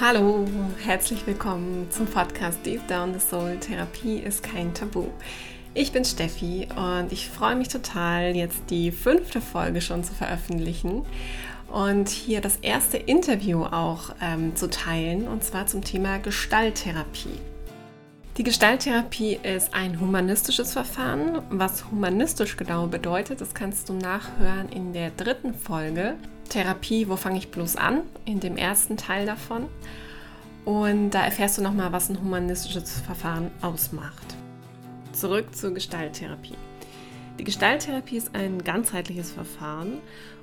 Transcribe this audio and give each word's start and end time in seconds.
Hallo, 0.00 0.44
herzlich 0.84 1.26
willkommen 1.26 1.88
zum 1.90 2.06
Podcast 2.06 2.64
Deep 2.64 2.86
Down 2.86 3.12
the 3.12 3.18
Soul. 3.18 3.56
Therapie 3.56 4.18
ist 4.18 4.44
kein 4.44 4.72
Tabu. 4.72 5.06
Ich 5.74 5.90
bin 5.90 6.04
Steffi 6.04 6.68
und 6.76 7.10
ich 7.10 7.28
freue 7.28 7.56
mich 7.56 7.66
total, 7.66 8.36
jetzt 8.36 8.62
die 8.70 8.92
fünfte 8.92 9.40
Folge 9.40 9.80
schon 9.80 10.04
zu 10.04 10.14
veröffentlichen 10.14 11.04
und 11.72 12.10
hier 12.10 12.40
das 12.40 12.58
erste 12.58 12.96
Interview 12.96 13.64
auch 13.64 14.14
ähm, 14.22 14.54
zu 14.54 14.70
teilen 14.70 15.26
und 15.26 15.42
zwar 15.42 15.66
zum 15.66 15.82
Thema 15.82 16.18
Gestalttherapie. 16.18 17.40
Die 18.36 18.44
Gestalttherapie 18.44 19.40
ist 19.42 19.74
ein 19.74 19.98
humanistisches 19.98 20.74
Verfahren. 20.74 21.42
Was 21.50 21.90
humanistisch 21.90 22.56
genau 22.56 22.86
bedeutet, 22.86 23.40
das 23.40 23.52
kannst 23.52 23.88
du 23.88 23.94
nachhören 23.94 24.68
in 24.68 24.92
der 24.92 25.10
dritten 25.10 25.54
Folge. 25.54 26.14
Therapie, 26.48 27.08
wo 27.08 27.16
fange 27.16 27.38
ich 27.38 27.50
bloß 27.50 27.76
an? 27.76 28.02
In 28.24 28.40
dem 28.40 28.56
ersten 28.56 28.96
Teil 28.96 29.26
davon. 29.26 29.66
Und 30.64 31.10
da 31.10 31.24
erfährst 31.24 31.58
du 31.58 31.62
nochmal, 31.62 31.92
was 31.92 32.10
ein 32.10 32.20
humanistisches 32.20 33.00
Verfahren 33.00 33.50
ausmacht. 33.62 34.36
Zurück 35.12 35.54
zur 35.54 35.72
Gestalttherapie. 35.72 36.56
Die 37.38 37.44
Gestalttherapie 37.44 38.16
ist 38.16 38.34
ein 38.34 38.64
ganzheitliches 38.64 39.30
Verfahren 39.30 39.98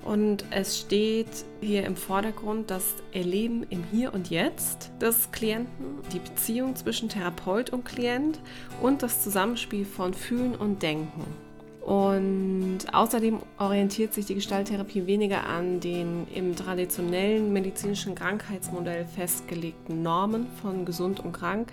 und 0.06 0.46
es 0.50 0.80
steht 0.80 1.28
hier 1.60 1.86
im 1.86 1.98
Vordergrund 1.98 2.72
das 2.72 2.94
Erleben 3.12 3.66
im 3.70 3.84
Hier 3.92 4.14
und 4.14 4.30
Jetzt 4.30 4.92
des 5.02 5.30
Klienten, 5.32 6.00
die 6.14 6.20
Beziehung 6.20 6.74
zwischen 6.76 7.10
Therapeut 7.10 7.72
und 7.72 7.84
Klient 7.84 8.40
und 8.82 9.04
das 9.04 9.24
Zusammenspiel 9.24 9.84
von 9.84 10.14
Fühlen 10.14 10.56
und 10.56 10.82
Denken. 10.82 11.45
Und 11.86 12.80
außerdem 12.94 13.38
orientiert 13.60 14.12
sich 14.12 14.26
die 14.26 14.34
Gestalttherapie 14.34 15.06
weniger 15.06 15.46
an 15.46 15.80
den 15.80 16.26
im 16.34 16.56
traditionellen 16.56 17.54
medizinischen 17.54 18.16
Krankheitsmodell 18.16 19.06
festgelegten 19.06 20.02
Normen 20.02 20.48
von 20.64 20.84
gesund 20.84 21.20
und 21.20 21.32
krank, 21.32 21.72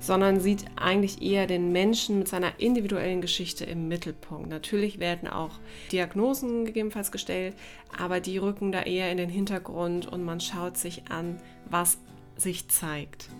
sondern 0.00 0.38
sieht 0.38 0.66
eigentlich 0.76 1.22
eher 1.22 1.46
den 1.46 1.72
Menschen 1.72 2.18
mit 2.18 2.28
seiner 2.28 2.60
individuellen 2.60 3.22
Geschichte 3.22 3.64
im 3.64 3.88
Mittelpunkt. 3.88 4.50
Natürlich 4.50 4.98
werden 4.98 5.28
auch 5.28 5.52
Diagnosen 5.92 6.66
gegebenenfalls 6.66 7.10
gestellt, 7.10 7.54
aber 7.98 8.20
die 8.20 8.36
rücken 8.36 8.70
da 8.70 8.82
eher 8.82 9.10
in 9.10 9.16
den 9.16 9.30
Hintergrund 9.30 10.06
und 10.06 10.26
man 10.26 10.40
schaut 10.40 10.76
sich 10.76 11.04
an, 11.08 11.38
was 11.70 11.96
sich 12.36 12.68
zeigt. 12.68 13.30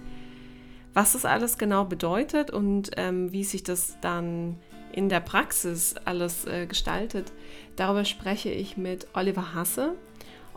Was 0.94 1.12
das 1.12 1.26
alles 1.26 1.58
genau 1.58 1.84
bedeutet 1.84 2.50
und 2.50 2.92
ähm, 2.96 3.30
wie 3.30 3.44
sich 3.44 3.62
das 3.62 3.98
dann 4.00 4.56
in 4.98 5.08
der 5.08 5.20
Praxis 5.20 5.94
alles 6.04 6.44
äh, 6.44 6.66
gestaltet, 6.66 7.32
darüber 7.76 8.04
spreche 8.04 8.50
ich 8.50 8.76
mit 8.76 9.06
Oliver 9.14 9.54
Hasse. 9.54 9.94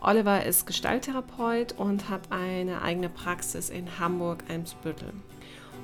Oliver 0.00 0.44
ist 0.44 0.66
Gestalttherapeut 0.66 1.78
und 1.78 2.08
hat 2.08 2.22
eine 2.30 2.82
eigene 2.82 3.08
Praxis 3.08 3.70
in 3.70 4.00
Hamburg-Eimsbüttel. 4.00 5.12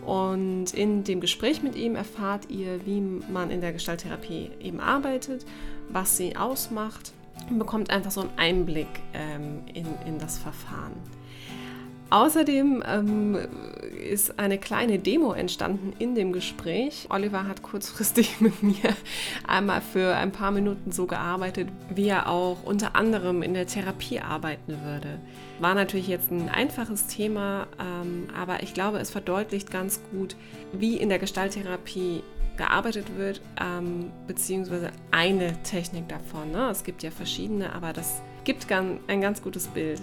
Und 0.04 0.74
in 0.74 1.04
dem 1.04 1.20
Gespräch 1.20 1.62
mit 1.62 1.76
ihm 1.76 1.94
erfahrt 1.94 2.50
ihr, 2.50 2.84
wie 2.84 3.00
man 3.00 3.52
in 3.52 3.60
der 3.60 3.72
Gestalttherapie 3.72 4.50
eben 4.60 4.80
arbeitet, 4.80 5.46
was 5.88 6.16
sie 6.16 6.36
ausmacht 6.36 7.12
und 7.48 7.60
bekommt 7.60 7.90
einfach 7.90 8.10
so 8.10 8.22
einen 8.22 8.36
Einblick 8.38 8.88
ähm, 9.14 9.62
in, 9.72 9.86
in 10.04 10.18
das 10.18 10.36
Verfahren. 10.36 10.94
Außerdem 12.10 12.82
ähm, 12.86 13.38
ist 14.10 14.38
eine 14.38 14.56
kleine 14.56 14.98
Demo 14.98 15.32
entstanden 15.32 15.92
in 15.98 16.14
dem 16.14 16.32
Gespräch. 16.32 17.06
Oliver 17.10 17.46
hat 17.46 17.62
kurzfristig 17.62 18.40
mit 18.40 18.62
mir 18.62 18.96
einmal 19.46 19.82
für 19.82 20.14
ein 20.14 20.32
paar 20.32 20.50
Minuten 20.50 20.90
so 20.90 21.06
gearbeitet, 21.06 21.68
wie 21.94 22.08
er 22.08 22.28
auch 22.28 22.62
unter 22.64 22.96
anderem 22.96 23.42
in 23.42 23.52
der 23.52 23.66
Therapie 23.66 24.20
arbeiten 24.20 24.78
würde. 24.82 25.18
War 25.60 25.74
natürlich 25.74 26.08
jetzt 26.08 26.30
ein 26.30 26.48
einfaches 26.48 27.08
Thema, 27.08 27.66
ähm, 27.78 28.28
aber 28.34 28.62
ich 28.62 28.72
glaube, 28.72 28.98
es 28.98 29.10
verdeutlicht 29.10 29.70
ganz 29.70 30.00
gut, 30.10 30.34
wie 30.72 30.96
in 30.96 31.10
der 31.10 31.18
Gestalttherapie 31.18 32.22
gearbeitet 32.56 33.16
wird, 33.16 33.42
ähm, 33.60 34.10
beziehungsweise 34.26 34.90
eine 35.10 35.62
Technik 35.62 36.08
davon. 36.08 36.52
Ne? 36.52 36.70
Es 36.70 36.84
gibt 36.84 37.02
ja 37.02 37.10
verschiedene, 37.10 37.72
aber 37.74 37.92
das 37.92 38.22
gibt 38.44 38.66
ein 38.72 39.20
ganz 39.20 39.42
gutes 39.42 39.68
Bild. 39.68 40.00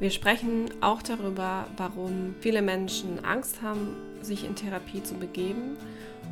Wir 0.00 0.10
sprechen 0.10 0.70
auch 0.80 1.02
darüber, 1.02 1.66
warum 1.76 2.34
viele 2.40 2.62
Menschen 2.62 3.24
Angst 3.24 3.62
haben, 3.62 3.96
sich 4.22 4.44
in 4.44 4.56
Therapie 4.56 5.02
zu 5.02 5.14
begeben 5.14 5.76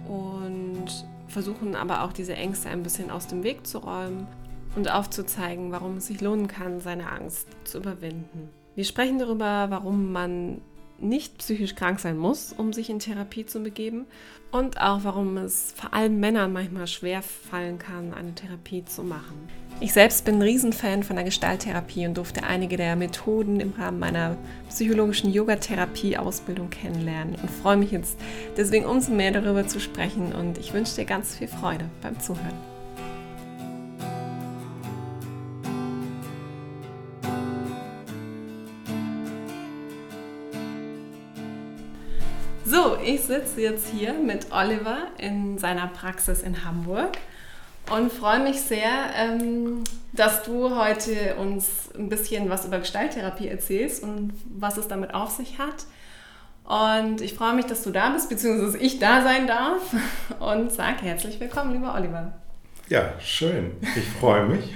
und 0.09 1.07
versuchen 1.29 1.77
aber 1.77 2.03
auch 2.03 2.13
diese 2.13 2.35
Ängste 2.35 2.69
ein 2.69 2.83
bisschen 2.83 3.11
aus 3.11 3.27
dem 3.29 3.43
Weg 3.45 3.67
zu 3.67 3.79
räumen 3.79 4.27
und 4.75 4.91
aufzuzeigen, 4.91 5.71
warum 5.71 5.99
es 5.99 6.07
sich 6.07 6.21
lohnen 6.21 6.49
kann, 6.49 6.81
seine 6.81 7.11
Angst 7.11 7.49
zu 7.65 7.79
überwinden. 7.79 8.51
Wir 8.75 8.85
sprechen 8.85 9.19
darüber, 9.19 9.67
warum 9.69 10.13
man 10.13 10.61
nicht 10.99 11.39
psychisch 11.39 11.75
krank 11.75 12.01
sein 12.01 12.17
muss, 12.17 12.53
um 12.53 12.73
sich 12.73 12.89
in 12.89 12.99
Therapie 12.99 13.45
zu 13.45 13.61
begeben 13.61 14.07
und 14.51 14.81
auch 14.81 15.01
warum 15.03 15.37
es 15.37 15.73
vor 15.73 15.93
allem 15.93 16.21
Männern 16.21 16.53
manchmal 16.53 16.87
schwer 16.87 17.23
fallen 17.23 17.79
kann, 17.79 18.15
eine 18.15 18.35
Therapie 18.35 18.85
zu 18.85 19.03
machen. 19.03 19.49
Ich 19.83 19.95
selbst 19.95 20.25
bin 20.25 20.37
ein 20.37 20.43
Riesenfan 20.43 21.03
von 21.03 21.17
der 21.17 21.25
Gestalttherapie 21.25 22.07
und 22.07 22.17
durfte 22.17 22.45
einige 22.45 22.77
der 22.77 22.95
Methoden 22.95 23.59
im 23.59 23.73
Rahmen 23.73 23.99
meiner 23.99 24.37
psychologischen 24.69 25.33
Yogatherapie-Ausbildung 25.33 26.71
kennenlernen 26.71 27.35
und 27.35 27.51
freue 27.51 27.77
mich 27.77 27.91
jetzt 27.91 28.17
deswegen 28.57 28.85
umso 28.85 29.11
mehr 29.11 29.33
darüber 29.33 29.67
zu 29.67 29.81
sprechen 29.81 30.33
und 30.33 30.57
ich 30.59 30.73
wünsche 30.73 30.95
dir 30.95 31.05
ganz 31.05 31.35
viel 31.35 31.49
Freude 31.49 31.87
beim 32.01 32.21
Zuhören. 32.21 32.55
So, 42.65 42.97
ich 43.05 43.23
sitze 43.23 43.61
jetzt 43.61 43.89
hier 43.89 44.13
mit 44.13 44.53
Oliver 44.53 45.09
in 45.19 45.59
seiner 45.59 45.89
Praxis 45.89 46.41
in 46.41 46.65
Hamburg 46.65 47.19
und 47.93 48.11
freue 48.11 48.43
mich 48.43 48.61
sehr, 48.61 49.11
ähm, 49.15 49.85
dass 50.13 50.43
du 50.45 50.75
heute 50.77 51.37
uns 51.37 51.91
ein 51.95 52.09
bisschen 52.09 52.49
was 52.49 52.65
über 52.65 52.79
Gestalttherapie 52.79 53.49
erzählst 53.49 54.03
und 54.03 54.33
was 54.59 54.79
es 54.79 54.89
damit 54.89 55.13
auf 55.15 55.31
sich 55.31 55.59
hat. 55.59 55.85
Und 56.65 57.21
ich 57.21 57.35
freue 57.35 57.55
mich, 57.55 57.67
dass 57.67 57.83
du 57.83 57.91
da 57.91 58.11
bist, 58.11 58.31
beziehungsweise 58.31 58.79
ich 58.79 58.99
da 58.99 59.23
sein 59.23 59.47
darf. 59.47 59.83
Und 60.41 60.73
sag 60.73 61.03
herzlich 61.03 61.39
willkommen, 61.39 61.73
lieber 61.75 61.95
Oliver. 61.95 62.33
Ja, 62.89 63.13
schön. 63.21 63.73
Ich 63.97 64.09
freue 64.21 64.47
mich, 64.47 64.73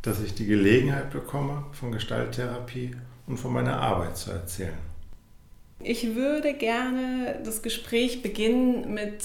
dass 0.00 0.22
ich 0.22 0.34
die 0.34 0.46
Gelegenheit 0.46 1.10
bekomme, 1.10 1.64
von 1.72 1.92
Gestalttherapie 1.92 2.92
und 3.26 3.36
von 3.36 3.52
meiner 3.52 3.80
Arbeit 3.80 4.16
zu 4.16 4.30
erzählen. 4.30 4.78
Ich 5.80 6.14
würde 6.14 6.54
gerne 6.54 7.40
das 7.44 7.62
Gespräch 7.62 8.22
beginnen 8.22 8.94
mit 8.94 9.24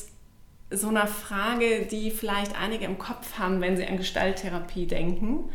so 0.69 0.89
einer 0.89 1.07
Frage, 1.07 1.87
die 1.89 2.11
vielleicht 2.11 2.59
einige 2.59 2.85
im 2.85 2.97
Kopf 2.97 3.39
haben, 3.39 3.61
wenn 3.61 3.77
sie 3.77 3.85
an 3.85 3.97
Gestalttherapie 3.97 4.85
denken. 4.85 5.49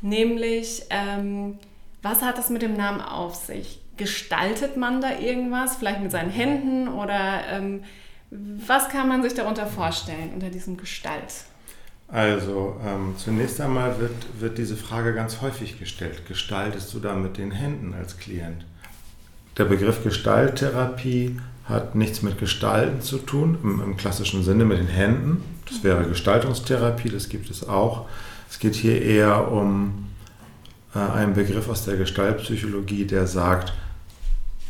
Nämlich, 0.00 0.84
ähm, 0.90 1.58
was 2.00 2.22
hat 2.22 2.38
das 2.38 2.50
mit 2.50 2.62
dem 2.62 2.74
Namen 2.74 3.00
auf 3.00 3.34
sich? 3.34 3.80
Gestaltet 3.96 4.76
man 4.76 5.00
da 5.00 5.18
irgendwas, 5.18 5.76
vielleicht 5.76 6.00
mit 6.00 6.10
seinen 6.10 6.30
Händen 6.30 6.88
oder 6.88 7.42
ähm, 7.50 7.84
was 8.30 8.88
kann 8.88 9.08
man 9.08 9.22
sich 9.22 9.34
darunter 9.34 9.66
vorstellen 9.66 10.30
unter 10.34 10.48
diesem 10.48 10.78
Gestalt? 10.78 11.44
Also 12.08 12.76
ähm, 12.84 13.14
zunächst 13.16 13.60
einmal 13.60 13.98
wird, 13.98 14.40
wird 14.40 14.58
diese 14.58 14.76
Frage 14.76 15.14
ganz 15.14 15.40
häufig 15.40 15.78
gestellt. 15.78 16.26
Gestaltest 16.26 16.92
du 16.94 17.00
da 17.00 17.14
mit 17.14 17.38
den 17.38 17.52
Händen 17.52 17.94
als 17.94 18.18
Klient? 18.18 18.64
Der 19.58 19.64
Begriff 19.64 20.02
Gestalttherapie 20.02 21.38
hat 21.64 21.94
nichts 21.94 22.22
mit 22.22 22.38
Gestalten 22.38 23.00
zu 23.00 23.18
tun, 23.18 23.58
im, 23.62 23.80
im, 23.80 23.96
klassischen 23.96 24.42
Sinne 24.42 24.64
mit 24.64 24.78
den 24.78 24.88
Händen. 24.88 25.42
Das 25.68 25.84
wäre 25.84 26.04
Gestaltungstherapie, 26.04 27.08
das 27.08 27.28
gibt 27.28 27.50
es 27.50 27.68
auch. 27.68 28.06
Es 28.50 28.58
geht 28.58 28.74
hier 28.74 29.00
eher 29.00 29.50
um 29.50 30.08
äh, 30.94 30.98
einen 30.98 31.34
Begriff 31.34 31.68
aus 31.68 31.84
der 31.84 31.96
Gestaltpsychologie, 31.96 33.06
der 33.06 33.26
sagt, 33.26 33.72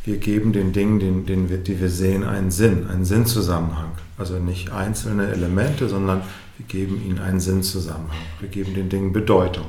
wir 0.04 0.18
geben 0.18 0.52
den 0.52 0.72
Dingen, 0.72 0.98
den, 0.98 1.26
den 1.26 1.48
wir, 1.48 1.58
die 1.58 1.80
wir 1.80 1.88
sehen, 1.88 2.24
einen 2.24 2.50
Sinn, 2.50 2.88
einen 2.88 3.04
Sinnzusammenhang. 3.04 3.92
Also 4.18 4.38
nicht 4.38 4.72
einzelne 4.72 5.28
Elemente, 5.28 5.88
sondern 5.88 6.22
wir 6.58 6.66
geben 6.66 7.02
ihnen 7.04 7.18
einen 7.18 7.40
Sinnzusammenhang. 7.40 8.16
Wir 8.40 8.48
geben 8.48 8.74
den 8.74 8.88
Dingen 8.88 9.12
Bedeutung. 9.12 9.66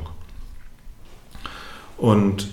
Und 1.97 2.49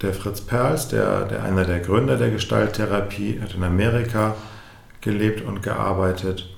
der 0.00 0.14
Fritz 0.14 0.40
Perls, 0.40 0.88
der, 0.88 1.24
der 1.24 1.42
einer 1.42 1.64
der 1.64 1.80
Gründer 1.80 2.16
der 2.16 2.30
Gestalttherapie, 2.30 3.40
hat 3.40 3.54
in 3.54 3.64
Amerika 3.64 4.36
gelebt 5.00 5.44
und 5.44 5.62
gearbeitet. 5.62 6.48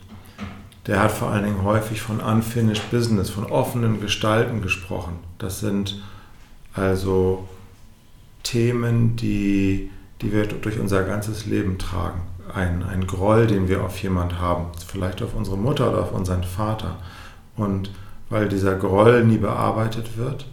Der 0.87 1.03
hat 1.03 1.13
vor 1.13 1.31
allen 1.31 1.45
Dingen 1.45 1.63
häufig 1.63 2.01
von 2.01 2.21
Unfinished 2.21 2.91
Business, 2.91 3.31
von 3.31 3.47
offenen 3.47 4.01
Gestalten 4.01 4.63
gesprochen. 4.63 5.19
Das 5.39 5.61
sind 5.61 6.03
also 6.75 7.49
Themen, 8.43 9.17
die, 9.17 9.91
die 10.21 10.33
wir 10.33 10.47
durch 10.47 10.79
unser 10.79 11.03
ganzes 11.05 11.47
Leben 11.47 11.79
tragen. 11.79 12.23
Ein, 12.53 12.83
ein 12.83 13.07
Groll, 13.07 13.47
den 13.47 13.69
wir 13.69 13.85
auf 13.85 14.03
jemand 14.03 14.41
haben, 14.41 14.67
vielleicht 14.87 15.23
auf 15.23 15.35
unsere 15.35 15.57
Mutter 15.57 15.91
oder 15.91 16.03
auf 16.03 16.13
unseren 16.13 16.45
Vater. 16.45 16.97
Und 17.57 17.93
weil 18.29 18.49
dieser 18.49 18.75
Groll 18.77 19.25
nie 19.25 19.39
bearbeitet 19.39 20.17
wird, 20.17 20.47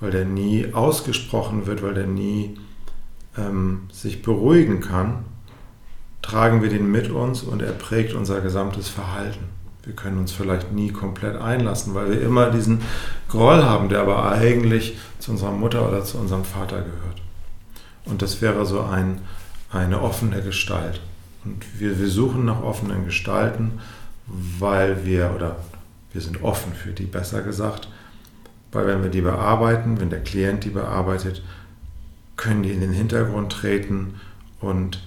weil 0.00 0.10
der 0.10 0.24
nie 0.24 0.72
ausgesprochen 0.72 1.66
wird, 1.66 1.82
weil 1.82 1.94
der 1.94 2.06
nie 2.06 2.58
ähm, 3.36 3.82
sich 3.92 4.22
beruhigen 4.22 4.80
kann, 4.80 5.24
tragen 6.22 6.62
wir 6.62 6.68
den 6.68 6.90
mit 6.90 7.10
uns 7.10 7.42
und 7.42 7.62
er 7.62 7.72
prägt 7.72 8.14
unser 8.14 8.40
gesamtes 8.40 8.88
Verhalten. 8.88 9.44
Wir 9.84 9.94
können 9.94 10.18
uns 10.18 10.32
vielleicht 10.32 10.72
nie 10.72 10.92
komplett 10.92 11.40
einlassen, 11.40 11.94
weil 11.94 12.10
wir 12.10 12.20
immer 12.20 12.50
diesen 12.50 12.82
Groll 13.28 13.62
haben, 13.62 13.88
der 13.88 14.00
aber 14.00 14.30
eigentlich 14.30 14.98
zu 15.18 15.30
unserer 15.30 15.52
Mutter 15.52 15.88
oder 15.88 16.04
zu 16.04 16.18
unserem 16.18 16.44
Vater 16.44 16.82
gehört. 16.82 17.22
Und 18.04 18.20
das 18.20 18.42
wäre 18.42 18.66
so 18.66 18.82
ein, 18.82 19.20
eine 19.70 20.02
offene 20.02 20.42
Gestalt. 20.42 21.00
Und 21.44 21.64
wir, 21.78 21.98
wir 21.98 22.08
suchen 22.08 22.44
nach 22.44 22.62
offenen 22.62 23.04
Gestalten, 23.04 23.80
weil 24.26 25.06
wir, 25.06 25.32
oder 25.34 25.56
wir 26.12 26.20
sind 26.20 26.42
offen 26.42 26.72
für 26.74 26.90
die, 26.90 27.04
besser 27.04 27.42
gesagt, 27.42 27.88
weil 28.72 28.86
wenn 28.86 29.02
wir 29.02 29.10
die 29.10 29.20
bearbeiten, 29.20 30.00
wenn 30.00 30.10
der 30.10 30.22
Klient 30.22 30.64
die 30.64 30.70
bearbeitet, 30.70 31.42
können 32.36 32.62
die 32.62 32.70
in 32.70 32.80
den 32.80 32.92
Hintergrund 32.92 33.52
treten 33.52 34.20
und 34.60 35.02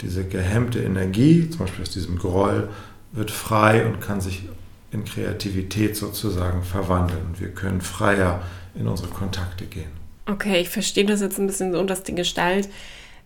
diese 0.00 0.24
gehemmte 0.24 0.80
Energie, 0.80 1.48
zum 1.48 1.60
Beispiel 1.60 1.82
aus 1.82 1.90
diesem 1.90 2.18
Groll, 2.18 2.68
wird 3.12 3.30
frei 3.30 3.86
und 3.86 4.00
kann 4.00 4.20
sich 4.20 4.48
in 4.90 5.04
Kreativität 5.04 5.96
sozusagen 5.96 6.62
verwandeln. 6.62 7.34
Wir 7.38 7.48
können 7.48 7.80
freier 7.80 8.42
in 8.74 8.88
unsere 8.88 9.08
Kontakte 9.08 9.64
gehen. 9.64 9.90
Okay, 10.26 10.60
ich 10.60 10.68
verstehe 10.68 11.04
das 11.04 11.20
jetzt 11.20 11.38
ein 11.38 11.46
bisschen 11.46 11.72
so, 11.72 11.82
dass 11.84 12.02
die 12.02 12.14
Gestalt 12.14 12.68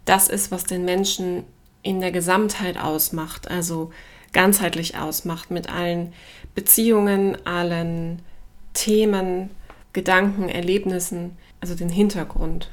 das 0.04 0.28
ist, 0.28 0.50
was 0.50 0.64
den 0.64 0.84
Menschen 0.84 1.44
in 1.82 2.00
der 2.00 2.12
Gesamtheit 2.12 2.78
ausmacht, 2.78 3.50
also 3.50 3.90
ganzheitlich 4.32 4.96
ausmacht 4.96 5.50
mit 5.50 5.70
allen 5.70 6.12
Beziehungen, 6.54 7.36
allen 7.46 8.22
Themen, 8.72 9.50
Gedanken, 9.96 10.50
Erlebnissen, 10.50 11.38
also 11.58 11.74
den 11.74 11.88
Hintergrund. 11.88 12.68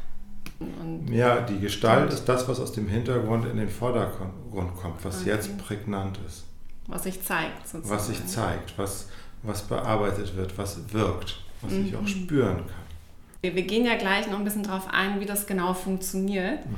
Und 0.59 1.07
ja, 1.09 1.39
die 1.39 1.57
Gestalt 1.57 2.11
ist 2.11 2.25
das, 2.25 2.49
was 2.49 2.59
aus 2.59 2.73
dem 2.73 2.89
Hintergrund 2.89 3.45
in 3.45 3.55
den 3.55 3.69
Vordergrund 3.69 4.75
kommt, 4.75 5.05
was 5.05 5.21
okay. 5.21 5.29
jetzt 5.29 5.57
prägnant 5.57 6.19
ist. 6.27 6.43
Was 6.87 7.03
sich 7.03 7.23
zeigt, 7.23 7.65
sozusagen. 7.65 7.95
Was 7.95 8.07
sich 8.07 8.25
zeigt, 8.25 8.77
was, 8.77 9.07
was 9.41 9.61
bearbeitet 9.61 10.35
wird, 10.35 10.57
was 10.57 10.93
wirkt, 10.93 11.39
was 11.61 11.71
mhm. 11.71 11.85
ich 11.85 11.95
auch 11.95 12.01
mhm. 12.01 12.07
spüren 12.07 12.57
kann. 12.57 13.53
Wir 13.55 13.63
gehen 13.63 13.85
ja 13.85 13.95
gleich 13.95 14.29
noch 14.29 14.37
ein 14.37 14.43
bisschen 14.43 14.63
darauf 14.63 14.89
ein, 14.91 15.21
wie 15.21 15.25
das 15.25 15.47
genau 15.47 15.73
funktioniert. 15.73 16.65
Mhm. 16.65 16.75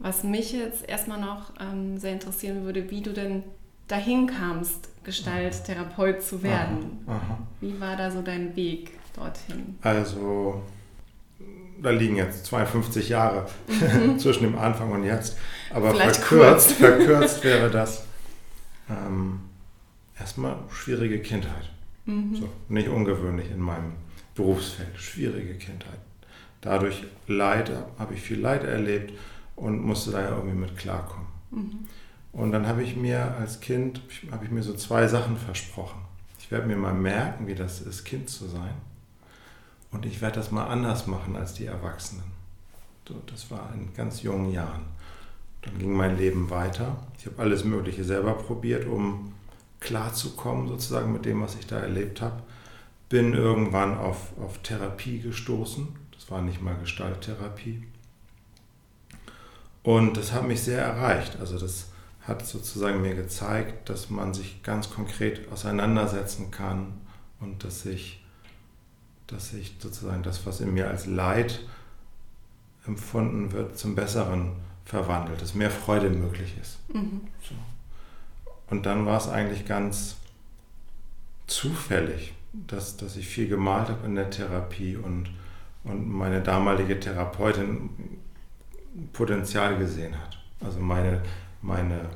Was 0.00 0.22
mich 0.22 0.52
jetzt 0.52 0.86
erstmal 0.86 1.18
noch 1.18 1.52
ähm, 1.58 1.96
sehr 1.96 2.12
interessieren 2.12 2.62
würde, 2.64 2.90
wie 2.90 3.00
du 3.00 3.14
denn 3.14 3.42
dahin 3.88 4.26
kamst, 4.26 4.90
Gestalttherapeut 5.02 6.22
zu 6.22 6.42
werden. 6.42 6.98
Aha, 7.06 7.16
aha. 7.16 7.38
Wie 7.62 7.80
war 7.80 7.96
da 7.96 8.10
so 8.10 8.20
dein 8.20 8.54
Weg 8.54 8.97
dorthin? 9.18 9.78
Also, 9.82 10.62
da 11.82 11.90
liegen 11.90 12.16
jetzt 12.16 12.46
52 12.46 13.08
Jahre 13.08 13.46
mhm. 13.68 14.18
zwischen 14.18 14.44
dem 14.44 14.58
Anfang 14.58 14.90
und 14.92 15.04
jetzt. 15.04 15.36
Aber 15.72 15.90
Vielleicht 15.90 16.16
verkürzt, 16.16 16.72
verkürzt 16.72 17.44
wäre 17.44 17.70
das 17.70 18.04
ähm, 18.88 19.40
erstmal 20.18 20.56
schwierige 20.70 21.20
Kindheit. 21.20 21.70
Mhm. 22.06 22.34
So, 22.34 22.48
nicht 22.68 22.88
ungewöhnlich 22.88 23.50
in 23.50 23.60
meinem 23.60 23.92
Berufsfeld. 24.34 24.98
Schwierige 24.98 25.54
Kindheit. 25.54 25.98
Dadurch 26.60 27.04
Leid, 27.26 27.70
habe 27.98 28.14
ich 28.14 28.20
viel 28.20 28.40
Leid 28.40 28.64
erlebt 28.64 29.12
und 29.54 29.80
musste 29.84 30.10
da 30.10 30.22
ja 30.22 30.30
irgendwie 30.30 30.56
mit 30.56 30.76
klarkommen. 30.76 31.26
Mhm. 31.50 31.78
Und 32.32 32.52
dann 32.52 32.66
habe 32.66 32.82
ich 32.82 32.96
mir 32.96 33.34
als 33.38 33.60
Kind, 33.60 34.00
habe 34.30 34.44
ich 34.44 34.50
mir 34.50 34.62
so 34.62 34.74
zwei 34.74 35.06
Sachen 35.06 35.36
versprochen. 35.36 36.00
Ich 36.38 36.50
werde 36.50 36.66
mir 36.66 36.76
mal 36.76 36.94
merken, 36.94 37.46
wie 37.46 37.54
das 37.54 37.80
ist, 37.80 38.04
Kind 38.04 38.28
zu 38.30 38.46
sein. 38.46 38.74
Und 39.90 40.04
ich 40.04 40.20
werde 40.20 40.36
das 40.36 40.50
mal 40.50 40.66
anders 40.66 41.06
machen 41.06 41.36
als 41.36 41.54
die 41.54 41.66
Erwachsenen. 41.66 42.24
So, 43.06 43.22
das 43.26 43.50
war 43.50 43.72
in 43.74 43.94
ganz 43.94 44.22
jungen 44.22 44.52
Jahren. 44.52 44.84
Dann 45.62 45.78
ging 45.78 45.92
mein 45.92 46.16
Leben 46.16 46.50
weiter. 46.50 46.96
Ich 47.18 47.26
habe 47.26 47.40
alles 47.40 47.64
Mögliche 47.64 48.04
selber 48.04 48.34
probiert, 48.34 48.86
um 48.86 49.32
klarzukommen 49.80 50.68
sozusagen 50.68 51.12
mit 51.12 51.24
dem, 51.24 51.40
was 51.40 51.54
ich 51.54 51.66
da 51.66 51.78
erlebt 51.78 52.20
habe. 52.20 52.42
Bin 53.08 53.32
irgendwann 53.32 53.96
auf, 53.96 54.32
auf 54.38 54.58
Therapie 54.58 55.20
gestoßen. 55.20 55.88
Das 56.12 56.30
war 56.30 56.42
nicht 56.42 56.60
mal 56.60 56.76
Gestalttherapie. 56.76 57.82
Und 59.82 60.18
das 60.18 60.32
hat 60.32 60.46
mich 60.46 60.62
sehr 60.62 60.82
erreicht. 60.82 61.38
Also 61.40 61.58
das 61.58 61.88
hat 62.20 62.46
sozusagen 62.46 63.00
mir 63.00 63.14
gezeigt, 63.14 63.88
dass 63.88 64.10
man 64.10 64.34
sich 64.34 64.62
ganz 64.62 64.90
konkret 64.90 65.50
auseinandersetzen 65.50 66.50
kann 66.50 66.92
und 67.40 67.64
dass 67.64 67.82
sich, 67.82 68.22
dass 69.28 69.50
sich 69.50 69.76
sozusagen 69.78 70.22
das, 70.22 70.44
was 70.46 70.60
in 70.60 70.74
mir 70.74 70.88
als 70.88 71.06
Leid 71.06 71.60
empfunden 72.86 73.52
wird, 73.52 73.78
zum 73.78 73.94
Besseren 73.94 74.52
verwandelt, 74.84 75.40
dass 75.40 75.54
mehr 75.54 75.70
Freude 75.70 76.10
möglich 76.10 76.56
ist. 76.60 76.78
Mhm. 76.92 77.20
So. 77.42 77.54
Und 78.70 78.86
dann 78.86 79.06
war 79.06 79.18
es 79.18 79.28
eigentlich 79.28 79.66
ganz 79.66 80.16
zufällig, 81.46 82.34
dass, 82.52 82.96
dass 82.96 83.16
ich 83.16 83.28
viel 83.28 83.48
gemalt 83.48 83.88
habe 83.88 84.06
in 84.06 84.14
der 84.14 84.30
Therapie 84.30 84.96
und, 84.96 85.30
und 85.84 86.08
meine 86.08 86.42
damalige 86.42 86.98
Therapeutin 86.98 87.90
Potenzial 89.12 89.78
gesehen 89.78 90.14
hat. 90.18 90.38
Also 90.60 90.80
meine, 90.80 91.22
meine 91.62 92.08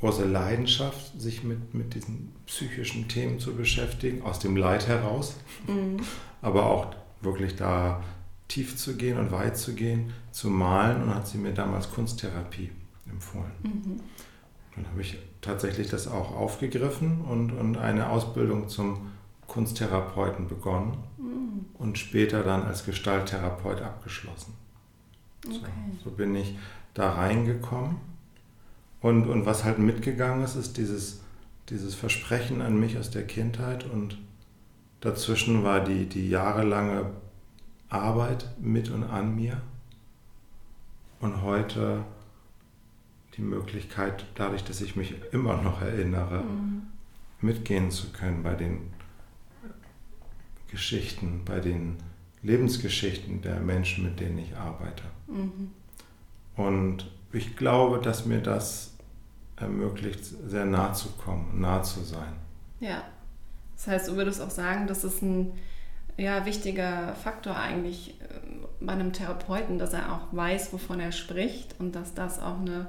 große 0.00 0.24
Leidenschaft, 0.24 1.20
sich 1.20 1.44
mit, 1.44 1.74
mit 1.74 1.94
diesen 1.94 2.32
psychischen 2.46 3.08
Themen 3.08 3.38
zu 3.40 3.54
beschäftigen, 3.54 4.22
aus 4.22 4.38
dem 4.38 4.56
Leid 4.56 4.86
heraus, 4.86 5.36
mhm. 5.66 5.98
aber 6.42 6.66
auch 6.66 6.94
wirklich 7.20 7.56
da 7.56 8.02
tief 8.46 8.76
zu 8.76 8.96
gehen 8.96 9.18
und 9.18 9.30
weit 9.30 9.56
zu 9.58 9.74
gehen, 9.74 10.12
zu 10.30 10.48
malen 10.48 11.02
und 11.02 11.14
hat 11.14 11.26
sie 11.26 11.38
mir 11.38 11.52
damals 11.52 11.90
Kunsttherapie 11.90 12.70
empfohlen. 13.10 13.52
Mhm. 13.62 14.00
Dann 14.74 14.86
habe 14.88 15.00
ich 15.00 15.18
tatsächlich 15.40 15.88
das 15.88 16.06
auch 16.06 16.34
aufgegriffen 16.34 17.22
und, 17.22 17.50
und 17.52 17.76
eine 17.76 18.10
Ausbildung 18.10 18.68
zum 18.68 19.10
Kunsttherapeuten 19.46 20.46
begonnen 20.46 20.96
mhm. 21.18 21.66
und 21.74 21.98
später 21.98 22.42
dann 22.42 22.62
als 22.62 22.84
Gestalttherapeut 22.84 23.82
abgeschlossen. 23.82 24.54
Okay. 25.44 25.58
So, 26.02 26.10
so, 26.10 26.16
bin 26.16 26.34
ich 26.34 26.56
da 26.94 27.12
reingekommen 27.12 27.96
und, 29.00 29.26
und 29.26 29.46
was 29.46 29.64
halt 29.64 29.78
mitgegangen 29.78 30.44
ist, 30.44 30.56
ist 30.56 30.76
dieses, 30.76 31.20
dieses 31.68 31.94
Versprechen 31.94 32.62
an 32.62 32.78
mich 32.78 32.98
aus 32.98 33.10
der 33.10 33.26
Kindheit 33.26 33.84
und 33.88 34.18
dazwischen 35.00 35.62
war 35.62 35.84
die, 35.84 36.06
die 36.06 36.28
jahrelange 36.28 37.10
Arbeit 37.88 38.48
mit 38.60 38.90
und 38.90 39.04
an 39.04 39.34
mir 39.36 39.60
und 41.20 41.42
heute 41.42 42.04
die 43.36 43.42
Möglichkeit, 43.42 44.26
dadurch, 44.34 44.64
dass 44.64 44.80
ich 44.80 44.96
mich 44.96 45.14
immer 45.32 45.62
noch 45.62 45.80
erinnere, 45.80 46.42
mhm. 46.42 46.82
mitgehen 47.40 47.90
zu 47.90 48.10
können 48.10 48.42
bei 48.42 48.54
den 48.54 48.92
Geschichten, 50.68 51.42
bei 51.44 51.60
den 51.60 51.96
Lebensgeschichten 52.42 53.40
der 53.42 53.60
Menschen, 53.60 54.04
mit 54.04 54.20
denen 54.20 54.38
ich 54.38 54.56
arbeite. 54.56 55.04
Mhm. 55.28 55.70
Und 56.56 57.10
ich 57.32 57.56
glaube, 57.56 57.98
dass 57.98 58.26
mir 58.26 58.40
das 58.40 58.94
ermöglicht, 59.56 60.24
sehr 60.24 60.64
nah 60.64 60.92
zu 60.92 61.10
kommen, 61.10 61.60
nah 61.60 61.82
zu 61.82 62.00
sein. 62.00 62.32
Ja, 62.80 63.02
das 63.76 63.86
heißt, 63.86 64.08
du 64.08 64.16
würdest 64.16 64.40
auch 64.40 64.50
sagen, 64.50 64.86
dass 64.86 65.04
es 65.04 65.22
ein 65.22 65.52
ja, 66.16 66.44
wichtiger 66.46 67.14
Faktor 67.14 67.56
eigentlich 67.56 68.20
äh, 68.20 68.84
bei 68.84 68.92
einem 68.92 69.12
Therapeuten, 69.12 69.78
dass 69.78 69.92
er 69.92 70.12
auch 70.12 70.36
weiß, 70.36 70.72
wovon 70.72 71.00
er 71.00 71.12
spricht 71.12 71.76
und 71.78 71.94
dass 71.94 72.14
das 72.14 72.40
auch 72.40 72.58
eine 72.58 72.88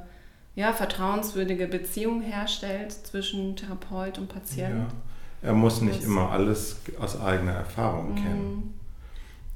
ja, 0.56 0.74
vertrauenswürdige 0.74 1.68
Beziehung 1.68 2.22
herstellt 2.22 2.92
zwischen 2.92 3.56
Therapeut 3.56 4.18
und 4.18 4.30
Patient. 4.30 4.92
Ja. 4.92 5.50
Er 5.50 5.54
muss 5.54 5.82
nicht 5.82 6.04
immer 6.04 6.32
alles 6.32 6.82
aus 7.00 7.20
eigener 7.20 7.54
Erfahrung 7.54 8.12
mhm. 8.12 8.16
kennen. 8.16 8.80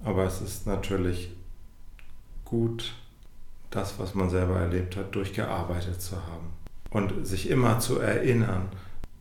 Aber 0.03 0.25
es 0.25 0.41
ist 0.41 0.67
natürlich 0.67 1.31
gut, 2.45 2.93
das, 3.73 3.97
was 3.97 4.13
man 4.13 4.29
selber 4.29 4.59
erlebt 4.59 4.95
hat, 4.95 5.15
durchgearbeitet 5.15 6.01
zu 6.01 6.15
haben. 6.15 6.53
Und 6.91 7.25
sich 7.25 7.49
immer 7.49 7.79
zu 7.79 7.99
erinnern, 7.99 8.69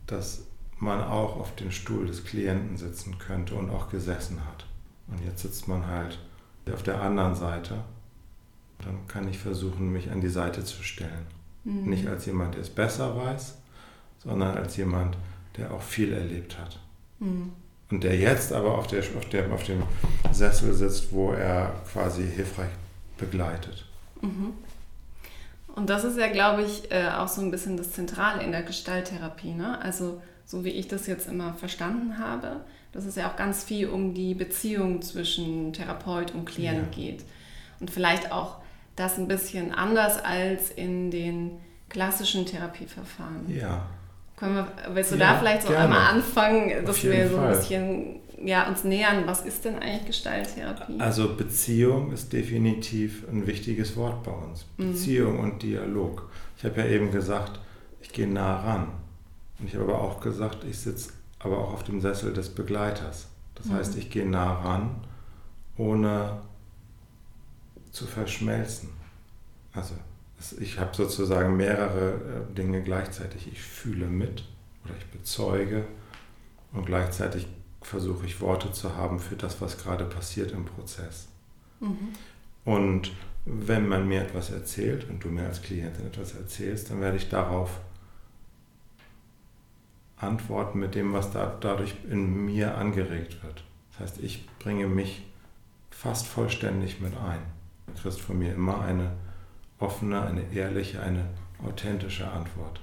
dass 0.05 0.45
man 0.77 1.01
auch 1.01 1.37
auf 1.37 1.55
den 1.55 1.71
Stuhl 1.71 2.05
des 2.05 2.23
Klienten 2.23 2.77
sitzen 2.77 3.17
könnte 3.17 3.55
und 3.55 3.71
auch 3.71 3.89
gesessen 3.89 4.45
hat. 4.45 4.65
Und 5.07 5.23
jetzt 5.25 5.41
sitzt 5.41 5.67
man 5.67 5.87
halt 5.87 6.19
auf 6.71 6.83
der 6.83 7.01
anderen 7.01 7.35
Seite. 7.35 7.83
Dann 8.79 9.07
kann 9.07 9.27
ich 9.27 9.39
versuchen, 9.39 9.91
mich 9.91 10.11
an 10.11 10.21
die 10.21 10.29
Seite 10.29 10.63
zu 10.63 10.83
stellen. 10.83 11.25
Mhm. 11.63 11.89
Nicht 11.89 12.07
als 12.07 12.25
jemand, 12.25 12.53
der 12.53 12.61
es 12.61 12.69
besser 12.69 13.15
weiß, 13.17 13.57
sondern 14.19 14.55
als 14.55 14.77
jemand, 14.77 15.17
der 15.57 15.73
auch 15.73 15.81
viel 15.81 16.13
erlebt 16.13 16.59
hat. 16.59 16.79
Mhm. 17.19 17.53
Und 17.89 18.03
der 18.03 18.17
jetzt 18.17 18.53
aber 18.53 18.77
auf, 18.77 18.87
der, 18.87 18.99
auf, 18.99 19.29
der, 19.29 19.51
auf 19.51 19.63
dem 19.63 19.83
Sessel 20.31 20.73
sitzt, 20.73 21.11
wo 21.11 21.31
er 21.31 21.73
quasi 21.91 22.23
hilfreich 22.23 22.71
begleitet. 23.17 23.87
Mhm. 24.23 24.53
Und 25.75 25.89
das 25.89 26.03
ist 26.03 26.17
ja, 26.17 26.27
glaube 26.27 26.63
ich, 26.63 26.91
äh, 26.91 27.09
auch 27.09 27.27
so 27.27 27.41
ein 27.41 27.51
bisschen 27.51 27.77
das 27.77 27.91
Zentrale 27.91 28.43
in 28.43 28.51
der 28.51 28.63
Gestalttherapie. 28.63 29.53
Ne? 29.53 29.79
Also 29.81 30.21
so 30.45 30.63
wie 30.63 30.69
ich 30.69 30.87
das 30.87 31.07
jetzt 31.07 31.27
immer 31.27 31.53
verstanden 31.53 32.19
habe, 32.19 32.61
dass 32.91 33.05
es 33.05 33.15
ja 33.15 33.29
auch 33.29 33.35
ganz 33.35 33.63
viel 33.63 33.89
um 33.89 34.13
die 34.13 34.35
Beziehung 34.35 35.01
zwischen 35.01 35.73
Therapeut 35.73 36.33
und 36.33 36.45
Klient 36.45 36.77
ja. 36.77 36.83
geht. 36.91 37.23
Und 37.79 37.89
vielleicht 37.89 38.31
auch 38.31 38.57
das 38.95 39.17
ein 39.17 39.27
bisschen 39.27 39.73
anders 39.73 40.23
als 40.23 40.69
in 40.69 41.09
den 41.09 41.59
klassischen 41.89 42.45
Therapieverfahren. 42.45 43.49
Ja. 43.49 43.87
Können 44.37 44.55
wir, 44.55 44.67
willst 44.93 45.11
du 45.11 45.15
ja, 45.15 45.33
da 45.33 45.39
vielleicht 45.39 45.63
so 45.63 45.69
gerne. 45.69 45.85
einmal 45.85 46.13
anfangen, 46.13 46.85
dass 46.85 47.03
wir 47.03 47.29
so 47.29 47.37
ein 47.37 47.43
Fall. 47.43 47.55
bisschen 47.55 48.19
ja, 48.43 48.67
uns 48.67 48.83
nähern? 48.83 49.25
Was 49.25 49.41
ist 49.45 49.65
denn 49.65 49.75
eigentlich 49.75 50.05
Gestalttherapie? 50.07 50.99
Also 50.99 51.35
Beziehung 51.35 52.11
ist 52.11 52.33
definitiv 52.33 53.27
ein 53.29 53.47
wichtiges 53.47 53.95
Wort 53.95 54.23
bei 54.23 54.31
uns. 54.31 54.65
Mhm. 54.77 54.91
Beziehung 54.91 55.39
und 55.39 55.63
Dialog. 55.63 56.29
Ich 56.57 56.63
habe 56.63 56.81
ja 56.81 56.87
eben 56.87 57.11
gesagt, 57.11 57.59
ich 58.01 58.11
gehe 58.11 58.27
nah 58.27 58.59
ran. 58.61 58.87
Und 59.59 59.67
ich 59.67 59.75
habe 59.75 59.85
aber 59.85 60.01
auch 60.01 60.19
gesagt, 60.19 60.63
ich 60.63 60.77
sitze 60.77 61.11
aber 61.39 61.57
auch 61.57 61.73
auf 61.73 61.83
dem 61.83 62.01
Sessel 62.01 62.33
des 62.33 62.49
Begleiters. 62.49 63.27
Das 63.55 63.67
mhm. 63.67 63.73
heißt, 63.73 63.97
ich 63.97 64.09
gehe 64.09 64.25
nah 64.25 64.53
ran, 64.61 64.95
ohne 65.77 66.41
zu 67.91 68.05
verschmelzen. 68.05 68.89
Also 69.73 69.95
ich 70.59 70.79
habe 70.79 70.95
sozusagen 70.95 71.55
mehrere 71.55 72.13
äh, 72.13 72.53
Dinge 72.53 72.81
gleichzeitig. 72.81 73.47
Ich 73.51 73.61
fühle 73.61 74.07
mit 74.07 74.43
oder 74.83 74.93
ich 74.97 75.05
bezeuge 75.07 75.85
und 76.73 76.85
gleichzeitig 76.85 77.47
versuche 77.83 78.25
ich 78.25 78.41
Worte 78.41 78.71
zu 78.71 78.95
haben 78.95 79.19
für 79.19 79.35
das, 79.35 79.61
was 79.61 79.77
gerade 79.77 80.05
passiert 80.05 80.51
im 80.51 80.65
Prozess. 80.65 81.27
Mhm. 81.79 82.13
Und 82.65 83.11
wenn 83.45 83.87
man 83.87 84.07
mir 84.07 84.21
etwas 84.21 84.49
erzählt 84.49 85.09
und 85.09 85.23
du 85.23 85.29
mir 85.29 85.45
als 85.45 85.61
Klientin 85.61 86.07
etwas 86.07 86.33
erzählst, 86.33 86.89
dann 86.89 87.01
werde 87.01 87.17
ich 87.17 87.29
darauf 87.29 87.79
antworten 90.17 90.79
mit 90.79 90.95
dem, 90.95 91.13
was 91.13 91.31
da, 91.31 91.57
dadurch 91.59 91.95
in 92.09 92.45
mir 92.45 92.77
angeregt 92.77 93.43
wird. 93.43 93.63
Das 93.91 93.99
heißt, 93.99 94.23
ich 94.23 94.47
bringe 94.59 94.87
mich 94.87 95.25
fast 95.91 96.27
vollständig 96.27 97.01
mit 97.01 97.15
ein. 97.17 97.39
Du 97.87 98.01
kriegst 98.01 98.21
von 98.21 98.39
mir 98.39 98.53
immer 98.53 98.81
eine 98.81 99.11
offene, 99.79 100.21
eine 100.21 100.51
ehrliche, 100.53 101.01
eine 101.01 101.25
authentische 101.63 102.29
Antwort. 102.29 102.79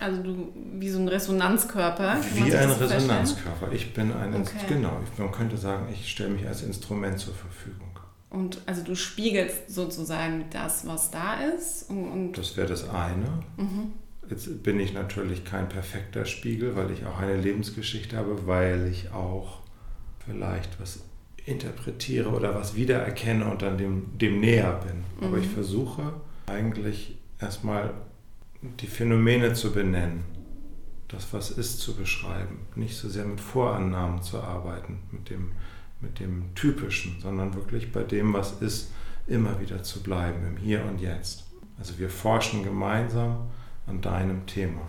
Also 0.00 0.22
du 0.22 0.52
wie 0.54 0.88
so 0.88 0.98
ein 0.98 1.08
Resonanzkörper. 1.08 2.18
Wie 2.34 2.54
ein 2.54 2.70
Resonanzkörper. 2.70 3.72
Ich 3.72 3.92
bin 3.92 4.12
ein, 4.12 4.34
okay. 4.34 4.50
genau, 4.68 5.00
man 5.16 5.32
könnte 5.32 5.56
sagen, 5.56 5.88
ich 5.92 6.10
stelle 6.10 6.30
mich 6.30 6.46
als 6.46 6.62
Instrument 6.62 7.18
zur 7.18 7.34
Verfügung. 7.34 7.88
Und 8.30 8.60
also 8.66 8.82
du 8.82 8.94
spiegelst 8.94 9.70
sozusagen 9.70 10.44
das, 10.50 10.86
was 10.86 11.10
da 11.10 11.40
ist. 11.40 11.88
Und, 11.88 12.10
und 12.10 12.38
das 12.38 12.56
wäre 12.56 12.68
das 12.68 12.88
eine. 12.88 13.42
Mhm. 13.56 13.92
Jetzt 14.28 14.62
bin 14.62 14.78
ich 14.78 14.92
natürlich 14.92 15.44
kein 15.44 15.68
perfekter 15.68 16.26
Spiegel, 16.26 16.76
weil 16.76 16.90
ich 16.90 17.06
auch 17.06 17.18
eine 17.18 17.36
Lebensgeschichte 17.36 18.16
habe, 18.16 18.46
weil 18.46 18.86
ich 18.86 19.10
auch 19.12 19.60
vielleicht 20.26 20.78
was 20.80 21.00
interpretiere 21.46 22.28
oder 22.28 22.54
was 22.54 22.74
wiedererkenne 22.74 23.46
und 23.50 23.62
dann 23.62 23.78
dem, 23.78 24.18
dem 24.18 24.40
näher 24.40 24.80
bin. 24.84 24.98
Mhm. 24.98 25.26
Aber 25.26 25.38
ich 25.38 25.48
versuche 25.48 26.12
eigentlich 26.46 27.16
erstmal 27.40 27.94
die 28.62 28.86
Phänomene 28.86 29.54
zu 29.54 29.72
benennen, 29.72 30.24
das, 31.08 31.32
was 31.32 31.50
ist, 31.50 31.80
zu 31.80 31.96
beschreiben. 31.96 32.66
Nicht 32.74 32.96
so 32.96 33.08
sehr 33.08 33.24
mit 33.24 33.40
Vorannahmen 33.40 34.22
zu 34.22 34.40
arbeiten, 34.40 35.00
mit 35.10 35.30
dem, 35.30 35.52
mit 36.00 36.20
dem 36.20 36.54
Typischen, 36.54 37.20
sondern 37.20 37.54
wirklich 37.54 37.92
bei 37.92 38.02
dem, 38.02 38.32
was 38.32 38.60
ist, 38.60 38.92
immer 39.26 39.60
wieder 39.60 39.82
zu 39.82 40.02
bleiben, 40.02 40.46
im 40.46 40.56
Hier 40.56 40.84
und 40.84 41.00
Jetzt. 41.00 41.44
Also 41.78 41.98
wir 41.98 42.10
forschen 42.10 42.64
gemeinsam 42.64 43.48
an 43.86 44.00
deinem 44.00 44.46
Thema. 44.46 44.82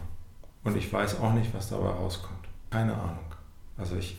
Und 0.64 0.76
ich 0.76 0.92
weiß 0.92 1.20
auch 1.20 1.34
nicht, 1.34 1.54
was 1.54 1.70
dabei 1.70 1.90
rauskommt. 1.90 2.48
Keine 2.70 2.94
Ahnung. 2.94 3.26
Also 3.78 3.96
ich, 3.96 4.18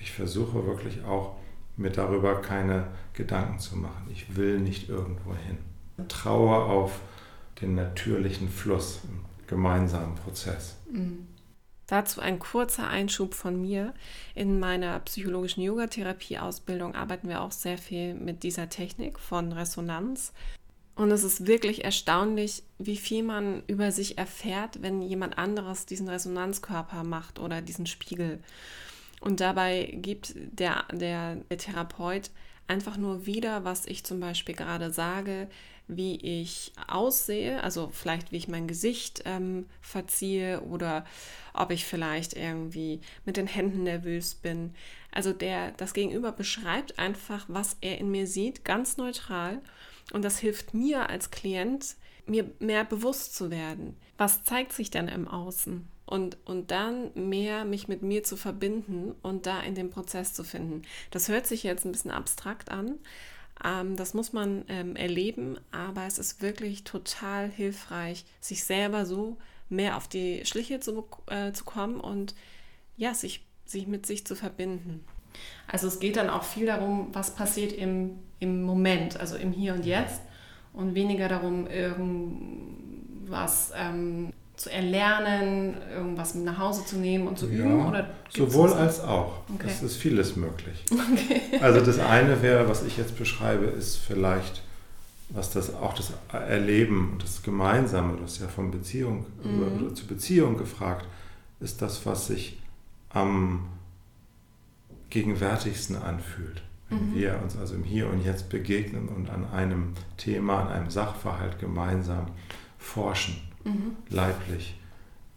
ich 0.00 0.12
versuche 0.12 0.66
wirklich 0.66 1.04
auch 1.04 1.36
mir 1.76 1.90
darüber 1.90 2.40
keine 2.40 2.88
Gedanken 3.12 3.58
zu 3.58 3.76
machen. 3.76 4.08
Ich 4.10 4.36
will 4.36 4.60
nicht 4.60 4.88
irgendwo 4.88 5.34
hin. 5.34 5.58
Traue 6.08 6.56
auf 6.56 7.00
den 7.62 7.74
natürlichen 7.74 8.48
Fluss 8.48 9.00
im 9.04 9.24
gemeinsamen 9.46 10.14
Prozess. 10.16 10.76
Mhm. 10.90 11.26
Dazu 11.86 12.20
ein 12.20 12.38
kurzer 12.38 12.88
Einschub 12.88 13.34
von 13.34 13.60
mir. 13.60 13.92
In 14.34 14.58
meiner 14.58 14.98
psychologischen 15.00 15.62
Yogatherapie-Ausbildung 15.62 16.94
arbeiten 16.94 17.28
wir 17.28 17.42
auch 17.42 17.52
sehr 17.52 17.76
viel 17.76 18.14
mit 18.14 18.42
dieser 18.42 18.68
Technik 18.68 19.18
von 19.18 19.52
Resonanz. 19.52 20.32
Und 20.94 21.10
es 21.10 21.24
ist 21.24 21.46
wirklich 21.46 21.84
erstaunlich, 21.84 22.62
wie 22.78 22.96
viel 22.96 23.22
man 23.22 23.62
über 23.66 23.92
sich 23.92 24.18
erfährt, 24.18 24.82
wenn 24.82 25.02
jemand 25.02 25.38
anderes 25.38 25.86
diesen 25.86 26.08
Resonanzkörper 26.08 27.02
macht 27.02 27.38
oder 27.38 27.62
diesen 27.62 27.86
Spiegel. 27.86 28.40
Und 29.20 29.40
dabei 29.40 29.94
gibt 29.94 30.34
der, 30.36 30.84
der, 30.92 31.36
der 31.36 31.58
Therapeut 31.58 32.30
einfach 32.68 32.96
nur 32.96 33.26
wieder, 33.26 33.64
was 33.64 33.86
ich 33.86 34.04
zum 34.04 34.20
Beispiel 34.20 34.54
gerade 34.54 34.90
sage, 34.90 35.48
wie 35.96 36.16
ich 36.16 36.72
aussehe, 36.88 37.62
also 37.62 37.90
vielleicht 37.92 38.32
wie 38.32 38.36
ich 38.36 38.48
mein 38.48 38.66
Gesicht 38.66 39.22
ähm, 39.24 39.66
verziehe 39.80 40.60
oder 40.62 41.04
ob 41.54 41.70
ich 41.70 41.84
vielleicht 41.84 42.34
irgendwie 42.34 43.00
mit 43.24 43.36
den 43.36 43.46
Händen 43.46 43.82
nervös 43.84 44.34
bin. 44.34 44.74
Also 45.10 45.32
der, 45.32 45.72
das 45.72 45.94
Gegenüber 45.94 46.32
beschreibt 46.32 46.98
einfach, 46.98 47.44
was 47.48 47.76
er 47.80 47.98
in 47.98 48.10
mir 48.10 48.26
sieht, 48.26 48.64
ganz 48.64 48.96
neutral. 48.96 49.60
Und 50.12 50.22
das 50.24 50.38
hilft 50.38 50.74
mir 50.74 51.08
als 51.08 51.30
Klient, 51.30 51.96
mir 52.26 52.50
mehr 52.58 52.84
bewusst 52.84 53.34
zu 53.34 53.50
werden. 53.50 53.96
Was 54.16 54.44
zeigt 54.44 54.72
sich 54.72 54.90
denn 54.90 55.08
im 55.08 55.28
Außen? 55.28 55.88
und, 56.12 56.36
und 56.44 56.70
dann 56.70 57.10
mehr 57.14 57.64
mich 57.64 57.88
mit 57.88 58.02
mir 58.02 58.22
zu 58.22 58.36
verbinden 58.36 59.14
und 59.22 59.46
da 59.46 59.62
in 59.62 59.74
den 59.74 59.88
Prozess 59.88 60.34
zu 60.34 60.44
finden. 60.44 60.82
Das 61.10 61.28
hört 61.28 61.46
sich 61.46 61.62
jetzt 61.62 61.86
ein 61.86 61.92
bisschen 61.92 62.10
abstrakt 62.10 62.70
an. 62.70 62.98
Ähm, 63.64 63.96
das 63.96 64.14
muss 64.14 64.32
man 64.32 64.64
ähm, 64.68 64.96
erleben, 64.96 65.58
aber 65.70 66.06
es 66.06 66.18
ist 66.18 66.42
wirklich 66.42 66.84
total 66.84 67.48
hilfreich, 67.48 68.24
sich 68.40 68.64
selber 68.64 69.06
so 69.06 69.36
mehr 69.68 69.96
auf 69.96 70.08
die 70.08 70.44
Schliche 70.44 70.80
zu, 70.80 71.06
äh, 71.26 71.52
zu 71.52 71.64
kommen 71.64 72.00
und 72.00 72.34
ja, 72.96 73.14
sich, 73.14 73.46
sich 73.64 73.86
mit 73.86 74.06
sich 74.06 74.26
zu 74.26 74.34
verbinden. 74.34 75.04
Also 75.66 75.86
es 75.86 75.98
geht 75.98 76.16
dann 76.16 76.28
auch 76.28 76.44
viel 76.44 76.66
darum, 76.66 77.08
was 77.12 77.34
passiert 77.34 77.72
im, 77.72 78.18
im 78.38 78.62
Moment, 78.62 79.18
also 79.18 79.36
im 79.36 79.52
Hier 79.52 79.74
und 79.74 79.86
Jetzt 79.86 80.20
und 80.72 80.94
weniger 80.94 81.28
darum, 81.28 81.66
irgendwas 81.66 83.72
ähm, 83.74 84.32
zu 84.62 84.70
erlernen, 84.70 85.74
irgendwas 85.92 86.36
mit 86.36 86.44
nach 86.44 86.58
Hause 86.58 86.84
zu 86.84 86.96
nehmen 86.96 87.26
und 87.26 87.36
zu 87.36 87.48
ja, 87.48 87.64
üben? 87.64 87.84
Oder 87.84 88.10
sowohl 88.28 88.72
als 88.72 89.00
auch. 89.00 89.40
Okay. 89.52 89.66
Es 89.66 89.82
ist 89.82 89.96
vieles 89.96 90.36
möglich. 90.36 90.84
Okay. 90.92 91.40
Also 91.60 91.80
das 91.84 91.98
eine 91.98 92.42
wäre, 92.42 92.68
was 92.68 92.84
ich 92.84 92.96
jetzt 92.96 93.18
beschreibe, 93.18 93.66
ist 93.66 93.96
vielleicht, 93.96 94.62
was 95.30 95.50
das 95.50 95.74
auch 95.74 95.94
das 95.94 96.12
Erleben, 96.32 97.18
das 97.20 97.42
Gemeinsame, 97.42 98.16
das 98.20 98.38
ja 98.38 98.46
von 98.46 98.70
Beziehung 98.70 99.26
mhm. 99.42 99.82
oder 99.84 99.94
zu 99.94 100.06
Beziehung 100.06 100.56
gefragt, 100.56 101.06
ist 101.58 101.82
das, 101.82 102.06
was 102.06 102.28
sich 102.28 102.60
am 103.10 103.68
gegenwärtigsten 105.10 105.96
anfühlt. 105.96 106.62
Wenn 106.88 107.10
mhm. 107.10 107.14
wir 107.16 107.40
uns 107.42 107.56
also 107.56 107.74
im 107.74 107.82
Hier 107.82 108.08
und 108.08 108.24
Jetzt 108.24 108.48
begegnen 108.48 109.08
und 109.08 109.28
an 109.28 109.44
einem 109.50 109.94
Thema, 110.16 110.60
an 110.60 110.68
einem 110.68 110.90
Sachverhalt 110.90 111.58
gemeinsam 111.58 112.26
forschen 112.78 113.51
mhm. 113.64 113.96
leiblich, 114.08 114.78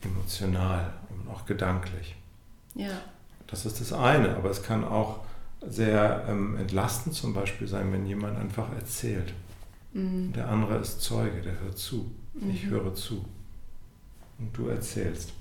emotional 0.02 0.94
und 1.10 1.30
auch 1.32 1.46
gedanklich. 1.46 2.16
Ja. 2.76 3.02
Das 3.48 3.66
ist 3.66 3.80
das 3.80 3.94
eine, 3.94 4.36
aber 4.36 4.50
es 4.50 4.64
kann 4.64 4.84
auch 4.84 5.20
sehr 5.68 6.26
ähm, 6.28 6.58
entlastend 6.58 7.16
zum 7.16 7.34
Beispiel 7.34 7.68
sein, 7.68 7.92
wenn 7.92 8.06
jemand 8.06 8.38
einfach 8.38 8.72
erzählt. 8.74 9.34
Mhm. 9.94 10.34
Der 10.34 10.50
andere 10.50 10.78
ist 10.78 11.02
Zeuge, 11.02 11.42
der 11.42 11.60
hört 11.62 11.78
zu. 11.78 12.12
Mhm. 12.34 12.50
Ich 12.50 12.66
höre 12.66 12.94
zu. 12.94 13.26
Und 14.38 14.56
du 14.56 14.68
erzählst. 14.68 15.34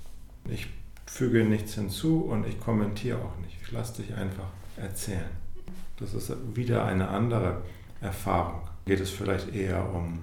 Ich 0.49 0.67
füge 1.05 1.43
nichts 1.43 1.75
hinzu 1.75 2.21
und 2.21 2.47
ich 2.47 2.59
kommentiere 2.59 3.19
auch 3.19 3.37
nicht. 3.41 3.57
Ich 3.61 3.71
lasse 3.71 4.01
dich 4.01 4.13
einfach 4.15 4.47
erzählen. 4.77 5.29
Das 5.99 6.13
ist 6.13 6.31
wieder 6.55 6.85
eine 6.85 7.09
andere 7.09 7.61
Erfahrung. 8.01 8.61
Geht 8.85 8.99
es 8.99 9.09
vielleicht 9.09 9.53
eher 9.53 9.93
um 9.93 10.19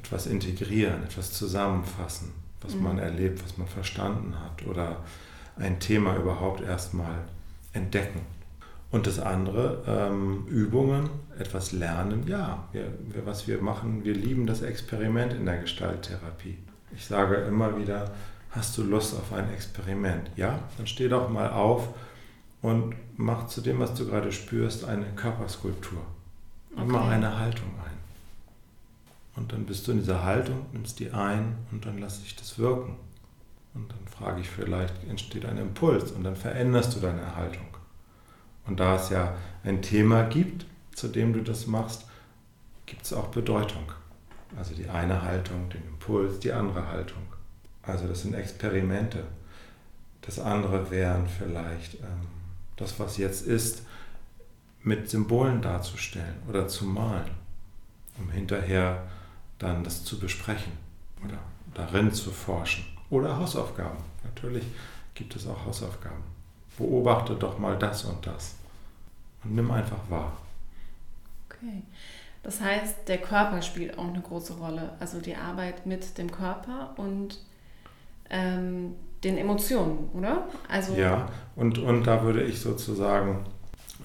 etwas 0.00 0.26
integrieren, 0.26 1.02
etwas 1.04 1.32
zusammenfassen, 1.32 2.32
was 2.62 2.74
mhm. 2.74 2.82
man 2.82 2.98
erlebt, 2.98 3.44
was 3.44 3.58
man 3.58 3.68
verstanden 3.68 4.34
hat 4.40 4.66
oder 4.66 4.96
ein 5.56 5.78
Thema 5.78 6.16
überhaupt 6.16 6.62
erstmal 6.62 7.18
entdecken. 7.72 8.20
Und 8.90 9.06
das 9.06 9.20
andere, 9.20 9.84
ähm, 9.86 10.46
Übungen, 10.48 11.10
etwas 11.38 11.70
lernen. 11.70 12.26
Ja, 12.26 12.64
wir, 12.72 12.92
wir, 13.08 13.24
was 13.24 13.46
wir 13.46 13.62
machen, 13.62 14.02
wir 14.04 14.14
lieben 14.14 14.46
das 14.46 14.62
Experiment 14.62 15.32
in 15.32 15.46
der 15.46 15.58
Gestalttherapie. 15.58 16.58
Ich 16.96 17.06
sage 17.06 17.36
immer 17.36 17.78
wieder, 17.78 18.10
hast 18.50 18.76
du 18.76 18.82
Lust 18.82 19.14
auf 19.14 19.32
ein 19.32 19.48
Experiment? 19.52 20.30
Ja, 20.34 20.58
dann 20.76 20.88
steh 20.88 21.08
doch 21.08 21.28
mal 21.28 21.50
auf 21.50 21.88
und 22.62 22.96
mach 23.16 23.46
zu 23.46 23.60
dem, 23.60 23.78
was 23.78 23.94
du 23.94 24.06
gerade 24.06 24.32
spürst, 24.32 24.84
eine 24.84 25.06
Körperskulptur. 25.14 26.00
Und 26.74 26.82
okay. 26.82 26.92
mach 26.92 27.08
eine 27.10 27.38
Haltung 27.38 27.68
ein. 27.84 27.99
Und 29.40 29.52
dann 29.52 29.64
bist 29.64 29.88
du 29.88 29.92
in 29.92 29.98
dieser 29.98 30.22
Haltung, 30.22 30.66
nimmst 30.72 31.00
die 31.00 31.12
ein 31.12 31.56
und 31.72 31.86
dann 31.86 31.96
lass 31.96 32.22
ich 32.22 32.36
das 32.36 32.58
wirken. 32.58 32.96
Und 33.72 33.90
dann 33.90 34.06
frage 34.06 34.42
ich 34.42 34.50
vielleicht, 34.50 34.92
entsteht 35.08 35.46
ein 35.46 35.56
Impuls 35.56 36.12
und 36.12 36.24
dann 36.24 36.36
veränderst 36.36 36.94
du 36.94 37.00
deine 37.00 37.34
Haltung. 37.36 37.66
Und 38.66 38.80
da 38.80 38.96
es 38.96 39.08
ja 39.08 39.34
ein 39.64 39.80
Thema 39.80 40.24
gibt, 40.24 40.66
zu 40.94 41.08
dem 41.08 41.32
du 41.32 41.40
das 41.40 41.66
machst, 41.66 42.04
gibt 42.84 43.06
es 43.06 43.14
auch 43.14 43.28
Bedeutung. 43.28 43.90
Also 44.58 44.74
die 44.74 44.90
eine 44.90 45.22
Haltung, 45.22 45.70
den 45.70 45.84
Impuls, 45.84 46.38
die 46.40 46.52
andere 46.52 46.86
Haltung. 46.88 47.22
Also 47.82 48.06
das 48.06 48.20
sind 48.20 48.34
Experimente. 48.34 49.24
Das 50.20 50.38
andere 50.38 50.90
wären 50.90 51.26
vielleicht 51.26 51.94
ähm, 51.94 52.28
das, 52.76 53.00
was 53.00 53.16
jetzt 53.16 53.46
ist, 53.46 53.86
mit 54.82 55.08
Symbolen 55.08 55.62
darzustellen 55.62 56.36
oder 56.46 56.68
zu 56.68 56.84
malen, 56.84 57.30
um 58.18 58.30
hinterher 58.30 59.08
dann 59.60 59.84
das 59.84 60.04
zu 60.04 60.18
besprechen 60.18 60.72
oder 61.24 61.38
darin 61.74 62.12
zu 62.12 62.32
forschen. 62.32 62.84
Oder 63.10 63.36
Hausaufgaben. 63.36 63.98
Natürlich 64.24 64.64
gibt 65.14 65.36
es 65.36 65.46
auch 65.46 65.64
Hausaufgaben. 65.64 66.22
Beobachte 66.76 67.34
doch 67.34 67.58
mal 67.58 67.78
das 67.78 68.04
und 68.04 68.26
das 68.26 68.56
und 69.44 69.54
nimm 69.54 69.70
einfach 69.70 69.98
wahr. 70.08 70.36
Okay. 71.48 71.82
Das 72.42 72.60
heißt, 72.60 73.08
der 73.08 73.18
Körper 73.18 73.60
spielt 73.62 73.98
auch 73.98 74.08
eine 74.08 74.20
große 74.20 74.54
Rolle. 74.54 74.92
Also 74.98 75.20
die 75.20 75.36
Arbeit 75.36 75.86
mit 75.86 76.16
dem 76.16 76.30
Körper 76.30 76.94
und 76.96 77.38
ähm, 78.30 78.94
den 79.22 79.36
Emotionen, 79.36 80.08
oder? 80.14 80.48
Also 80.68 80.94
ja, 80.94 81.28
und, 81.56 81.78
und 81.78 82.04
da 82.06 82.22
würde 82.22 82.42
ich 82.42 82.60
sozusagen 82.60 83.44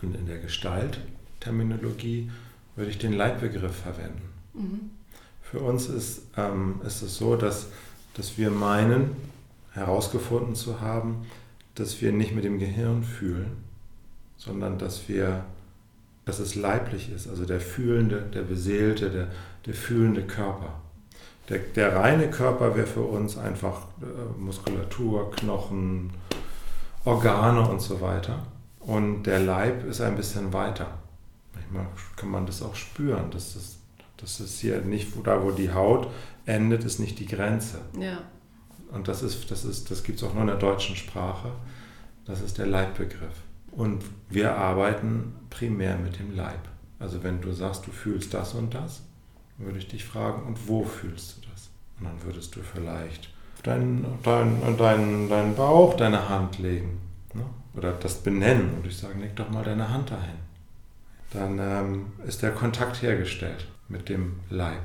in 0.01 0.27
der 0.27 0.39
Gestaltterminologie 0.39 2.29
würde 2.75 2.91
ich 2.91 2.97
den 2.97 3.13
Leitbegriff 3.13 3.75
verwenden. 3.75 4.21
Mhm. 4.53 4.91
Für 5.51 5.59
uns 5.59 5.87
ist, 5.87 6.23
ähm, 6.37 6.81
ist 6.85 7.01
es 7.01 7.17
so, 7.17 7.35
dass, 7.35 7.67
dass 8.15 8.37
wir 8.37 8.49
meinen, 8.49 9.15
herausgefunden 9.75 10.55
zu 10.55 10.81
haben, 10.81 11.25
dass 11.75 12.01
wir 12.01 12.11
nicht 12.11 12.33
mit 12.33 12.45
dem 12.45 12.59
Gehirn 12.59 13.03
fühlen, 13.03 13.57
sondern 14.37 14.77
dass 14.77 15.07
wir, 15.07 15.43
dass 16.23 16.39
es 16.39 16.55
leiblich 16.55 17.11
ist, 17.11 17.27
also 17.27 17.45
der 17.45 17.59
fühlende, 17.59 18.21
der 18.33 18.41
beseelte, 18.41 19.09
der, 19.09 19.27
der 19.65 19.73
fühlende 19.73 20.23
Körper. 20.23 20.81
Der, 21.49 21.59
der 21.59 21.95
reine 21.95 22.31
Körper 22.31 22.75
wäre 22.75 22.87
für 22.87 23.03
uns 23.03 23.37
einfach 23.37 23.81
äh, 24.01 24.39
Muskulatur, 24.39 25.29
Knochen, 25.31 26.11
Organe 27.03 27.69
und 27.69 27.81
so 27.81 28.01
weiter. 28.01 28.47
Und 28.79 29.23
der 29.23 29.39
Leib 29.39 29.85
ist 29.85 30.01
ein 30.01 30.15
bisschen 30.15 30.53
weiter. 30.53 30.87
Manchmal 31.53 31.85
kann 32.15 32.29
man 32.29 32.45
das 32.45 32.63
auch 32.63 32.75
spüren. 32.75 33.29
Das 33.31 33.55
ist, 33.55 33.77
das 34.17 34.39
ist 34.39 34.59
hier 34.59 34.81
nicht, 34.81 35.09
da 35.25 35.43
wo 35.43 35.51
die 35.51 35.71
Haut 35.71 36.07
endet, 36.45 36.83
ist 36.83 36.99
nicht 36.99 37.19
die 37.19 37.25
Grenze. 37.25 37.81
Ja. 37.99 38.19
Und 38.91 39.07
das, 39.07 39.23
ist, 39.23 39.51
das, 39.51 39.65
ist, 39.65 39.91
das 39.91 40.03
gibt 40.03 40.19
es 40.19 40.23
auch 40.23 40.33
nur 40.33 40.41
in 40.41 40.47
der 40.47 40.57
deutschen 40.57 40.95
Sprache. 40.95 41.51
Das 42.25 42.41
ist 42.41 42.57
der 42.57 42.67
Leibbegriff. 42.67 43.43
Und 43.71 44.03
wir 44.29 44.55
arbeiten 44.55 45.35
primär 45.49 45.97
mit 45.97 46.19
dem 46.19 46.35
Leib. 46.35 46.69
Also 46.97 47.23
wenn 47.23 47.41
du 47.41 47.51
sagst, 47.51 47.85
du 47.87 47.91
fühlst 47.91 48.33
das 48.33 48.53
und 48.53 48.73
das, 48.73 49.01
würde 49.57 49.79
ich 49.79 49.87
dich 49.87 50.05
fragen, 50.05 50.43
und 50.43 50.67
wo 50.67 50.83
fühlst 50.83 51.37
du 51.37 51.49
das? 51.51 51.69
Und 51.99 52.05
dann 52.05 52.23
würdest 52.23 52.55
du 52.55 52.61
vielleicht 52.61 53.29
deinen, 53.63 54.05
deinen, 54.23 54.77
deinen, 54.77 55.29
deinen 55.29 55.55
Bauch, 55.55 55.95
deine 55.95 56.29
Hand 56.29 56.59
legen. 56.59 56.99
Ne? 57.33 57.43
Oder 57.75 57.91
das 57.91 58.15
benennen 58.15 58.75
und 58.77 58.87
ich 58.87 58.97
sage, 58.97 59.19
leg 59.19 59.35
doch 59.35 59.49
mal 59.49 59.63
deine 59.63 59.89
Hand 59.89 60.11
dahin. 60.11 60.39
Dann 61.31 61.59
ähm, 61.59 62.05
ist 62.25 62.41
der 62.41 62.51
Kontakt 62.51 63.01
hergestellt 63.01 63.67
mit 63.87 64.09
dem 64.09 64.39
Leib. 64.49 64.83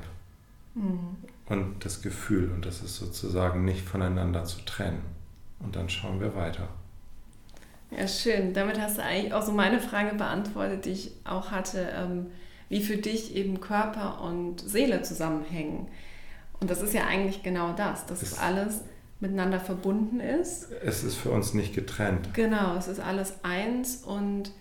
Mhm. 0.75 1.17
Und 1.47 1.85
das 1.85 2.01
Gefühl. 2.01 2.51
Und 2.51 2.65
das 2.65 2.81
ist 2.81 2.97
sozusagen 2.97 3.65
nicht 3.65 3.81
voneinander 3.81 4.45
zu 4.45 4.61
trennen. 4.65 5.01
Und 5.59 5.75
dann 5.75 5.89
schauen 5.89 6.19
wir 6.19 6.35
weiter. 6.35 6.67
Ja, 7.91 8.07
schön. 8.07 8.53
Damit 8.53 8.79
hast 8.79 8.97
du 8.97 9.03
eigentlich 9.03 9.33
auch 9.33 9.43
so 9.43 9.51
meine 9.51 9.79
Frage 9.79 10.15
beantwortet, 10.15 10.85
die 10.85 10.91
ich 10.91 11.11
auch 11.25 11.51
hatte, 11.51 11.89
ähm, 11.93 12.27
wie 12.69 12.81
für 12.81 12.97
dich 12.97 13.35
eben 13.35 13.59
Körper 13.59 14.21
und 14.21 14.61
Seele 14.61 15.01
zusammenhängen. 15.01 15.87
Und 16.61 16.69
das 16.69 16.81
ist 16.81 16.93
ja 16.93 17.05
eigentlich 17.05 17.43
genau 17.43 17.73
das, 17.73 18.05
dass 18.05 18.21
es 18.21 18.37
alles 18.37 18.81
miteinander 19.19 19.59
verbunden 19.59 20.19
ist. 20.19 20.71
Es 20.83 21.03
ist 21.03 21.15
für 21.15 21.31
uns 21.31 21.53
nicht 21.53 21.75
getrennt. 21.75 22.33
Genau, 22.33 22.75
es 22.77 22.87
ist 22.87 22.99
alles 22.99 23.35
eins 23.43 23.97
und 23.97 24.51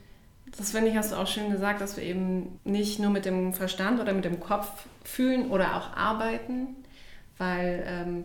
das 0.57 0.73
finde 0.73 0.91
ich, 0.91 0.97
hast 0.97 1.13
du 1.13 1.17
auch 1.17 1.27
schön 1.27 1.51
gesagt, 1.51 1.81
dass 1.81 1.97
wir 1.97 2.05
eben 2.05 2.59
nicht 2.65 2.99
nur 2.99 3.11
mit 3.11 3.25
dem 3.25 3.53
Verstand 3.53 4.01
oder 4.01 4.13
mit 4.13 4.25
dem 4.25 4.41
Kopf 4.41 4.69
fühlen 5.05 5.51
oder 5.51 5.77
auch 5.77 5.97
arbeiten, 5.97 6.77
weil 7.39 7.85
ähm, 7.87 8.25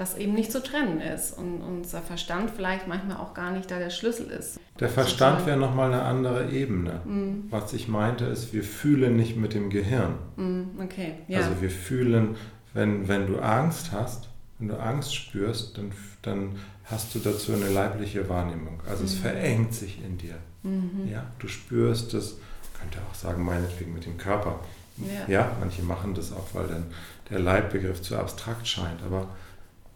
das 0.00 0.16
eben 0.16 0.32
nicht 0.32 0.50
zu 0.50 0.62
trennen 0.62 1.00
ist 1.00 1.36
und 1.36 1.60
unser 1.60 2.00
Verstand 2.00 2.50
vielleicht 2.50 2.88
manchmal 2.88 3.18
auch 3.18 3.34
gar 3.34 3.50
nicht 3.52 3.70
da 3.70 3.78
der 3.78 3.90
Schlüssel 3.90 4.30
ist. 4.30 4.58
Der 4.80 4.88
Verstand 4.88 5.44
wäre 5.44 5.58
nochmal 5.58 5.92
eine 5.92 6.02
andere 6.02 6.50
Ebene. 6.50 7.02
Mm. 7.04 7.50
Was 7.50 7.74
ich 7.74 7.86
meinte 7.86 8.24
ist, 8.24 8.54
wir 8.54 8.64
fühlen 8.64 9.16
nicht 9.16 9.36
mit 9.36 9.52
dem 9.52 9.68
Gehirn. 9.68 10.14
Mm, 10.36 10.80
okay, 10.82 11.16
ja. 11.28 11.40
Also 11.40 11.60
wir 11.60 11.70
fühlen, 11.70 12.36
wenn, 12.72 13.08
wenn 13.08 13.26
du 13.26 13.40
Angst 13.40 13.92
hast, 13.92 14.30
wenn 14.58 14.68
du 14.68 14.80
Angst 14.80 15.14
spürst, 15.14 15.76
dann, 15.76 15.92
dann 16.22 16.56
hast 16.84 17.14
du 17.14 17.18
dazu 17.18 17.52
eine 17.52 17.68
leibliche 17.68 18.26
Wahrnehmung. 18.28 18.80
Also 18.88 19.02
mm. 19.02 19.06
es 19.06 19.14
verengt 19.16 19.74
sich 19.74 20.02
in 20.02 20.16
dir. 20.16 20.36
-hmm. 20.64 21.10
Ja, 21.10 21.26
du 21.38 21.48
spürst 21.48 22.14
es, 22.14 22.36
könnte 22.78 22.98
auch 23.08 23.14
sagen, 23.14 23.44
meinetwegen 23.44 23.94
mit 23.94 24.04
dem 24.04 24.16
Körper. 24.16 24.60
Ja. 24.96 25.28
ja, 25.28 25.56
manche 25.60 25.82
machen 25.82 26.14
das 26.14 26.32
auch, 26.32 26.48
weil 26.54 26.66
dann 26.66 26.84
der 27.30 27.38
Leibbegriff 27.38 28.02
zu 28.02 28.16
abstrakt 28.16 28.66
scheint. 28.66 29.02
Aber 29.02 29.28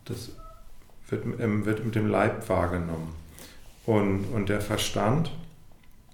das 0.05 0.31
wird, 1.09 1.25
ähm, 1.41 1.65
wird 1.67 1.85
mit 1.85 1.95
dem 1.95 2.09
Leib 2.09 2.49
wahrgenommen. 2.49 3.15
Und, 3.87 4.25
und 4.33 4.49
der 4.49 4.61
Verstand, 4.61 5.31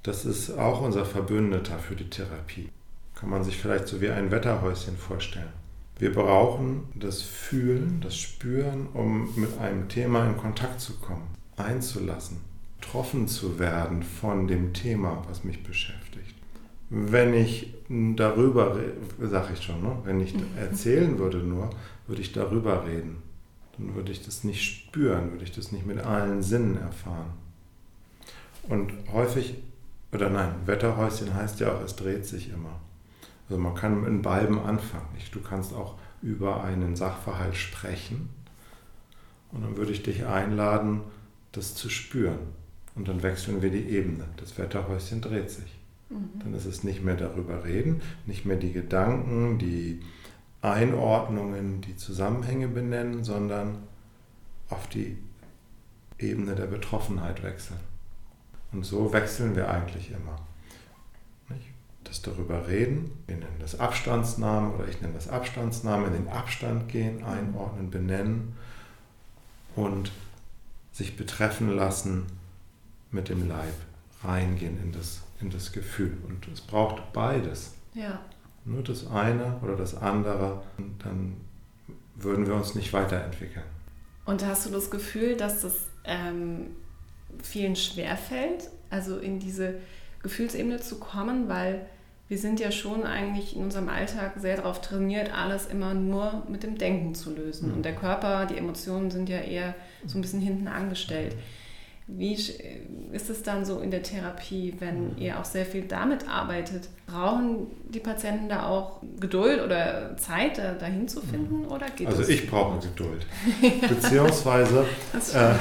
das 0.03 0.25
ist 0.25 0.51
auch 0.59 0.81
unser 0.81 1.05
Verbündeter 1.05 1.79
für 1.79 1.95
die 1.95 2.11
Therapie. 2.11 2.69
Kann 3.15 3.31
man 3.31 3.45
sich 3.45 3.59
vielleicht 3.59 3.87
so 3.87 4.01
wie 4.01 4.11
ein 4.11 4.31
Wetterhäuschen 4.31 4.97
vorstellen. 4.97 5.53
Wir 5.99 6.15
brauchen 6.15 6.89
das 6.95 7.21
Fühlen, 7.21 8.01
das 8.01 8.17
Spüren, 8.17 8.87
um 8.95 9.39
mit 9.39 9.59
einem 9.59 9.89
Thema 9.89 10.27
in 10.27 10.39
Kontakt 10.39 10.81
zu 10.81 10.95
kommen, 10.95 11.29
einzulassen, 11.59 12.39
getroffen 12.81 13.29
zu 13.29 13.59
werden 13.59 14.03
von 14.03 14.49
dem 14.49 14.73
Thema, 14.73 15.23
was 15.29 15.45
mich 15.45 15.63
beschäftigt. 15.63 16.35
Wenn 16.89 17.35
ich 17.35 17.75
darüber, 17.89 18.77
sage 19.21 19.53
ich 19.55 19.63
schon, 19.63 19.83
ne? 19.83 19.97
wenn 20.05 20.21
ich 20.21 20.35
erzählen 20.59 21.19
würde 21.19 21.39
nur, 21.39 21.71
würde 22.07 22.23
ich 22.23 22.33
darüber 22.33 22.87
reden 22.87 23.23
dann 23.81 23.95
würde 23.95 24.13
ich 24.13 24.25
das 24.25 24.45
nicht 24.45 24.63
spüren, 24.63 25.33
würde 25.33 25.45
ich 25.45 25.53
das 25.53 25.73
nicht 25.73 25.87
mit 25.87 26.01
allen 26.01 26.43
Sinnen 26.43 26.77
erfahren. 26.77 27.33
Und 28.69 28.93
häufig, 29.13 29.55
oder 30.13 30.29
nein, 30.29 30.55
Wetterhäuschen 30.67 31.35
heißt 31.35 31.61
ja 31.61 31.73
auch, 31.73 31.81
es 31.83 31.97
dreht 31.97 32.27
sich 32.27 32.51
immer. 32.51 32.81
Also 33.49 33.61
man 33.61 33.75
kann 33.75 34.05
in 34.07 34.23
beiden 34.23 34.59
anfangen. 34.59 35.09
Du 35.33 35.41
kannst 35.41 35.73
auch 35.73 35.97
über 36.23 36.63
einen 36.63 36.95
Sachverhalt 36.95 37.57
sprechen 37.57 38.29
und 39.53 39.63
dann 39.63 39.77
würde 39.77 39.93
ich 39.93 40.03
dich 40.03 40.27
einladen, 40.27 41.01
das 41.53 41.75
zu 41.75 41.89
spüren. 41.89 42.39
Und 43.01 43.09
dann 43.09 43.23
wechseln 43.23 43.63
wir 43.63 43.71
die 43.71 43.89
Ebene. 43.89 44.27
Das 44.37 44.59
Wetterhäuschen 44.59 45.23
dreht 45.23 45.49
sich. 45.49 45.79
Mhm. 46.11 46.39
Dann 46.41 46.53
ist 46.53 46.67
es 46.67 46.85
nicht 46.85 47.03
mehr 47.03 47.17
darüber 47.17 47.65
reden, 47.65 48.03
nicht 48.27 48.45
mehr 48.45 48.59
die 48.59 48.75
Gedanken, 48.75 49.59
die 49.59 50.03
Einordnungen, 50.61 51.81
die 51.81 51.97
Zusammenhänge 51.97 52.69
benennen, 52.69 53.25
sondern 53.25 53.79
auf 54.69 54.87
die 54.89 55.17
Ebene 56.19 56.55
der 56.55 56.67
Betroffenheit 56.67 57.43
wechseln. 57.43 57.81
Und 58.71 58.85
so 58.85 59.15
wechseln 59.15 59.57
wir 59.57 59.71
eigentlich 59.71 60.11
immer. 60.11 60.39
Das 62.05 62.21
darüber 62.21 62.69
reden, 62.69 63.13
wir 63.27 63.37
nennen 63.37 63.61
das 63.61 63.81
Abstandsnamen 63.81 64.75
oder 64.75 64.89
ich 64.89 65.01
nenne 65.01 65.15
das 65.15 65.29
Abstandsnamen, 65.29 66.09
in 66.09 66.25
den 66.25 66.29
Abstand 66.29 66.91
gehen, 66.91 67.25
einordnen, 67.25 67.91
benennen 67.91 68.57
und 69.75 70.13
sich 70.93 71.17
betreffen 71.17 71.75
lassen 71.75 72.27
mit 73.11 73.29
dem 73.29 73.49
Leib, 73.49 73.75
reingehen 74.23 74.79
in 74.83 74.93
das, 74.93 75.23
in 75.41 75.51
das 75.51 75.73
Gefühl. 75.73 76.17
Und 76.29 76.47
es 76.49 76.61
braucht 76.61 77.13
beides. 77.13 77.75
Ja 77.95 78.21
nur 78.65 78.83
das 78.83 79.07
eine 79.11 79.59
oder 79.63 79.77
das 79.77 79.97
andere, 79.97 80.63
dann 81.03 81.37
würden 82.15 82.47
wir 82.47 82.55
uns 82.55 82.75
nicht 82.75 82.93
weiterentwickeln. 82.93 83.65
Und 84.27 84.45
hast 84.45 84.67
du 84.67 84.71
das 84.71 84.91
Gefühl, 84.91 85.37
dass 85.37 85.63
das 85.63 85.75
ähm, 86.05 86.77
vielen 87.43 87.77
schwerfällt, 87.77 88.69
also 88.91 89.19
in 89.19 89.39
diese 89.39 89.75
Gefühlsebene 90.23 90.81
zu 90.81 90.99
kommen, 90.99 91.49
weil 91.49 91.87
wir 92.29 92.39
sind 92.39 92.61
ja 92.61 92.71
schon 92.71 93.05
eigentlich 93.05 93.57
in 93.57 93.65
unserem 93.65 93.89
Alltag 93.89 94.35
sehr 94.37 94.57
darauf 94.57 94.81
trainiert, 94.81 95.37
alles 95.37 95.67
immer 95.67 95.95
nur 95.95 96.45
mit 96.49 96.63
dem 96.63 96.79
Denken 96.79 97.15
zu 97.15 97.35
lösen. 97.35 97.71
Mhm. 97.71 97.77
Und 97.77 97.85
der 97.85 97.97
Körper, 97.97 98.47
die 98.47 98.57
Emotionen 98.57 99.11
sind 99.11 99.29
ja 99.29 99.39
eher 99.39 99.75
so 100.07 100.19
ein 100.19 100.21
bisschen 100.21 100.41
hinten 100.41 100.69
angestellt. 100.69 101.35
Mhm. 101.35 101.41
Wie 102.17 102.35
ist 103.13 103.31
es 103.31 103.43
dann 103.43 103.65
so 103.65 103.81
in 103.81 103.91
der 103.91 104.03
Therapie, 104.03 104.75
wenn 104.79 105.17
ihr 105.17 105.39
auch 105.39 105.45
sehr 105.45 105.65
viel 105.65 105.83
damit 105.83 106.29
arbeitet? 106.29 106.89
Brauchen 107.07 107.67
die 107.89 108.01
Patienten 108.01 108.49
da 108.49 108.67
auch 108.67 109.01
Geduld 109.19 109.63
oder 109.63 110.17
Zeit, 110.17 110.59
dahin 110.59 111.09
zu 111.09 111.21
finden? 111.21 111.67
Oder 111.67 111.87
geht 111.91 112.07
also 112.07 112.23
ich 112.23 112.49
brauche 112.49 112.79
Geduld. 112.79 113.27
Beziehungsweise 113.89 114.87
äh, 115.35 115.55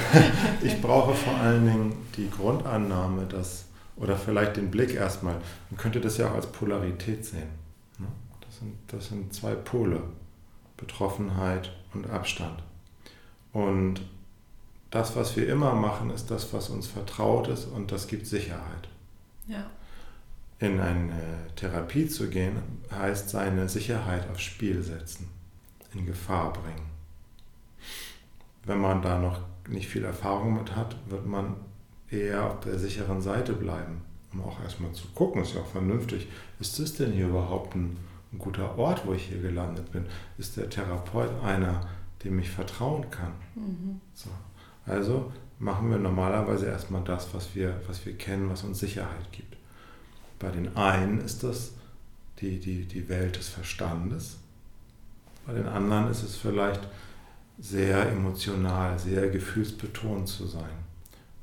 ich 0.66 0.82
brauche 0.82 1.14
vor 1.14 1.36
allen 1.36 1.66
Dingen 1.66 2.08
die 2.18 2.30
Grundannahme, 2.30 3.26
dass 3.26 3.66
Oder 3.96 4.16
vielleicht 4.16 4.58
den 4.58 4.72
Blick 4.72 4.96
erstmal. 4.96 5.36
Man 5.70 5.78
könnte 5.78 6.00
das 6.00 6.18
ja 6.18 6.30
auch 6.30 6.36
als 6.36 6.48
Polarität 6.48 7.26
sehen. 7.26 7.50
Ne? 7.98 8.08
Das 8.42 8.60
sind, 8.60 8.74
das 8.88 9.08
sind 9.10 9.34
zwei 9.34 9.56
Pole, 9.56 10.02
Betroffenheit 10.78 11.72
und 11.94 12.10
Abstand. 12.10 12.64
Und 13.52 14.02
das, 14.92 15.16
was 15.16 15.36
wir 15.36 15.48
immer 15.48 15.74
machen, 15.74 16.10
ist 16.10 16.32
das, 16.32 16.52
was 16.54 16.70
uns 16.70 16.88
vertraut 16.88 17.48
ist 17.48 17.66
und 17.66 17.92
das 17.92 18.08
gibt 18.08 18.26
Sicherheit. 18.26 18.90
Ja. 19.48 19.66
In 20.60 20.80
eine 20.80 21.14
Therapie 21.56 22.08
zu 22.08 22.30
gehen, 22.30 22.58
heißt 22.92 23.30
seine 23.30 23.70
Sicherheit 23.70 24.30
aufs 24.30 24.42
Spiel 24.42 24.82
setzen, 24.82 25.30
in 25.94 26.06
Gefahr 26.06 26.54
bringen. 26.54 26.90
Wenn 28.66 28.80
man 28.80 29.02
da 29.02 29.20
noch 29.20 29.42
nicht 29.68 29.88
viel 29.88 30.04
Erfahrung 30.04 30.56
mit 30.56 30.76
hat, 30.76 30.96
wird 31.10 31.26
man 31.26 31.56
eher 32.10 32.46
auf 32.46 32.60
der 32.62 32.80
sicheren 32.80 33.22
Seite 33.22 33.54
bleiben, 33.54 34.02
um 34.34 34.42
auch 34.42 34.60
erstmal 34.62 34.92
zu 34.94 35.08
gucken, 35.10 35.44
ist 35.44 35.54
ja 35.54 35.62
auch 35.62 35.68
vernünftig, 35.68 36.28
ist 36.60 36.80
das 36.80 36.96
denn 36.96 37.14
hier 37.14 37.28
überhaupt 37.28 37.76
ein, 37.76 37.96
ein 38.34 38.40
guter 38.40 38.78
Ort, 38.78 39.06
wo 39.06 39.14
ich 39.14 39.28
hier 39.28 39.42
gelandet 39.42 39.92
bin? 39.92 40.06
Ist 40.38 40.58
der 40.58 40.70
Therapeut 40.70 41.32
einer, 41.44 41.88
dem 42.24 42.40
ich 42.40 42.50
vertrauen 42.50 43.10
kann? 43.12 43.34
Mhm. 43.56 44.02
So. 44.14 44.30
Also 44.90 45.32
machen 45.60 45.92
wir 45.92 45.98
normalerweise 45.98 46.66
erstmal 46.66 47.04
das, 47.04 47.34
was 47.34 47.54
wir, 47.54 47.80
was 47.88 48.06
wir 48.06 48.18
kennen, 48.18 48.50
was 48.50 48.64
uns 48.64 48.80
Sicherheit 48.80 49.32
gibt. 49.32 49.56
Bei 50.40 50.50
den 50.50 50.76
einen 50.76 51.22
ist 51.22 51.44
das 51.44 51.74
die, 52.40 52.60
die, 52.60 52.86
die 52.86 53.08
Welt 53.10 53.38
des 53.38 53.50
Verstandes, 53.50 54.38
bei 55.46 55.54
den 55.54 55.68
anderen 55.68 56.10
ist 56.12 56.24
es 56.24 56.36
vielleicht 56.36 56.82
sehr 57.58 58.10
emotional, 58.10 59.00
sehr 59.00 59.30
gefühlsbetont 59.30 60.28
zu 60.28 60.46
sein. 60.46 60.70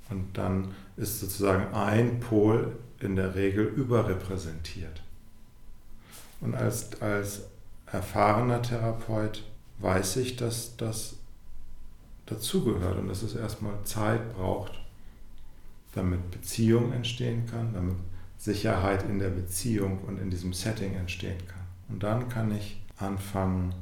Und 0.09 0.39
dann 0.39 0.75
ist 0.97 1.21
sozusagen 1.21 1.75
ein 1.75 2.21
Pol 2.21 2.77
in 3.01 3.17
der 3.17 3.35
Regel 3.35 3.65
überrepräsentiert. 3.65 5.03
Und 6.41 6.55
als, 6.55 7.03
als 7.03 7.49
erfahrener 7.87 8.63
Therapeut 8.63 9.43
weiß 9.79 10.17
ich, 10.19 10.37
dass 10.37 10.77
das 10.77 11.16
dazugehört 12.27 12.99
und 12.99 13.09
dass 13.09 13.23
es 13.23 13.35
erstmal 13.35 13.83
Zeit 13.85 14.35
braucht, 14.35 14.73
damit 15.95 16.31
Beziehung 16.31 16.93
entstehen 16.93 17.47
kann, 17.47 17.73
damit 17.73 17.97
Sicherheit 18.37 19.05
in 19.05 19.19
der 19.19 19.31
Beziehung 19.31 20.01
und 20.07 20.19
in 20.19 20.31
diesem 20.31 20.53
Setting 20.53 20.95
entstehen 20.95 21.39
kann. 21.47 21.67
Und 21.89 22.03
dann 22.03 22.29
kann 22.29 22.55
ich 22.55 22.81
anfangen, 22.99 23.75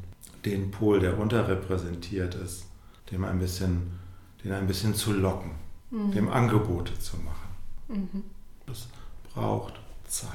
den 0.44 0.70
Pol, 0.70 1.00
der 1.00 1.18
unterrepräsentiert 1.18 2.34
ist, 2.34 2.66
dem 3.10 3.24
ein 3.24 3.38
bisschen, 3.38 3.98
den 4.44 4.52
ein 4.52 4.66
bisschen 4.66 4.94
zu 4.94 5.12
locken, 5.12 5.52
mhm. 5.90 6.12
dem 6.12 6.28
Angebote 6.28 6.98
zu 6.98 7.16
machen. 7.16 7.48
Mhm. 7.88 8.24
Das 8.66 8.88
braucht 9.32 9.74
Zeit. 10.06 10.30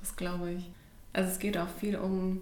Das 0.00 0.16
glaube 0.16 0.52
ich. 0.52 0.70
Also 1.12 1.30
es 1.30 1.38
geht 1.38 1.58
auch 1.58 1.68
viel 1.68 1.96
um 1.96 2.40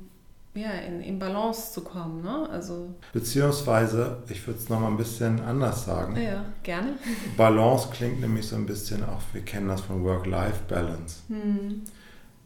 ja, 0.55 0.71
in, 0.73 1.01
in 1.01 1.19
Balance 1.19 1.73
zu 1.73 1.83
kommen. 1.83 2.23
Ne? 2.23 2.49
Also 2.51 2.95
Beziehungsweise, 3.13 4.23
ich 4.29 4.47
würde 4.47 4.59
es 4.59 4.69
nochmal 4.69 4.91
ein 4.91 4.97
bisschen 4.97 5.41
anders 5.41 5.85
sagen. 5.85 6.17
Ja, 6.21 6.45
gerne. 6.63 6.95
Balance 7.37 7.89
klingt 7.93 8.21
nämlich 8.21 8.47
so 8.49 8.57
ein 8.57 8.67
bisschen 8.67 9.05
auch, 9.05 9.21
wir 9.33 9.43
kennen 9.43 9.69
das 9.69 9.83
von 9.83 10.03
Work-Life-Balance. 10.05 11.21
Hm. 11.29 11.83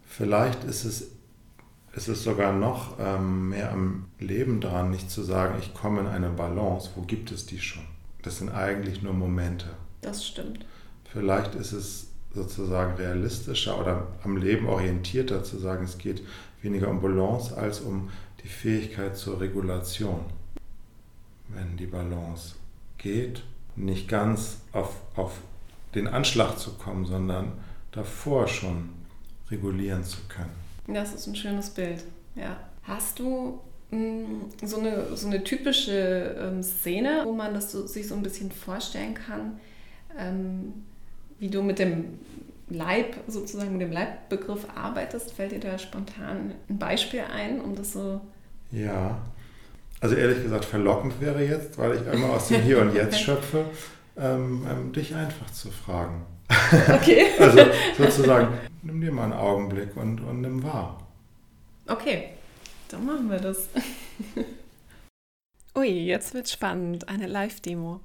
Vielleicht 0.07 0.65
ist 0.65 0.85
es, 0.85 1.11
ist 1.95 2.09
es 2.09 2.23
sogar 2.23 2.53
noch 2.53 2.99
ähm, 3.01 3.49
mehr 3.49 3.73
am 3.73 4.07
Leben 4.19 4.61
dran, 4.61 4.91
nicht 4.91 5.11
zu 5.11 5.23
sagen, 5.23 5.57
ich 5.59 5.73
komme 5.73 6.03
in 6.03 6.07
eine 6.07 6.29
Balance, 6.31 6.91
wo 6.95 7.03
gibt 7.03 7.33
es 7.33 7.47
die 7.47 7.59
schon? 7.59 7.85
Das 8.23 8.39
sind 8.39 8.51
eigentlich 8.51 9.03
nur 9.03 9.13
Momente. 9.13 9.67
Das 10.03 10.27
stimmt. 10.27 10.67
Vielleicht 11.11 11.55
ist 11.55 11.73
es 11.73 12.09
sozusagen 12.35 12.95
realistischer 12.97 13.81
oder 13.81 14.09
am 14.25 14.37
Leben 14.37 14.67
orientierter 14.67 15.45
zu 15.45 15.59
sagen, 15.59 15.85
es 15.85 15.99
geht 15.99 16.23
weniger 16.65 16.89
um 16.89 17.01
Balance 17.01 17.57
als 17.57 17.81
um 17.81 18.11
die 18.43 18.49
Fähigkeit 18.49 19.17
zur 19.17 19.41
Regulation. 19.41 20.21
Wenn 21.49 21.77
die 21.77 21.87
Balance 21.87 22.55
geht, 22.99 23.43
nicht 23.77 24.09
ganz 24.09 24.59
auf, 24.73 24.97
auf 25.15 25.39
den 25.95 26.09
Anschlag 26.09 26.59
zu 26.59 26.73
kommen, 26.75 27.05
sondern 27.05 27.53
davor 27.93 28.49
schon 28.49 28.89
regulieren 29.51 30.05
zu 30.05 30.19
können. 30.29 30.51
Das 30.87 31.15
ist 31.15 31.27
ein 31.27 31.37
schönes 31.37 31.71
Bild, 31.71 32.05
ja. 32.35 32.57
Hast 32.83 33.19
du 33.19 33.61
mh, 33.91 33.99
mm, 33.99 34.51
so, 34.63 34.79
eine, 34.79 35.17
so 35.17 35.27
eine 35.27 35.45
typische 35.45 36.37
ähm, 36.39 36.63
Szene, 36.63 37.23
wo 37.25 37.33
man 37.33 37.55
das 37.55 37.73
so, 37.73 37.87
sich 37.87 38.09
so 38.09 38.15
ein 38.15 38.23
bisschen 38.23 38.51
vorstellen 38.51 39.15
kann, 39.15 39.59
ähm, 40.19 40.85
wie 41.39 41.49
du 41.49 41.63
mit 41.63 41.79
dem 41.79 42.19
Leib, 42.75 43.17
sozusagen 43.27 43.73
mit 43.73 43.81
dem 43.81 43.93
Leibbegriff 43.93 44.67
arbeitest, 44.75 45.33
fällt 45.33 45.53
dir 45.53 45.61
da 45.61 45.79
spontan 45.79 46.53
ein 46.69 46.79
Beispiel 46.79 47.23
ein, 47.33 47.61
um 47.61 47.75
das 47.75 47.93
so. 47.93 48.21
Ja, 48.71 49.23
also 50.01 50.17
ehrlich 50.17 50.43
gesagt, 50.43 50.67
verlockend 50.67 51.21
wäre 51.21 51.43
jetzt, 51.43 51.79
weil 51.79 51.97
ich 51.97 52.07
einmal 52.07 52.31
aus 52.31 52.49
dem 52.49 52.61
Hier 52.63 52.81
und 52.81 52.95
Jetzt 52.95 53.21
schöpfe, 53.21 53.65
ähm, 54.19 54.67
ähm, 54.71 54.93
dich 54.93 55.15
einfach 55.15 55.51
zu 55.51 55.71
fragen. 55.71 56.27
Okay. 56.93 57.27
also 57.39 57.59
sozusagen, 57.97 58.49
nimm 58.83 59.01
dir 59.01 59.13
mal 59.13 59.25
einen 59.25 59.33
Augenblick 59.33 59.97
und, 59.97 60.21
und 60.21 60.43
nimm 60.43 60.63
wahr. 60.63 61.01
Okay, 61.87 62.29
dann 62.89 63.07
machen 63.07 63.31
wir 63.31 63.39
das. 63.39 63.69
Ui, 65.77 65.89
jetzt 65.89 66.35
wird 66.35 66.49
spannend. 66.49 67.09
Eine 67.09 67.27
Live-Demo. 67.27 68.01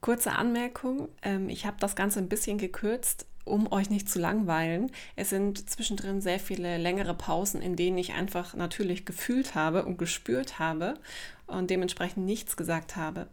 Kurze 0.00 0.32
Anmerkung, 0.32 1.08
ähm, 1.22 1.48
ich 1.48 1.66
habe 1.66 1.76
das 1.80 1.96
Ganze 1.96 2.20
ein 2.20 2.28
bisschen 2.28 2.56
gekürzt, 2.56 3.26
um 3.48 3.70
euch 3.72 3.90
nicht 3.90 4.08
zu 4.08 4.18
langweilen. 4.18 4.90
Es 5.16 5.30
sind 5.30 5.68
zwischendrin 5.68 6.20
sehr 6.20 6.38
viele 6.38 6.78
längere 6.78 7.14
Pausen, 7.14 7.60
in 7.60 7.76
denen 7.76 7.98
ich 7.98 8.12
einfach 8.12 8.54
natürlich 8.54 9.04
gefühlt 9.04 9.54
habe 9.54 9.84
und 9.84 9.98
gespürt 9.98 10.58
habe 10.58 10.94
und 11.46 11.70
dementsprechend 11.70 12.24
nichts 12.24 12.56
gesagt 12.56 12.96
habe. 12.96 13.26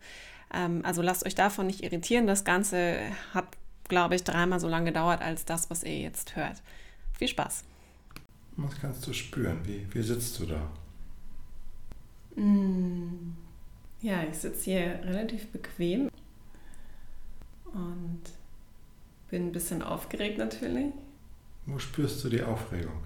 Ähm, 0.54 0.82
also 0.84 1.02
lasst 1.02 1.26
euch 1.26 1.36
davon 1.36 1.68
nicht 1.68 1.84
irritieren. 1.84 2.28
Das 2.28 2.44
Ganze 2.44 3.00
hat, 3.34 3.46
glaube 3.88 4.16
ich, 4.16 4.24
dreimal 4.24 4.60
so 4.60 4.68
lange 4.68 4.92
gedauert 4.92 5.22
als 5.22 5.46
das, 5.46 5.70
was 5.70 5.84
ihr 5.84 6.00
jetzt 6.00 6.36
hört. 6.36 6.62
Viel 7.18 7.28
Spaß. 7.28 7.64
Was 8.58 8.80
kannst 8.80 9.06
du 9.06 9.14
spüren? 9.14 9.60
Wie, 9.66 9.86
wie 9.94 10.02
sitzt 10.02 10.40
du 10.40 10.46
da? 10.46 10.72
Mm. 12.42 13.36
Ja, 14.02 14.24
ich 14.24 14.38
sitze 14.38 14.66
hier 14.66 15.00
relativ 15.04 15.48
bequem 15.48 16.10
und 17.74 18.22
bin 19.30 19.48
ein 19.48 19.52
bisschen 19.52 19.82
aufgeregt 19.82 20.38
natürlich. 20.38 20.94
Wo 21.66 21.80
spürst 21.80 22.24
du 22.24 22.30
die 22.30 22.44
Aufregung? 22.44 23.04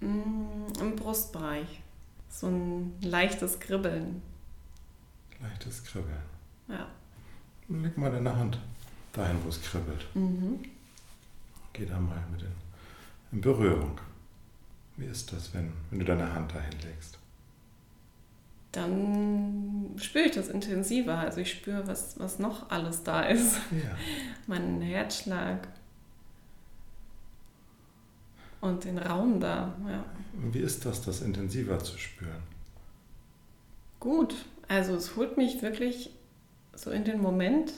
Mm, 0.00 0.72
Im 0.80 0.96
Brustbereich. 0.96 1.80
So 2.30 2.46
ein 2.46 2.94
leichtes 3.02 3.58
Kribbeln. 3.60 4.22
Leichtes 5.40 5.84
Kribbeln. 5.84 6.22
Ja. 6.68 6.86
Leg 7.68 7.96
mal 7.98 8.10
deine 8.10 8.34
Hand 8.34 8.58
dahin, 9.12 9.36
wo 9.44 9.48
es 9.48 9.62
kribbelt. 9.62 10.06
Mhm. 10.14 10.60
Geh 11.72 11.86
da 11.86 11.98
mal 11.98 12.22
mit 12.32 12.42
in, 12.42 12.52
in 13.32 13.40
Berührung. 13.40 14.00
Wie 14.96 15.06
ist 15.06 15.32
das, 15.32 15.52
wenn, 15.54 15.72
wenn 15.90 16.00
du 16.00 16.04
deine 16.04 16.32
Hand 16.32 16.52
dahin 16.54 16.78
legst? 16.80 17.17
Dann 18.72 19.94
spüre 19.96 20.24
ich 20.24 20.32
das 20.32 20.48
intensiver. 20.48 21.18
Also 21.18 21.40
ich 21.40 21.50
spüre, 21.50 21.86
was, 21.86 22.18
was 22.18 22.38
noch 22.38 22.70
alles 22.70 23.02
da 23.02 23.22
ist. 23.22 23.56
Ja. 23.70 23.96
Mein 24.46 24.80
Herzschlag. 24.80 25.68
Und 28.60 28.84
den 28.84 28.98
Raum 28.98 29.40
da, 29.40 29.76
ja. 29.88 30.04
Wie 30.34 30.58
ist 30.58 30.84
das, 30.84 31.02
das 31.02 31.22
intensiver 31.22 31.78
zu 31.78 31.96
spüren? 31.96 32.42
Gut. 34.00 34.34
Also 34.66 34.94
es 34.94 35.16
holt 35.16 35.36
mich 35.36 35.62
wirklich 35.62 36.10
so 36.74 36.90
in 36.90 37.04
den 37.04 37.20
Moment. 37.20 37.72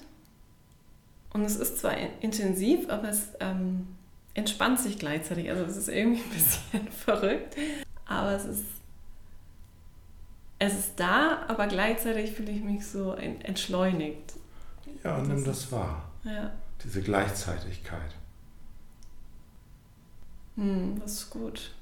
Und 1.33 1.45
es 1.45 1.57
ist 1.57 1.79
zwar 1.79 1.97
intensiv, 2.21 2.89
aber 2.89 3.11
es 3.11 3.29
ähm, 3.39 3.87
entspannt 4.35 4.81
sich 4.81 4.99
gleichzeitig. 4.99 5.51
Also 5.51 5.65
es 5.65 5.77
ist 5.77 5.89
irgendwie 5.89 6.23
ein 6.23 6.31
bisschen 6.31 6.89
verrückt. 7.05 7.57
Aber 8.07 8.33
es 8.33 8.45
ist 8.45 8.65
es 10.61 10.79
ist 10.79 11.01
da, 11.01 11.47
aber 11.49 11.67
gleichzeitig 11.67 12.33
fühle 12.33 12.53
ich 12.53 12.63
mich 12.63 12.87
so 12.87 13.15
entschleunigt. 13.15 14.35
Ja, 15.03 15.17
und 15.17 15.29
nimm 15.29 15.43
das 15.43 15.73
wahr. 15.73 16.11
Ja. 16.23 16.53
Diese 16.85 17.01
Gleichzeitigkeit. 17.01 18.15
Hm, 20.57 21.01
das 21.01 21.13
ist 21.13 21.31
gut. 21.31 21.75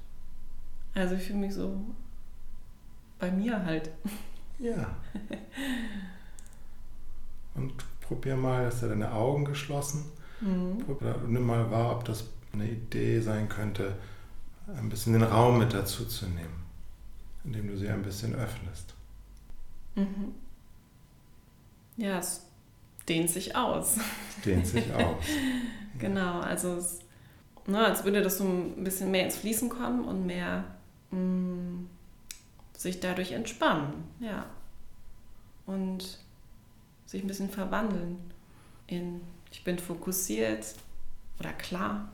Also 0.95 1.15
ich 1.15 1.23
fühle 1.23 1.39
mich 1.39 1.53
so 1.53 1.77
bei 3.19 3.29
mir 3.29 3.63
halt. 3.63 3.91
Ja. 4.61 4.93
Und 7.55 7.73
probier 8.01 8.35
mal, 8.35 8.65
hast 8.65 8.83
du 8.83 8.89
deine 8.89 9.13
Augen 9.13 9.45
geschlossen. 9.45 10.11
Mhm. 10.41 10.83
Nimm 11.29 11.45
mal 11.45 11.71
wahr, 11.71 11.93
ob 11.95 12.03
das 12.03 12.25
eine 12.51 12.67
Idee 12.67 13.21
sein 13.21 13.47
könnte, 13.47 13.95
ein 14.67 14.89
bisschen 14.89 15.13
den 15.13 15.23
Raum 15.23 15.59
mit 15.59 15.73
dazu 15.73 16.03
zu 16.03 16.25
nehmen 16.25 16.58
indem 17.43 17.67
du 17.67 17.77
sie 17.77 17.89
ein 17.89 18.03
bisschen 18.03 18.35
öffnest. 18.35 18.93
Mhm. 19.95 20.33
Ja, 21.97 22.19
es 22.19 22.45
dehnt 23.07 23.29
sich 23.29 23.55
aus. 23.55 23.97
Es 23.97 24.43
dehnt 24.43 24.67
sich 24.67 24.93
aus. 24.93 25.23
genau, 25.97 26.39
also 26.39 26.75
es 26.75 26.99
ne, 27.69 27.85
als 27.85 28.03
würde 28.03 28.21
das 28.21 28.37
so 28.37 28.45
ein 28.45 28.83
bisschen 28.83 29.11
mehr 29.11 29.25
ins 29.25 29.37
Fließen 29.37 29.69
kommen 29.69 30.05
und 30.05 30.25
mehr 30.25 30.65
mh, 31.11 31.19
mm, 31.19 31.89
sich 32.73 32.99
dadurch 32.99 33.31
entspannen, 33.31 34.05
ja. 34.19 34.45
Und 35.65 36.19
sich 37.05 37.23
ein 37.23 37.27
bisschen 37.27 37.49
verwandeln 37.49 38.17
in 38.87 39.21
ich 39.51 39.63
bin 39.63 39.79
fokussiert 39.79 40.75
oder 41.39 41.51
klar. 41.53 42.11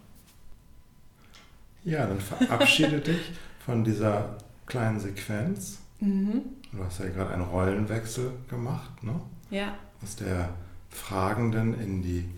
Ja, 1.83 2.07
dann 2.07 2.19
verabschiede 2.19 2.99
dich 3.01 3.33
von 3.65 3.83
dieser 3.83 4.37
kleinen 4.65 4.99
Sequenz. 4.99 5.79
Mhm. 5.99 6.41
Du 6.71 6.83
hast 6.83 6.99
ja 6.99 7.07
gerade 7.07 7.33
einen 7.33 7.43
Rollenwechsel 7.43 8.31
gemacht, 8.49 9.03
ne? 9.03 9.19
Ja. 9.49 9.75
Aus 10.03 10.15
der 10.15 10.49
Fragenden 10.89 11.79
in 11.79 12.01
die, 12.01 12.29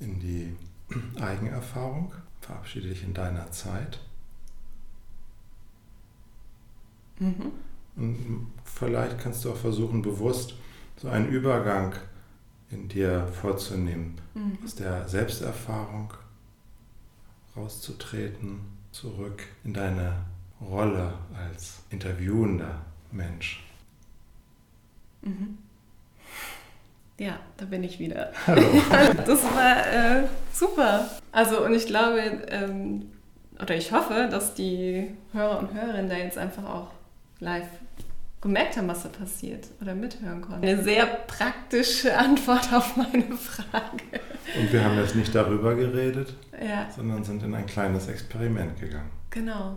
in 0.00 0.18
die 0.18 0.56
Eigenerfahrung. 1.20 2.12
Verabschiede 2.40 2.88
dich 2.88 3.04
in 3.04 3.14
deiner 3.14 3.50
Zeit. 3.52 4.00
Mhm. 7.18 7.52
Und 7.96 8.46
vielleicht 8.64 9.18
kannst 9.18 9.44
du 9.44 9.52
auch 9.52 9.56
versuchen, 9.56 10.02
bewusst 10.02 10.54
so 10.96 11.08
einen 11.08 11.28
Übergang 11.28 11.94
in 12.70 12.88
dir 12.88 13.26
vorzunehmen, 13.26 14.20
mhm. 14.34 14.58
aus 14.64 14.74
der 14.74 15.08
Selbsterfahrung 15.08 16.12
rauszutreten, 17.56 18.60
zurück 18.92 19.42
in 19.64 19.74
deine 19.74 20.24
Rolle 20.60 21.14
als 21.36 21.82
interviewender 21.90 22.82
Mensch. 23.12 23.64
Mhm. 25.22 25.58
Ja, 27.18 27.38
da 27.58 27.66
bin 27.66 27.84
ich 27.84 27.98
wieder. 27.98 28.32
Hallo. 28.46 28.62
das 29.26 29.44
war 29.44 29.86
äh, 29.86 30.22
super. 30.52 31.10
Also 31.32 31.64
und 31.64 31.74
ich 31.74 31.86
glaube, 31.86 32.18
ähm, 32.48 33.10
oder 33.60 33.76
ich 33.76 33.92
hoffe, 33.92 34.28
dass 34.30 34.54
die 34.54 35.10
Hörer 35.32 35.58
und 35.58 35.74
Hörerinnen 35.74 36.08
da 36.08 36.16
jetzt 36.16 36.38
einfach 36.38 36.64
auch 36.64 36.90
live 37.40 37.68
gemerkt 38.40 38.78
haben, 38.78 38.88
was 38.88 39.02
da 39.02 39.10
passiert 39.10 39.66
oder 39.82 39.94
mithören 39.94 40.40
konnten. 40.40 40.66
Eine 40.66 40.82
sehr 40.82 41.04
praktische 41.04 42.16
Antwort 42.18 42.72
auf 42.72 42.96
meine 42.96 43.36
Frage. 43.36 44.20
Und 44.58 44.72
wir 44.72 44.82
haben 44.82 44.96
jetzt 44.96 45.14
nicht 45.14 45.34
darüber 45.34 45.74
geredet, 45.74 46.34
ja. 46.52 46.88
sondern 46.94 47.22
sind 47.22 47.42
in 47.42 47.54
ein 47.54 47.66
kleines 47.66 48.08
Experiment 48.08 48.80
gegangen. 48.80 49.10
Genau. 49.28 49.76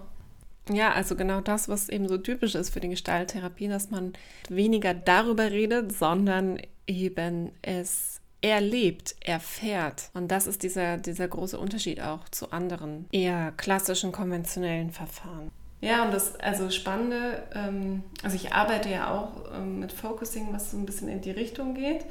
Ja, 0.69 0.93
also 0.93 1.15
genau 1.15 1.41
das, 1.41 1.67
was 1.67 1.89
eben 1.89 2.07
so 2.07 2.17
typisch 2.17 2.55
ist 2.55 2.69
für 2.69 2.79
die 2.79 2.89
Gestalttherapie, 2.89 3.67
dass 3.67 3.91
man 3.91 4.13
weniger 4.49 4.93
darüber 4.93 5.51
redet, 5.51 5.91
sondern 5.91 6.59
eben 6.87 7.51
es 7.61 8.21
erlebt, 8.41 9.15
erfährt. 9.21 10.09
Und 10.13 10.29
das 10.29 10.47
ist 10.47 10.63
dieser, 10.63 10.97
dieser 10.97 11.27
große 11.27 11.57
Unterschied 11.57 12.01
auch 12.01 12.27
zu 12.29 12.51
anderen 12.51 13.07
eher 13.11 13.53
klassischen, 13.55 14.11
konventionellen 14.11 14.91
Verfahren. 14.91 15.51
Ja, 15.81 16.05
und 16.05 16.13
das 16.13 16.37
also 16.39 16.69
Spannende, 16.69 17.43
ähm, 17.53 18.03
also 18.21 18.35
ich 18.35 18.53
arbeite 18.53 18.89
ja 18.89 19.11
auch 19.11 19.53
ähm, 19.53 19.79
mit 19.79 19.91
Focusing, 19.91 20.47
was 20.51 20.71
so 20.71 20.77
ein 20.77 20.85
bisschen 20.85 21.09
in 21.09 21.19
die 21.19 21.31
Richtung 21.31 21.73
geht. 21.73 22.05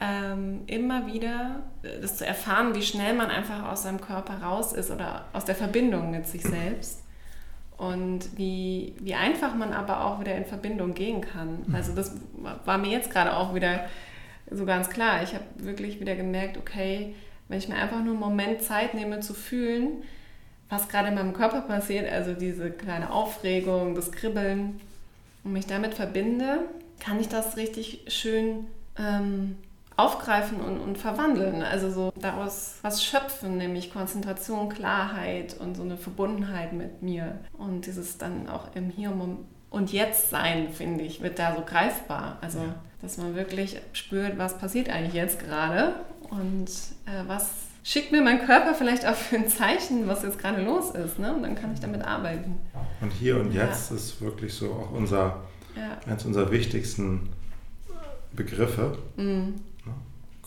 Ähm, 0.00 0.64
immer 0.66 1.06
wieder 1.06 1.62
äh, 1.82 2.00
das 2.00 2.18
zu 2.18 2.26
erfahren, 2.26 2.74
wie 2.74 2.82
schnell 2.82 3.14
man 3.14 3.30
einfach 3.30 3.70
aus 3.70 3.84
seinem 3.84 4.00
Körper 4.00 4.42
raus 4.42 4.72
ist 4.72 4.90
oder 4.90 5.24
aus 5.32 5.46
der 5.46 5.54
Verbindung 5.54 6.10
mit 6.10 6.26
sich 6.26 6.42
selbst. 6.42 7.02
Und 7.78 8.36
wie, 8.36 8.94
wie 8.98 9.14
einfach 9.14 9.54
man 9.54 9.72
aber 9.72 10.04
auch 10.04 10.20
wieder 10.20 10.34
in 10.34 10.44
Verbindung 10.44 10.94
gehen 10.94 11.20
kann. 11.20 11.64
Mhm. 11.66 11.74
Also 11.74 11.94
das 11.94 12.12
war 12.64 12.76
mir 12.76 12.90
jetzt 12.90 13.10
gerade 13.10 13.36
auch 13.36 13.54
wieder 13.54 13.86
so 14.50 14.66
ganz 14.66 14.90
klar. 14.90 15.22
Ich 15.22 15.32
habe 15.34 15.44
wirklich 15.58 16.00
wieder 16.00 16.16
gemerkt, 16.16 16.56
okay, 16.58 17.14
wenn 17.48 17.58
ich 17.58 17.68
mir 17.68 17.76
einfach 17.76 18.02
nur 18.02 18.14
einen 18.14 18.20
Moment 18.20 18.62
Zeit 18.62 18.94
nehme 18.94 19.20
zu 19.20 19.32
fühlen, 19.32 20.02
was 20.68 20.88
gerade 20.88 21.08
in 21.08 21.14
meinem 21.14 21.32
Körper 21.32 21.62
passiert, 21.62 22.10
also 22.12 22.34
diese 22.34 22.70
kleine 22.70 23.12
Aufregung, 23.12 23.94
das 23.94 24.12
Kribbeln 24.12 24.80
und 25.44 25.52
mich 25.52 25.66
damit 25.66 25.94
verbinde, 25.94 26.64
kann 27.00 27.20
ich 27.20 27.28
das 27.28 27.56
richtig 27.56 28.04
schön 28.08 28.66
ähm, 28.98 29.56
aufgreifen 29.98 30.60
und, 30.60 30.78
und 30.78 30.96
verwandeln. 30.96 31.62
Also 31.62 31.90
so 31.90 32.12
daraus 32.20 32.76
was 32.82 33.04
schöpfen, 33.04 33.58
nämlich 33.58 33.92
Konzentration, 33.92 34.68
Klarheit 34.68 35.56
und 35.58 35.76
so 35.76 35.82
eine 35.82 35.96
Verbundenheit 35.96 36.72
mit 36.72 37.02
mir. 37.02 37.40
Und 37.52 37.86
dieses 37.86 38.16
dann 38.16 38.48
auch 38.48 38.74
im 38.74 38.90
Hier 38.90 39.12
und 39.70 39.92
Jetzt 39.92 40.30
sein, 40.30 40.70
finde 40.70 41.02
ich, 41.02 41.20
wird 41.20 41.38
da 41.40 41.56
so 41.56 41.62
greifbar. 41.62 42.38
Also, 42.40 42.60
ja. 42.60 42.76
dass 43.02 43.18
man 43.18 43.34
wirklich 43.34 43.80
spürt, 43.92 44.38
was 44.38 44.56
passiert 44.56 44.88
eigentlich 44.88 45.14
jetzt 45.14 45.40
gerade 45.40 45.96
und 46.30 46.68
äh, 47.06 47.26
was 47.26 47.50
schickt 47.82 48.12
mir 48.12 48.22
mein 48.22 48.46
Körper 48.46 48.74
vielleicht 48.74 49.04
auch 49.04 49.16
für 49.16 49.36
ein 49.36 49.48
Zeichen, 49.48 50.06
was 50.06 50.22
jetzt 50.22 50.38
gerade 50.38 50.62
los 50.62 50.90
ist. 50.92 51.18
Ne? 51.18 51.34
Und 51.34 51.42
dann 51.42 51.56
kann 51.56 51.72
ich 51.74 51.80
damit 51.80 52.02
arbeiten. 52.02 52.56
Und 53.00 53.10
hier 53.10 53.40
und 53.40 53.52
jetzt 53.52 53.90
ja. 53.90 53.96
ist 53.96 54.20
wirklich 54.20 54.54
so 54.54 54.70
auch 54.70 54.92
unser, 54.92 55.40
ja. 55.74 55.98
eines 56.06 56.24
unserer 56.24 56.52
wichtigsten 56.52 57.30
Begriffe. 58.32 58.96
Mhm. 59.16 59.56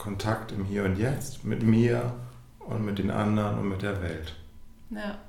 Kontakt 0.02 0.52
im 0.52 0.66
Hier 0.66 0.84
und 0.84 0.98
Jetzt 0.98 1.44
mit 1.44 1.62
mir 1.62 2.16
und 2.58 2.84
mit 2.84 2.98
den 2.98 3.12
anderen 3.12 3.60
und 3.60 3.70
mit 3.70 3.84
der 3.84 4.02
Welt. 4.02 4.34
Ja, 4.90 5.20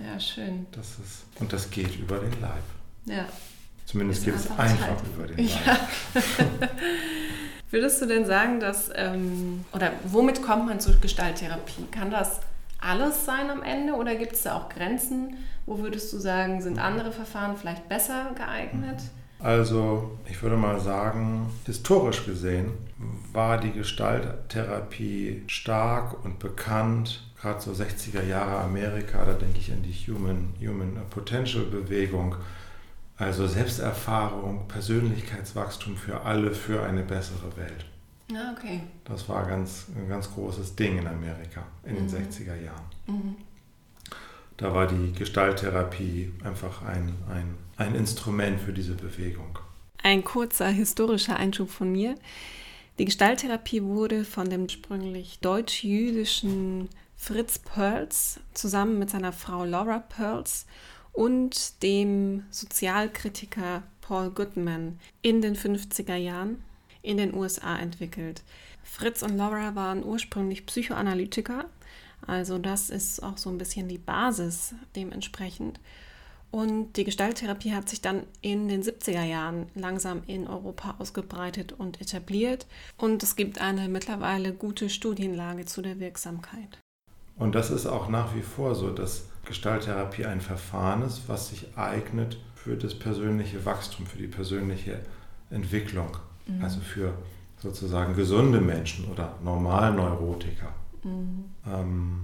ja, 0.00 0.18
schön. 0.18 0.66
Das 0.72 0.98
ist, 0.98 1.26
und 1.40 1.52
das 1.52 1.70
geht 1.70 1.94
über 1.98 2.16
den 2.16 2.40
Leib. 2.40 2.62
Ja. 3.04 3.26
Zumindest 3.84 4.24
geht 4.24 4.34
es 4.34 4.50
einfach 4.52 4.96
Zeit. 4.96 5.06
über 5.14 5.26
den 5.26 5.36
Leib. 5.36 5.66
Ja. 5.66 5.78
Würdest 7.70 8.00
du 8.00 8.06
denn 8.06 8.24
sagen, 8.24 8.60
dass, 8.60 8.90
ähm, 8.94 9.66
oder 9.74 9.92
womit 10.04 10.40
kommt 10.40 10.68
man 10.68 10.80
zur 10.80 10.94
Gestalttherapie? 10.94 11.84
Kann 11.90 12.10
das 12.10 12.40
alles 12.80 13.26
sein 13.26 13.50
am 13.50 13.62
Ende 13.62 13.92
oder 13.92 14.14
gibt 14.14 14.32
es 14.32 14.44
da 14.44 14.56
auch 14.56 14.70
Grenzen? 14.70 15.36
Wo 15.66 15.80
würdest 15.80 16.10
du 16.14 16.18
sagen, 16.18 16.62
sind 16.62 16.78
andere 16.78 17.12
Verfahren 17.12 17.58
vielleicht 17.58 17.90
besser 17.90 18.30
geeignet? 18.34 19.02
Also 19.44 20.18
ich 20.26 20.42
würde 20.42 20.56
mal 20.56 20.80
sagen, 20.80 21.50
historisch 21.66 22.24
gesehen 22.24 22.72
war 23.34 23.60
die 23.60 23.72
Gestalttherapie 23.72 25.42
stark 25.48 26.24
und 26.24 26.38
bekannt, 26.38 27.30
gerade 27.38 27.60
so 27.60 27.72
60er 27.72 28.24
Jahre 28.24 28.60
Amerika, 28.60 29.22
da 29.22 29.34
denke 29.34 29.58
ich 29.58 29.70
an 29.70 29.82
die 29.82 29.92
Human, 29.92 30.54
Human 30.58 30.96
Potential 31.10 31.64
Bewegung 31.64 32.36
also 33.16 33.46
Selbsterfahrung, 33.46 34.66
Persönlichkeitswachstum 34.66 35.96
für 35.96 36.22
alle, 36.22 36.52
für 36.52 36.82
eine 36.82 37.02
bessere 37.02 37.54
Welt. 37.56 37.84
Ah, 38.32 38.54
okay. 38.56 38.80
Das 39.04 39.28
war 39.28 39.46
ganz, 39.46 39.86
ein 39.94 40.08
ganz 40.08 40.32
großes 40.32 40.74
Ding 40.74 40.98
in 40.98 41.06
Amerika 41.06 41.64
in 41.84 41.96
den 41.96 42.08
60er 42.08 42.56
mhm. 42.56 42.64
Jahren. 42.64 42.84
Mhm. 43.06 43.36
Da 44.56 44.72
war 44.72 44.86
die 44.86 45.12
Gestalttherapie 45.12 46.32
einfach 46.44 46.82
ein, 46.82 47.14
ein, 47.28 47.56
ein 47.76 47.94
Instrument 47.94 48.60
für 48.60 48.72
diese 48.72 48.94
Bewegung. 48.94 49.58
Ein 50.02 50.22
kurzer 50.22 50.68
historischer 50.68 51.36
Einschub 51.36 51.70
von 51.70 51.90
mir. 51.90 52.14
Die 52.98 53.06
Gestalttherapie 53.06 53.82
wurde 53.82 54.24
von 54.24 54.48
dem 54.48 54.62
ursprünglich 54.62 55.40
deutsch-jüdischen 55.40 56.88
Fritz 57.16 57.58
Perls 57.58 58.38
zusammen 58.52 58.98
mit 58.98 59.10
seiner 59.10 59.32
Frau 59.32 59.64
Laura 59.64 59.98
Perls 59.98 60.66
und 61.12 61.82
dem 61.82 62.44
Sozialkritiker 62.50 63.82
Paul 64.00 64.30
Goodman 64.30 65.00
in 65.22 65.40
den 65.40 65.56
50er 65.56 66.16
Jahren 66.16 66.62
in 67.02 67.16
den 67.16 67.34
USA 67.34 67.78
entwickelt. 67.78 68.42
Fritz 68.82 69.22
und 69.22 69.36
Laura 69.36 69.74
waren 69.74 70.04
ursprünglich 70.04 70.66
Psychoanalytiker, 70.66 71.64
also 72.26 72.58
das 72.58 72.90
ist 72.90 73.22
auch 73.22 73.36
so 73.36 73.50
ein 73.50 73.58
bisschen 73.58 73.88
die 73.88 73.98
Basis 73.98 74.74
dementsprechend. 74.96 75.80
Und 76.50 76.96
die 76.96 77.02
Gestalttherapie 77.02 77.74
hat 77.74 77.88
sich 77.88 78.00
dann 78.00 78.22
in 78.40 78.68
den 78.68 78.82
70er 78.82 79.24
Jahren 79.24 79.66
langsam 79.74 80.22
in 80.28 80.46
Europa 80.46 80.94
ausgebreitet 81.00 81.72
und 81.72 82.00
etabliert. 82.00 82.66
Und 82.96 83.24
es 83.24 83.34
gibt 83.34 83.60
eine 83.60 83.88
mittlerweile 83.88 84.52
gute 84.52 84.88
Studienlage 84.88 85.64
zu 85.64 85.82
der 85.82 85.98
Wirksamkeit. 85.98 86.78
Und 87.36 87.56
das 87.56 87.70
ist 87.70 87.86
auch 87.86 88.08
nach 88.08 88.36
wie 88.36 88.42
vor 88.42 88.76
so, 88.76 88.90
dass 88.90 89.24
Gestalttherapie 89.44 90.26
ein 90.26 90.40
Verfahren 90.40 91.02
ist, 91.02 91.22
was 91.26 91.48
sich 91.48 91.66
eignet 91.76 92.38
für 92.54 92.76
das 92.76 92.96
persönliche 92.96 93.64
Wachstum, 93.64 94.06
für 94.06 94.18
die 94.18 94.28
persönliche 94.28 95.00
Entwicklung. 95.50 96.16
Mhm. 96.46 96.62
Also 96.62 96.78
für 96.78 97.14
sozusagen 97.58 98.14
gesunde 98.14 98.60
Menschen 98.60 99.10
oder 99.10 99.34
Normalneurotiker. 99.42 100.72
Mhm. 101.04 101.44
Ähm, 101.66 102.20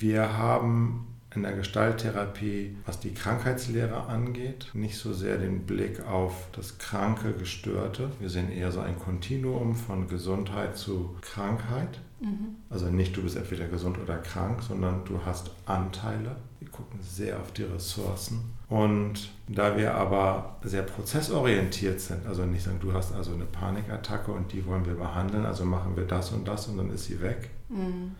wir 0.00 0.36
haben 0.36 1.06
in 1.34 1.42
der 1.42 1.52
Gestalttherapie, 1.52 2.76
was 2.86 3.00
die 3.00 3.12
Krankheitslehre 3.12 4.06
angeht, 4.06 4.70
nicht 4.72 4.96
so 4.96 5.12
sehr 5.12 5.36
den 5.36 5.66
Blick 5.66 6.06
auf 6.06 6.48
das 6.52 6.78
Kranke, 6.78 7.32
Gestörte. 7.32 8.10
Wir 8.20 8.30
sehen 8.30 8.52
eher 8.52 8.70
so 8.70 8.80
ein 8.80 8.98
Kontinuum 8.98 9.74
von 9.74 10.08
Gesundheit 10.08 10.76
zu 10.76 11.16
Krankheit. 11.20 12.00
Mhm. 12.24 12.56
Also 12.70 12.86
nicht 12.86 13.16
du 13.16 13.22
bist 13.22 13.36
entweder 13.36 13.66
gesund 13.68 13.98
oder 13.98 14.18
krank, 14.18 14.62
sondern 14.62 15.04
du 15.04 15.20
hast 15.24 15.50
Anteile. 15.66 16.36
Wir 16.58 16.68
gucken 16.68 16.98
sehr 17.02 17.38
auf 17.40 17.52
die 17.52 17.64
Ressourcen. 17.64 18.40
Und 18.68 19.30
da 19.46 19.76
wir 19.76 19.94
aber 19.94 20.56
sehr 20.64 20.82
prozessorientiert 20.82 22.00
sind, 22.00 22.26
also 22.26 22.44
nicht 22.44 22.64
sagen, 22.64 22.78
du 22.80 22.92
hast 22.92 23.14
also 23.14 23.34
eine 23.34 23.44
Panikattacke 23.44 24.32
und 24.32 24.52
die 24.52 24.66
wollen 24.66 24.86
wir 24.86 24.94
behandeln, 24.94 25.44
also 25.44 25.64
machen 25.64 25.96
wir 25.96 26.06
das 26.06 26.32
und 26.32 26.48
das 26.48 26.66
und 26.66 26.78
dann 26.78 26.90
ist 26.90 27.04
sie 27.04 27.20
weg. 27.20 27.50
Mhm 27.68 28.12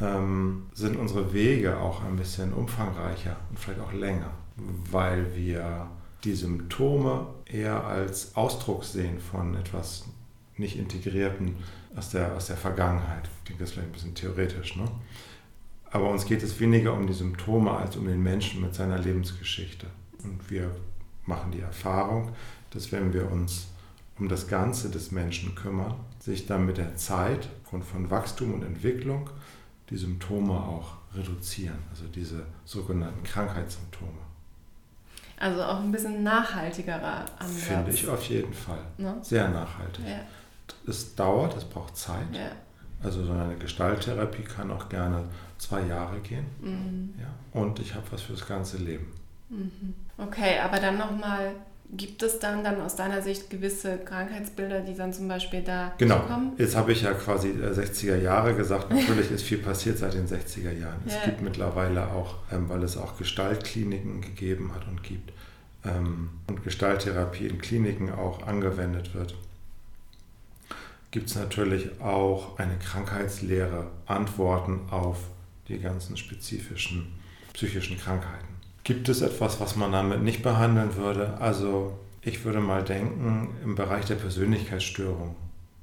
ähm, 0.00 0.66
sind 0.74 0.96
unsere 0.96 1.32
Wege 1.32 1.78
auch 1.78 2.04
ein 2.04 2.16
bisschen 2.16 2.52
umfangreicher 2.52 3.36
und 3.50 3.58
vielleicht 3.58 3.80
auch 3.80 3.92
länger, 3.92 4.30
weil 4.90 5.34
wir 5.34 5.88
die 6.24 6.34
Symptome 6.34 7.26
eher 7.44 7.84
als 7.84 8.34
Ausdruck 8.34 8.84
sehen 8.84 9.18
von 9.20 9.54
etwas 9.54 10.04
nicht 10.56 10.78
integrierten 10.78 11.56
aus 11.96 12.10
der, 12.10 12.34
aus 12.34 12.46
der 12.46 12.56
Vergangenheit. 12.56 13.28
Ich 13.38 13.48
denke, 13.48 13.60
das 13.60 13.70
ist 13.70 13.74
vielleicht 13.74 13.88
ein 13.88 13.92
bisschen 13.92 14.14
theoretisch. 14.14 14.76
Ne? 14.76 14.88
Aber 15.90 16.10
uns 16.10 16.26
geht 16.26 16.42
es 16.42 16.58
weniger 16.58 16.92
um 16.92 17.06
die 17.06 17.12
Symptome 17.12 17.70
als 17.70 17.96
um 17.96 18.06
den 18.06 18.22
Menschen 18.22 18.60
mit 18.60 18.74
seiner 18.74 18.98
Lebensgeschichte. 18.98 19.86
Und 20.24 20.50
wir 20.50 20.74
machen 21.26 21.52
die 21.52 21.60
Erfahrung, 21.60 22.32
dass 22.70 22.90
wenn 22.92 23.12
wir 23.12 23.30
uns 23.30 23.68
um 24.18 24.28
das 24.28 24.48
Ganze 24.48 24.90
des 24.90 25.10
Menschen 25.10 25.54
kümmern, 25.54 25.94
sich 26.18 26.46
dann 26.46 26.66
mit 26.66 26.78
der 26.78 26.96
Zeit 26.96 27.48
aufgrund 27.62 27.84
von 27.84 28.10
Wachstum 28.10 28.54
und 28.54 28.62
Entwicklung 28.62 29.30
die 29.90 29.96
Symptome 29.96 30.52
auch 30.52 30.96
reduzieren, 31.14 31.78
also 31.90 32.06
diese 32.06 32.46
sogenannten 32.64 33.22
Krankheitssymptome. 33.22 34.12
Also 35.38 35.62
auch 35.62 35.80
ein 35.80 35.92
bisschen 35.92 36.22
nachhaltigerer 36.22 37.26
Ansatz. 37.38 37.64
Finde 37.64 37.90
ich 37.90 38.08
auf 38.08 38.24
jeden 38.28 38.52
Fall. 38.52 38.78
Ne? 38.98 39.16
Sehr 39.20 39.48
nachhaltig. 39.48 40.04
Ja. 40.06 40.20
Es 40.86 41.14
dauert, 41.14 41.56
es 41.56 41.64
braucht 41.64 41.96
Zeit. 41.96 42.26
Ja. 42.32 42.50
Also 43.02 43.24
so 43.24 43.32
eine 43.32 43.56
Gestalttherapie 43.56 44.42
kann 44.42 44.70
auch 44.70 44.88
gerne 44.88 45.24
zwei 45.58 45.82
Jahre 45.82 46.18
gehen. 46.20 46.46
Mhm. 46.60 47.14
Ja. 47.18 47.60
Und 47.60 47.78
ich 47.78 47.94
habe 47.94 48.04
was 48.10 48.22
fürs 48.22 48.46
ganze 48.46 48.78
Leben. 48.78 49.12
Mhm. 49.50 49.94
Okay, 50.16 50.58
aber 50.58 50.78
dann 50.78 50.98
nochmal 50.98 51.54
Gibt 51.96 52.22
es 52.22 52.38
dann 52.38 52.64
dann 52.64 52.80
aus 52.80 52.96
deiner 52.96 53.20
Sicht 53.22 53.50
gewisse 53.50 53.98
Krankheitsbilder, 53.98 54.80
die 54.80 54.96
dann 54.96 55.12
zum 55.12 55.28
Beispiel 55.28 55.62
da 55.62 55.92
genau. 55.98 56.20
kommen? 56.20 56.52
Jetzt 56.56 56.74
habe 56.74 56.92
ich 56.92 57.02
ja 57.02 57.12
quasi 57.12 57.48
60er 57.50 58.14
äh, 58.14 58.22
Jahre 58.22 58.54
gesagt. 58.54 58.90
Natürlich 58.92 59.30
ist 59.30 59.42
viel 59.42 59.58
passiert 59.58 59.98
seit 59.98 60.14
den 60.14 60.26
60er 60.26 60.72
Jahren. 60.72 61.00
Es 61.06 61.14
ja. 61.14 61.24
gibt 61.26 61.42
mittlerweile 61.42 62.08
auch, 62.08 62.36
ähm, 62.50 62.68
weil 62.68 62.82
es 62.82 62.96
auch 62.96 63.16
Gestaltkliniken 63.18 64.22
gegeben 64.22 64.72
hat 64.74 64.88
und 64.88 65.02
gibt 65.02 65.32
ähm, 65.84 66.30
und 66.48 66.64
Gestalttherapie 66.64 67.46
in 67.46 67.58
Kliniken 67.58 68.10
auch 68.10 68.44
angewendet 68.46 69.14
wird, 69.14 69.36
gibt 71.14 71.30
es 71.30 71.36
natürlich 71.36 72.00
auch 72.00 72.58
eine 72.58 72.76
Krankheitslehre, 72.76 73.86
Antworten 74.04 74.80
auf 74.90 75.18
die 75.68 75.78
ganzen 75.78 76.16
spezifischen 76.16 77.06
psychischen 77.52 77.96
Krankheiten. 77.96 78.48
Gibt 78.82 79.08
es 79.08 79.22
etwas, 79.22 79.60
was 79.60 79.76
man 79.76 79.92
damit 79.92 80.24
nicht 80.24 80.42
behandeln 80.42 80.96
würde? 80.96 81.38
Also 81.38 81.96
ich 82.20 82.44
würde 82.44 82.58
mal 82.58 82.82
denken, 82.82 83.54
im 83.62 83.76
Bereich 83.76 84.06
der 84.06 84.16
Persönlichkeitsstörung 84.16 85.36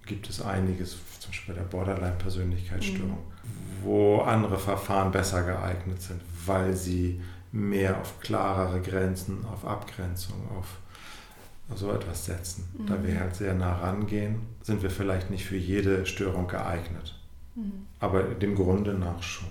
gibt 0.05 0.29
es 0.29 0.41
einiges, 0.41 0.97
zum 1.19 1.31
Beispiel 1.31 1.53
bei 1.53 1.61
der 1.61 1.67
Borderline-Persönlichkeitsstörung, 1.69 3.11
mhm. 3.11 3.83
wo 3.83 4.17
andere 4.17 4.59
Verfahren 4.59 5.13
besser 5.13 5.43
geeignet 5.43 6.01
sind, 6.01 6.19
weil 6.45 6.75
sie 6.75 7.21
mehr 7.53 8.01
auf 8.01 8.19
klarere 8.19 8.81
Grenzen, 8.81 9.45
auf 9.45 9.63
Abgrenzung, 9.63 10.35
auf 10.59 10.67
so 11.77 11.91
etwas 11.91 12.25
setzen. 12.25 12.67
Mhm. 12.77 12.85
Da 12.87 13.03
wir 13.03 13.19
halt 13.19 13.35
sehr 13.35 13.53
nah 13.53 13.73
rangehen, 13.73 14.41
sind 14.61 14.83
wir 14.83 14.89
vielleicht 14.89 15.29
nicht 15.29 15.45
für 15.45 15.57
jede 15.57 16.05
Störung 16.05 16.47
geeignet. 16.47 17.19
Mhm. 17.55 17.87
Aber 17.99 18.23
dem 18.23 18.55
Grunde 18.55 18.93
nach 18.93 19.21
schon. 19.23 19.49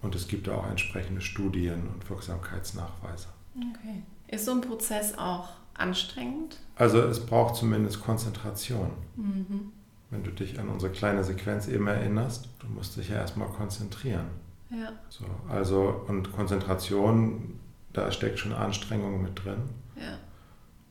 Und 0.00 0.14
es 0.14 0.28
gibt 0.28 0.48
auch 0.48 0.68
entsprechende 0.68 1.20
Studien 1.20 1.88
und 1.92 2.08
Wirksamkeitsnachweise. 2.08 3.28
Okay. 3.56 4.02
Ist 4.28 4.44
so 4.44 4.52
ein 4.52 4.60
Prozess 4.60 5.16
auch 5.16 5.48
anstrengend? 5.74 6.58
Also 6.76 7.00
es 7.00 7.24
braucht 7.24 7.56
zumindest 7.56 8.02
Konzentration. 8.02 8.90
Mhm. 9.16 9.72
Wenn 10.10 10.22
du 10.22 10.30
dich 10.30 10.58
an 10.58 10.68
unsere 10.68 10.92
kleine 10.92 11.24
Sequenz 11.24 11.68
eben 11.68 11.86
erinnerst, 11.86 12.48
du 12.60 12.66
musst 12.68 12.96
dich 12.96 13.08
ja 13.10 13.16
erstmal 13.16 13.48
konzentrieren. 13.48 14.26
Ja. 14.70 14.92
So, 15.08 15.24
also 15.48 16.04
und 16.06 16.32
Konzentration, 16.32 17.58
da 17.92 18.10
steckt 18.12 18.38
schon 18.38 18.52
Anstrengung 18.52 19.22
mit 19.22 19.44
drin. 19.44 19.62
Ja. 19.96 20.18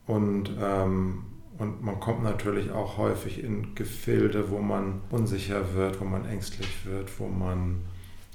Und, 0.07 0.51
ähm, 0.59 1.25
und 1.57 1.83
man 1.83 1.99
kommt 1.99 2.23
natürlich 2.23 2.71
auch 2.71 2.97
häufig 2.97 3.43
in 3.43 3.75
Gefilde, 3.75 4.49
wo 4.49 4.59
man 4.59 5.01
unsicher 5.09 5.73
wird, 5.73 5.99
wo 5.99 6.05
man 6.05 6.25
ängstlich 6.25 6.85
wird, 6.85 7.19
wo 7.19 7.27
man 7.27 7.81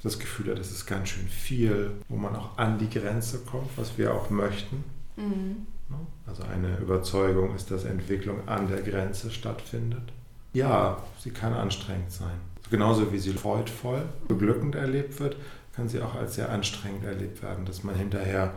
das 0.03 0.19
Gefühl 0.19 0.51
hat, 0.51 0.59
das 0.59 0.71
ist 0.71 0.87
ganz 0.87 1.11
schön 1.11 1.29
viel, 1.29 1.93
wo 2.09 2.17
man 2.17 2.35
auch 2.37 2.59
an 2.59 2.79
die 2.79 2.91
Grenze 2.91 3.39
kommt, 3.39 3.71
was 3.77 3.97
wir 3.97 4.13
auch 4.15 4.31
möchten. 4.31 4.85
Mhm. 5.17 5.67
Ne? 5.89 5.97
Also 6.27 6.43
eine 6.43 6.77
Überzeugung 6.79 7.55
ist, 7.55 7.71
dass 7.71 7.85
Entwicklung 7.85 8.49
an 8.49 8.69
der 8.69 8.83
Grenze 8.83 9.31
stattfindet. 9.31 10.13
Ja, 10.53 11.03
sie 11.19 11.31
kann 11.31 11.55
anstrengend 11.55 12.11
sein. 12.11 12.41
Genauso 12.71 13.13
wie 13.13 13.19
sie 13.19 13.33
freudvoll, 13.33 14.05
beglückend 14.29 14.75
erlebt 14.75 15.21
wird, 15.21 15.37
kann 15.75 15.89
sie 15.89 16.03
auch 16.03 16.15
als 16.15 16.35
sehr 16.35 16.51
anstrengend 16.51 17.05
erlebt 17.05 17.43
werden, 17.43 17.65
dass 17.65 17.85
man 17.85 17.95
hinterher 17.95 18.53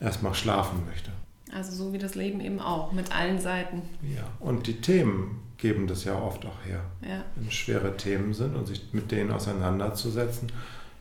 erstmal 0.00 0.34
schlafen 0.34 0.84
möchte. 0.86 1.10
Also 1.56 1.72
so 1.72 1.92
wie 1.94 1.98
das 1.98 2.14
Leben 2.14 2.40
eben 2.40 2.60
auch, 2.60 2.92
mit 2.92 3.16
allen 3.16 3.40
Seiten. 3.40 3.80
Ja, 4.02 4.24
und 4.40 4.66
die 4.66 4.80
Themen 4.82 5.40
geben 5.56 5.86
das 5.86 6.04
ja 6.04 6.20
oft 6.20 6.44
auch 6.44 6.66
her. 6.66 6.82
Ja. 7.00 7.24
Wenn 7.34 7.50
schwere 7.50 7.96
Themen 7.96 8.34
sind 8.34 8.54
und 8.54 8.66
sich 8.66 8.92
mit 8.92 9.10
denen 9.10 9.32
auseinanderzusetzen, 9.32 10.52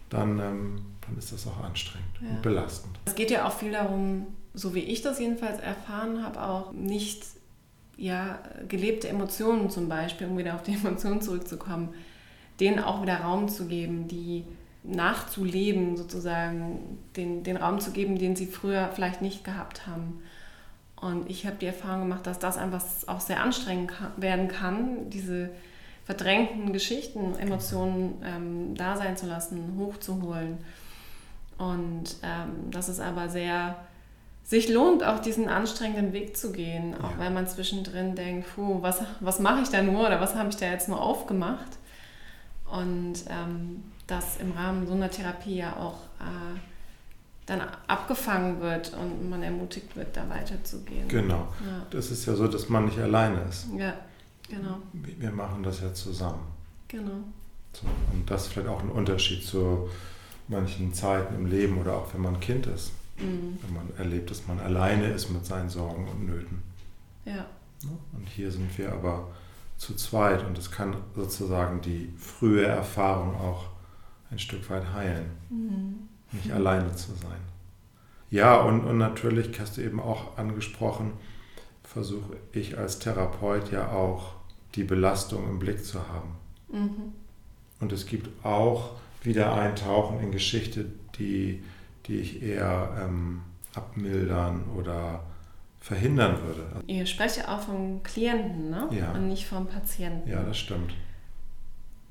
dann, 0.10 0.40
ähm, 0.40 0.82
dann 1.02 1.18
ist 1.18 1.34
das 1.34 1.46
auch 1.46 1.62
anstrengend 1.62 2.08
ja. 2.22 2.30
und 2.30 2.42
belastend. 2.42 2.98
Es 3.04 3.16
geht 3.16 3.32
ja 3.32 3.46
auch 3.46 3.52
viel 3.52 3.74
darum, 3.74 4.28
so 4.54 4.74
wie 4.74 4.80
ich 4.80 5.02
das 5.02 5.20
jedenfalls 5.20 5.60
erfahren 5.60 6.24
habe, 6.24 6.42
auch 6.42 6.72
nicht 6.72 7.26
ja, 7.98 8.40
gelebte 8.70 9.10
Emotionen 9.10 9.70
zum 9.70 9.90
Beispiel, 9.90 10.28
um 10.28 10.38
wieder 10.38 10.56
auf 10.56 10.64
die 10.64 10.74
Emotionen 10.84 11.22
zurückzukommen, 11.22 11.90
denen 12.62 12.80
auch 12.80 13.02
wieder 13.02 13.18
Raum 13.18 13.50
zu 13.50 13.66
geben, 13.66 14.08
die 14.08 14.46
nachzuleben, 14.84 15.98
sozusagen, 15.98 16.98
den, 17.18 17.44
den 17.44 17.58
Raum 17.58 17.82
zu 17.82 17.92
geben, 17.92 18.18
den 18.18 18.38
sie 18.38 18.46
früher 18.46 18.90
vielleicht 18.94 19.22
nicht 19.22 19.44
gehabt 19.44 19.88
haben. 19.88 20.22
Und 21.06 21.30
ich 21.30 21.46
habe 21.46 21.58
die 21.58 21.68
Erfahrung 21.68 22.02
gemacht, 22.02 22.26
dass 22.26 22.40
das 22.40 22.58
einfach 22.58 22.84
auch 23.06 23.20
sehr 23.20 23.42
anstrengend 23.42 23.94
werden 24.18 24.48
kann, 24.48 25.10
diese 25.12 25.52
verdrängten 26.04 26.74
Geschichten, 26.74 27.36
Emotionen 27.36 28.22
ähm, 28.24 28.76
da 28.76 28.98
sein 28.98 29.16
zu 29.16 29.28
lassen, 29.28 29.76
hochzuholen. 29.78 30.58
Und 31.60 32.18
ähm, 32.24 32.72
dass 32.72 32.88
es 32.88 33.00
aber 33.00 33.30
sehr 33.30 33.76
sich 34.44 34.68
lohnt, 34.68 35.04
auch 35.04 35.20
diesen 35.20 35.48
anstrengenden 35.48 36.12
Weg 36.12 36.38
zu 36.38 36.52
gehen, 36.52 36.96
auch 36.96 37.12
ja. 37.12 37.20
wenn 37.20 37.34
man 37.36 37.48
zwischendrin 37.48 38.16
denkt, 38.16 38.48
puh, 38.56 38.82
was, 38.82 39.02
was 39.20 39.40
mache 39.40 39.62
ich 39.62 39.70
da 39.70 39.84
nur 39.84 40.08
oder 40.08 40.20
was 40.20 40.36
habe 40.36 40.50
ich 40.50 40.58
da 40.58 40.66
jetzt 40.66 40.90
nur 40.90 41.02
aufgemacht? 41.02 41.78
Und 42.72 43.14
ähm, 43.30 43.84
das 44.08 44.38
im 44.38 44.54
Rahmen 44.54 44.88
so 44.88 44.94
einer 44.94 45.12
Therapie 45.12 45.58
ja 45.58 45.76
auch 45.76 45.98
äh, 46.20 46.60
dann 47.46 47.62
abgefangen 47.88 48.60
wird 48.60 48.94
und 48.94 49.30
man 49.30 49.44
ermutigt 49.44 49.96
wird, 49.96 50.18
da 50.18 50.28
weiterzugehen. 50.30 51.08
Genau. 51.08 51.48
Ja. 51.66 51.86
Das 51.92 52.10
ist 52.10 52.26
ja 52.26 52.36
so, 52.36 52.48
dass 52.48 52.70
man 52.70 52.86
nicht 52.86 52.98
alleine 52.98 53.42
ist. 53.44 53.68
Ja, 53.78 53.94
genau. 54.50 54.80
Wir 54.94 55.32
machen 55.32 55.62
das 55.62 55.82
ja 55.82 55.94
zusammen. 55.94 56.48
Genau. 56.88 57.20
So, 57.74 57.86
und 58.14 58.30
das 58.30 58.48
ist 58.48 58.54
vielleicht 58.54 58.70
auch 58.70 58.82
ein 58.82 58.90
Unterschied 58.90 59.44
zu 59.44 59.90
manchen 60.48 60.94
Zeiten 60.94 61.36
im 61.36 61.46
Leben 61.46 61.78
oder 61.78 61.96
auch 61.96 62.14
wenn 62.14 62.22
man 62.22 62.40
Kind 62.40 62.66
ist. 62.68 62.92
Mhm. 63.18 63.60
Wenn 63.62 63.74
man 63.74 63.98
erlebt, 63.98 64.32
dass 64.32 64.48
man 64.48 64.60
alleine 64.60 65.08
ist 65.10 65.30
mit 65.30 65.46
seinen 65.46 65.70
Sorgen 65.70 66.08
und 66.08 66.26
Nöten. 66.26 66.64
Ja. 67.26 67.46
Und 68.14 68.28
hier 68.28 68.52
sind 68.52 68.76
wir 68.78 68.92
aber 68.92 69.28
zu 69.78 69.96
zweit 69.96 70.44
und 70.46 70.58
es 70.58 70.72
kann 70.72 70.96
sozusagen 71.16 71.82
die 71.82 72.12
frühe 72.18 72.66
Erfahrung 72.66 73.36
auch 73.36 73.66
ein 74.32 74.40
Stück 74.40 74.68
weit 74.70 74.94
heilen. 74.94 75.30
Mhm 75.50 76.08
nicht 76.32 76.52
alleine 76.52 76.96
zu 76.96 77.14
sein. 77.14 77.40
Ja, 78.30 78.62
und, 78.62 78.82
und 78.86 78.98
natürlich 78.98 79.60
hast 79.60 79.78
du 79.78 79.82
eben 79.82 80.00
auch 80.00 80.38
angesprochen, 80.38 81.14
versuche 81.84 82.36
ich 82.52 82.78
als 82.78 83.00
Therapeut 83.00 83.72
ja 83.72 83.92
auch 83.92 84.34
die 84.76 84.84
Belastung 84.84 85.48
im 85.50 85.60
Blick 85.60 85.86
zu 85.86 86.00
haben. 86.00 86.36
Mhm. 86.70 87.14
Und 87.80 87.92
es 87.92 88.06
gibt 88.06 88.44
auch 88.44 88.92
wieder 89.22 89.54
Eintauchen 89.54 90.20
in 90.20 90.32
Geschichte, 90.32 90.86
die, 91.18 91.64
die 92.08 92.16
ich 92.18 92.42
eher 92.42 92.98
ähm, 93.02 93.42
abmildern 93.74 94.64
oder 94.76 95.24
verhindern 95.80 96.38
würde. 96.44 96.84
Ihr 96.88 97.06
sprecht 97.06 97.38
ja 97.38 97.56
auch 97.56 97.62
von 97.62 98.02
Klienten, 98.02 98.70
ne? 98.70 98.90
Ja. 98.92 99.12
Und 99.12 99.28
nicht 99.28 99.46
vom 99.46 99.68
Patienten. 99.68 100.30
Ja, 100.30 100.44
das 100.44 100.58
stimmt 100.58 100.94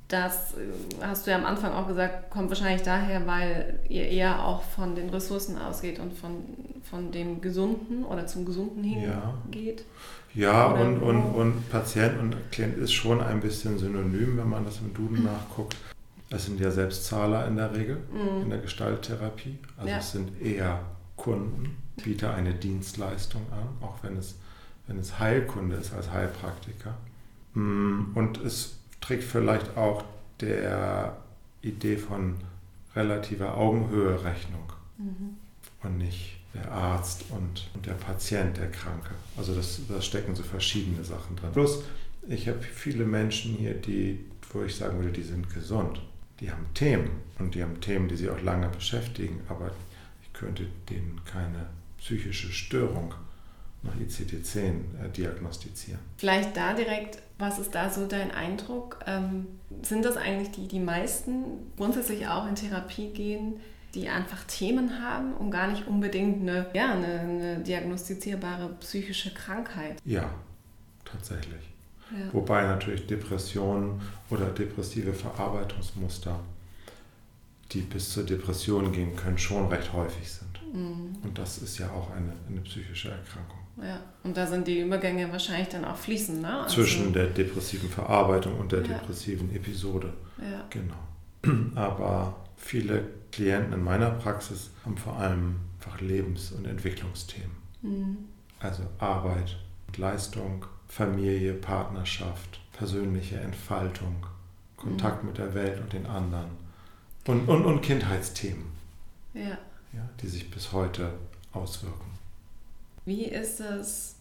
das 0.08 0.54
äh, 0.54 1.02
hast 1.02 1.26
du 1.26 1.30
ja 1.30 1.38
am 1.38 1.46
Anfang 1.46 1.72
auch 1.72 1.86
gesagt, 1.86 2.30
kommt 2.30 2.48
wahrscheinlich 2.50 2.82
daher, 2.82 3.26
weil 3.26 3.80
ihr 3.88 4.06
eher 4.06 4.44
auch 4.44 4.62
von 4.62 4.94
den 4.94 5.08
Ressourcen 5.10 5.58
ausgeht 5.58 5.98
und 5.98 6.12
von, 6.12 6.44
von 6.88 7.10
dem 7.10 7.40
Gesunden 7.40 8.04
oder 8.04 8.26
zum 8.26 8.44
Gesunden 8.44 8.84
hingeht. 8.84 9.84
Ja, 10.34 10.42
ja 10.42 10.66
und, 10.66 11.02
und, 11.02 11.22
und 11.34 11.70
Patient 11.70 12.20
und 12.20 12.36
Klient 12.50 12.76
ist 12.76 12.92
schon 12.92 13.20
ein 13.20 13.40
bisschen 13.40 13.78
synonym, 13.78 14.36
wenn 14.36 14.48
man 14.48 14.64
das 14.64 14.78
im 14.80 14.92
Duden 14.92 15.20
mhm. 15.20 15.24
nachguckt. 15.24 15.76
Es 16.30 16.46
sind 16.46 16.58
ja 16.60 16.70
Selbstzahler 16.70 17.46
in 17.46 17.56
der 17.56 17.74
Regel 17.74 17.98
mhm. 18.12 18.42
in 18.42 18.50
der 18.50 18.58
Gestalttherapie. 18.58 19.58
Also 19.76 19.88
ja. 19.88 19.98
es 19.98 20.12
sind 20.12 20.40
eher 20.42 20.80
Kunden, 21.16 21.76
biete 22.02 22.30
eine 22.30 22.54
Dienstleistung 22.54 23.42
an, 23.52 23.68
auch 23.80 24.02
wenn 24.02 24.16
es, 24.16 24.34
wenn 24.86 24.98
es 24.98 25.18
Heilkunde 25.18 25.76
ist 25.76 25.94
als 25.94 26.10
Heilpraktiker. 26.10 26.94
Mm, 27.54 28.14
und 28.14 28.38
es 28.38 28.78
trägt 29.04 29.24
vielleicht 29.24 29.76
auch 29.76 30.04
der 30.40 31.16
Idee 31.62 31.96
von 31.96 32.36
relativer 32.96 33.56
Augenhöhe-Rechnung 33.56 34.72
mhm. 34.98 35.36
und 35.82 35.98
nicht 35.98 36.38
der 36.54 36.70
Arzt 36.70 37.24
und, 37.30 37.68
und, 37.74 37.84
der 37.84 37.94
Patient, 37.94 38.56
der 38.56 38.70
Kranke. 38.70 39.10
Also 39.36 39.54
das, 39.54 39.80
da 39.88 40.00
stecken 40.00 40.34
so 40.34 40.42
verschiedene 40.42 41.04
Sachen 41.04 41.36
drin. 41.36 41.50
Plus, 41.52 41.82
ich 42.28 42.48
habe 42.48 42.60
viele 42.62 43.04
Menschen 43.04 43.54
hier, 43.56 43.74
die, 43.74 44.20
wo 44.52 44.62
ich 44.62 44.76
sagen 44.76 44.98
würde, 44.98 45.12
die 45.12 45.22
sind 45.22 45.52
gesund. 45.52 46.00
Die 46.40 46.50
haben 46.50 46.66
Themen 46.74 47.10
und 47.38 47.54
die 47.54 47.62
haben 47.62 47.80
Themen, 47.80 48.08
die 48.08 48.16
sie 48.16 48.30
auch 48.30 48.40
lange 48.40 48.68
beschäftigen, 48.68 49.40
aber 49.48 49.70
ich 50.22 50.32
könnte 50.32 50.66
denen 50.88 51.20
keine 51.24 51.66
psychische 51.98 52.52
Störung 52.52 53.14
nach 53.82 53.94
ICD-10 53.96 54.60
äh, 54.60 55.08
diagnostizieren. 55.14 56.00
Vielleicht 56.16 56.56
da 56.56 56.72
direkt, 56.74 57.18
was 57.38 57.58
ist 57.58 57.74
da 57.74 57.90
so 57.90 58.06
dein 58.06 58.30
Eindruck? 58.30 59.00
Ähm, 59.06 59.46
sind 59.82 60.04
das 60.04 60.16
eigentlich 60.16 60.52
die, 60.52 60.68
die 60.68 60.80
meisten 60.80 61.72
grundsätzlich 61.76 62.28
auch 62.28 62.46
in 62.46 62.54
Therapie 62.54 63.10
gehen, 63.10 63.60
die 63.94 64.08
einfach 64.08 64.44
Themen 64.44 65.02
haben 65.02 65.34
und 65.34 65.50
gar 65.50 65.68
nicht 65.68 65.86
unbedingt 65.86 66.42
eine, 66.42 66.66
ja, 66.74 66.92
eine, 66.92 67.20
eine 67.20 67.58
diagnostizierbare 67.58 68.70
psychische 68.80 69.32
Krankheit? 69.32 70.00
Ja, 70.04 70.30
tatsächlich. 71.04 71.62
Ja. 72.10 72.32
Wobei 72.32 72.62
natürlich 72.62 73.06
Depressionen 73.06 74.00
oder 74.30 74.46
depressive 74.46 75.12
Verarbeitungsmuster, 75.12 76.38
die 77.72 77.80
bis 77.80 78.10
zur 78.10 78.24
Depression 78.24 78.92
gehen 78.92 79.16
können, 79.16 79.38
schon 79.38 79.68
recht 79.68 79.92
häufig 79.92 80.30
sind. 80.30 80.60
Mhm. 80.72 81.16
Und 81.22 81.38
das 81.38 81.58
ist 81.58 81.78
ja 81.78 81.90
auch 81.90 82.10
eine, 82.10 82.32
eine 82.48 82.60
psychische 82.60 83.10
Erkrankung. 83.10 83.63
Ja, 83.76 84.00
und 84.22 84.36
da 84.36 84.46
sind 84.46 84.68
die 84.68 84.80
Übergänge 84.80 85.30
wahrscheinlich 85.32 85.68
dann 85.68 85.84
auch 85.84 85.96
fließend, 85.96 86.42
ne? 86.42 86.62
Also 86.62 86.76
Zwischen 86.76 87.12
der 87.12 87.26
depressiven 87.26 87.88
Verarbeitung 87.88 88.58
und 88.58 88.72
der 88.72 88.82
ja. 88.82 88.88
depressiven 88.98 89.54
Episode. 89.54 90.12
Ja. 90.38 90.64
Genau. 90.70 91.72
Aber 91.74 92.36
viele 92.56 93.04
Klienten 93.32 93.72
in 93.72 93.82
meiner 93.82 94.10
Praxis 94.10 94.70
haben 94.84 94.96
vor 94.96 95.16
allem 95.16 95.56
einfach 95.80 96.00
Lebens- 96.00 96.52
und 96.52 96.66
Entwicklungsthemen. 96.66 97.50
Mhm. 97.82 98.16
Also 98.60 98.84
Arbeit, 98.98 99.56
Leistung, 99.96 100.64
Familie, 100.86 101.54
Partnerschaft, 101.54 102.60
persönliche 102.72 103.36
Entfaltung, 103.36 104.26
Kontakt 104.76 105.22
mhm. 105.22 105.30
mit 105.30 105.38
der 105.38 105.54
Welt 105.54 105.80
und 105.80 105.92
den 105.92 106.06
anderen 106.06 106.50
und, 107.26 107.48
und, 107.48 107.64
und 107.64 107.80
Kindheitsthemen, 107.80 108.66
ja. 109.32 109.58
Ja, 109.92 110.08
die 110.20 110.26
sich 110.26 110.50
bis 110.50 110.72
heute 110.72 111.12
auswirken. 111.52 112.13
Wie 113.04 113.24
ist 113.24 113.60
es 113.60 114.16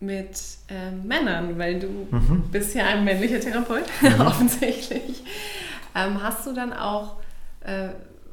mit 0.00 0.40
äh, 0.68 0.90
Männern? 0.90 1.58
Weil 1.58 1.78
du 1.78 1.88
mhm. 2.10 2.44
bist 2.50 2.74
ja 2.74 2.86
ein 2.86 3.04
männlicher 3.04 3.40
Therapeut, 3.40 3.84
mhm. 4.02 4.20
offensichtlich. 4.26 5.24
Ähm, 5.94 6.22
hast 6.22 6.46
du 6.46 6.52
dann 6.52 6.72
auch 6.72 7.16
äh, 7.60 7.88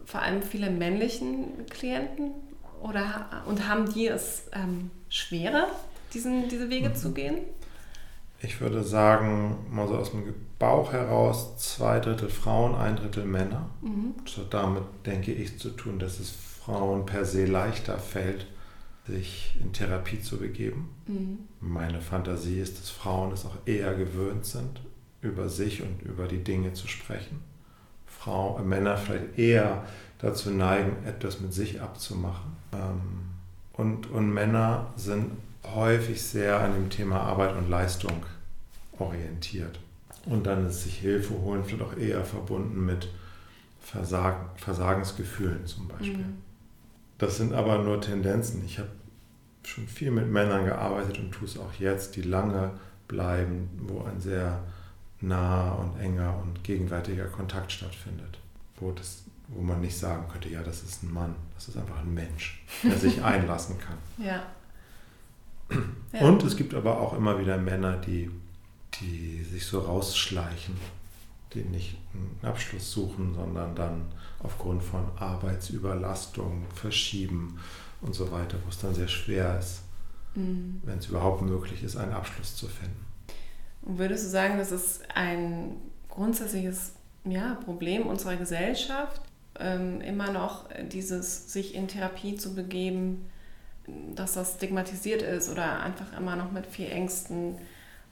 vor 0.06 0.22
allem 0.22 0.42
viele 0.42 0.70
männlichen 0.70 1.66
Klienten 1.70 2.32
oder, 2.82 3.44
und 3.46 3.68
haben 3.68 3.92
die 3.92 4.08
es 4.08 4.44
ähm, 4.52 4.92
schwerer, 5.10 5.68
diesen, 6.14 6.50
diese 6.50 6.70
Wege 6.70 6.90
mhm. 6.90 6.96
zu 6.96 7.14
gehen? 7.14 7.38
Ich 8.42 8.60
würde 8.60 8.84
sagen, 8.84 9.56
mal 9.72 9.88
so 9.88 9.96
aus 9.96 10.12
dem 10.12 10.34
Bauch 10.60 10.92
heraus, 10.92 11.58
zwei 11.58 12.00
Drittel 12.02 12.30
Frauen, 12.30 12.76
ein 12.76 12.98
Drittel 12.98 13.24
Männer. 13.24 13.70
Mhm. 13.82 14.16
Das 14.26 14.38
hat 14.38 14.54
damit, 14.54 14.84
denke 15.06 15.32
ich, 15.32 15.58
zu 15.60 15.70
tun, 15.70 15.98
dass 15.98 16.20
es 16.20 16.30
Frauen 16.30 17.06
per 17.06 17.24
se 17.24 17.46
leichter 17.46 17.98
fällt, 17.98 18.48
sich 19.08 19.56
in 19.62 19.74
Therapie 19.74 20.22
zu 20.22 20.38
begeben. 20.38 20.90
Mhm. 21.08 21.40
Meine 21.60 22.02
Fantasie 22.02 22.60
ist, 22.60 22.80
dass 22.80 22.90
Frauen 22.90 23.32
es 23.32 23.46
auch 23.46 23.58
eher 23.66 23.94
gewöhnt 23.96 24.46
sind, 24.46 24.82
über 25.22 25.50
sich 25.50 25.82
und 25.82 26.02
über 26.02 26.28
die 26.28 26.44
Dinge 26.44 26.74
zu 26.74 26.88
sprechen. 26.88 27.42
Frau, 28.06 28.58
äh, 28.60 28.64
Männer 28.64 28.98
vielleicht 28.98 29.38
eher 29.38 29.84
dazu 30.20 30.52
neigen, 30.52 31.06
etwas 31.06 31.42
mit 31.42 31.54
sich 31.54 31.82
abzumachen. 31.82 32.56
Ähm, 32.72 33.02
und, 33.74 34.10
und 34.12 34.32
Männer 34.32 34.94
sind 34.96 35.32
häufig 35.64 36.22
sehr 36.22 36.60
an 36.60 36.74
dem 36.74 36.90
Thema 36.90 37.22
Arbeit 37.22 37.56
und 37.56 37.70
Leistung 37.70 38.26
orientiert. 39.00 39.80
Und 40.26 40.46
dann 40.46 40.68
ist 40.68 40.84
sich 40.84 41.00
Hilfe 41.00 41.34
holen 41.34 41.64
vielleicht 41.66 41.84
auch 41.84 41.98
eher 41.98 42.24
verbunden 42.24 42.86
mit 42.86 43.10
Versagen, 43.82 44.50
Versagensgefühlen 44.56 45.66
zum 45.66 45.90
Beispiel. 45.90 46.18
Mhm. 46.18 46.38
Das 47.18 47.38
sind 47.38 47.54
aber 47.54 47.80
nur 47.80 48.02
Tendenzen. 48.02 48.64
Ich 48.66 48.80
habe 48.80 48.90
schon 49.64 49.88
viel 49.88 50.12
mit 50.12 50.28
Männern 50.28 50.66
gearbeitet 50.66 51.20
und 51.20 51.32
tue 51.32 51.48
es 51.48 51.58
auch 51.58 51.74
jetzt, 51.80 52.16
die 52.16 52.22
lange 52.22 52.72
bleiben, 53.08 53.70
wo 53.88 54.04
ein 54.04 54.20
sehr 54.20 54.60
naher 55.22 55.80
und 55.80 56.00
enger 56.00 56.38
und 56.42 56.64
gegenwärtiger 56.64 57.26
Kontakt 57.26 57.72
stattfindet. 57.72 58.40
Wo, 58.78 58.92
das, 58.92 59.24
wo 59.48 59.62
man 59.62 59.82
nicht 59.82 59.98
sagen 59.98 60.28
könnte, 60.30 60.50
ja, 60.50 60.62
das 60.64 60.84
ist 60.84 61.04
ein 61.04 61.14
Mann, 61.14 61.36
das 61.56 61.70
ist 61.70 61.78
einfach 61.78 62.00
ein 62.00 62.14
Mensch, 62.14 62.64
der 62.84 62.98
sich 62.98 63.24
einlassen 63.24 63.78
kann. 63.80 63.98
Ja. 64.26 64.44
Und 66.20 66.44
es 66.44 66.56
gibt 66.56 66.76
aber 66.76 67.00
auch 67.00 67.14
immer 67.14 67.40
wieder 67.40 67.58
Männer, 67.58 67.98
die, 67.98 68.30
die 69.00 69.44
sich 69.44 69.66
so 69.66 69.80
rausschleichen, 69.80 70.76
die 71.54 71.64
nicht 71.64 71.98
einen 72.14 72.38
Abschluss 72.44 72.92
suchen, 72.92 73.34
sondern 73.34 73.74
dann 73.74 74.06
aufgrund 74.44 74.84
von 74.84 75.06
Arbeitsüberlastung 75.18 76.66
verschieben 76.74 77.60
und 78.02 78.14
so 78.14 78.32
weiter, 78.32 78.58
wo 78.64 78.70
es 78.70 78.80
dann 78.80 78.94
sehr 78.94 79.08
schwer 79.08 79.58
ist, 79.58 79.82
mhm. 80.36 80.82
wenn 80.84 81.00
es 81.00 81.08
überhaupt 81.08 81.42
möglich 81.42 81.84
ist, 81.84 81.96
einen 81.96 82.14
Abschluss 82.14 82.56
zu 82.56 82.68
finden. 82.68 83.06
Würdest 83.82 84.26
du 84.26 84.30
sagen, 84.30 84.58
das 84.58 84.72
ist 84.72 85.04
ein 85.14 85.78
grundsätzliches 86.10 86.94
ja, 87.26 87.56
Problem 87.66 88.06
unserer 88.06 88.36
Gesellschaft, 88.36 89.22
ähm, 89.60 90.02
immer 90.02 90.32
noch 90.32 90.66
dieses 90.92 91.52
sich 91.52 91.76
in 91.76 91.88
Therapie 91.88 92.36
zu 92.36 92.56
begeben, 92.56 93.26
dass 94.16 94.34
das 94.34 94.56
stigmatisiert 94.56 95.22
ist 95.22 95.50
oder 95.50 95.82
einfach 95.82 96.18
immer 96.18 96.36
noch 96.36 96.52
mit 96.52 96.66
viel 96.66 96.90
Ängsten 96.90 97.56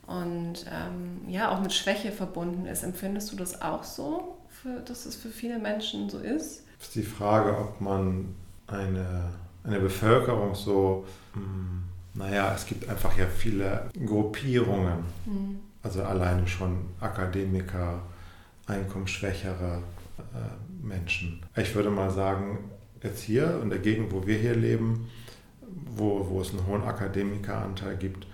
und 0.06 0.66
ähm, 0.70 1.28
ja 1.28 1.50
auch 1.50 1.60
mit 1.60 1.72
Schwäche 1.72 2.12
verbunden 2.12 2.66
ist. 2.66 2.82
Empfindest 2.82 3.32
du 3.32 3.36
das 3.36 3.62
auch 3.62 3.84
so, 3.84 4.36
für, 4.62 4.80
dass 4.80 5.06
es 5.06 5.16
für 5.16 5.28
viele 5.28 5.58
Menschen 5.58 6.08
so 6.08 6.18
ist? 6.18 6.62
Das 6.78 6.88
ist 6.88 6.94
die 6.94 7.02
Frage, 7.02 7.56
ob 7.56 7.80
man 7.80 8.34
eine, 8.66 9.30
eine 9.64 9.80
Bevölkerung 9.80 10.54
so, 10.54 11.04
mh, 11.34 11.40
hm, 11.40 11.82
naja, 12.14 12.54
es 12.54 12.66
gibt 12.66 12.88
einfach 12.88 13.16
ja 13.16 13.26
viele 13.26 13.90
Gruppierungen, 14.06 15.04
mhm. 15.24 15.60
also 15.82 16.02
alleine 16.02 16.46
schon 16.46 16.90
Akademiker, 17.00 18.02
einkommensschwächere 18.66 19.82
äh, 20.18 20.86
Menschen. 20.86 21.42
Ich 21.56 21.74
würde 21.74 21.90
mal 21.90 22.10
sagen, 22.10 22.58
jetzt 23.02 23.22
hier 23.22 23.60
in 23.62 23.70
der 23.70 23.78
Gegend, 23.78 24.12
wo 24.12 24.26
wir 24.26 24.36
hier 24.36 24.54
leben, 24.54 25.08
wo, 25.96 26.28
wo 26.28 26.40
es 26.42 26.50
einen 26.50 26.66
hohen 26.66 26.84
Akademikeranteil 26.84 27.96
gibt, 27.96 28.26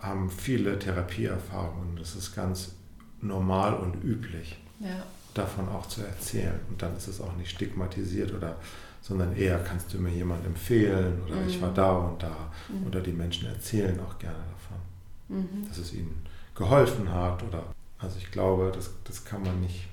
haben 0.00 0.30
viele 0.30 0.78
Therapieerfahrungen. 0.78 1.96
Das 1.96 2.14
ist 2.14 2.34
ganz 2.34 2.74
normal 3.20 3.74
und 3.74 4.02
üblich, 4.02 4.58
ja. 4.80 5.04
Davon 5.38 5.68
auch 5.68 5.86
zu 5.86 6.02
erzählen. 6.02 6.60
Und 6.68 6.82
dann 6.82 6.96
ist 6.96 7.08
es 7.08 7.20
auch 7.20 7.34
nicht 7.36 7.50
stigmatisiert 7.50 8.32
oder 8.34 8.56
sondern 9.00 9.34
eher 9.36 9.58
kannst 9.60 9.94
du 9.94 9.98
mir 9.98 10.10
jemand 10.10 10.44
empfehlen 10.44 11.22
oder 11.24 11.36
mhm. 11.36 11.48
ich 11.48 11.62
war 11.62 11.72
da 11.72 11.92
und 11.92 12.22
da. 12.22 12.52
Mhm. 12.68 12.86
Oder 12.86 13.00
die 13.00 13.12
Menschen 13.12 13.48
erzählen 13.48 13.98
auch 14.00 14.18
gerne 14.18 14.36
davon, 14.36 15.38
mhm. 15.38 15.66
dass 15.66 15.78
es 15.78 15.94
ihnen 15.94 16.26
geholfen 16.54 17.10
hat. 17.10 17.42
Oder 17.42 17.62
also 17.98 18.18
ich 18.18 18.30
glaube, 18.30 18.70
das, 18.74 18.90
das 19.04 19.24
kann 19.24 19.42
man 19.42 19.60
nicht 19.60 19.88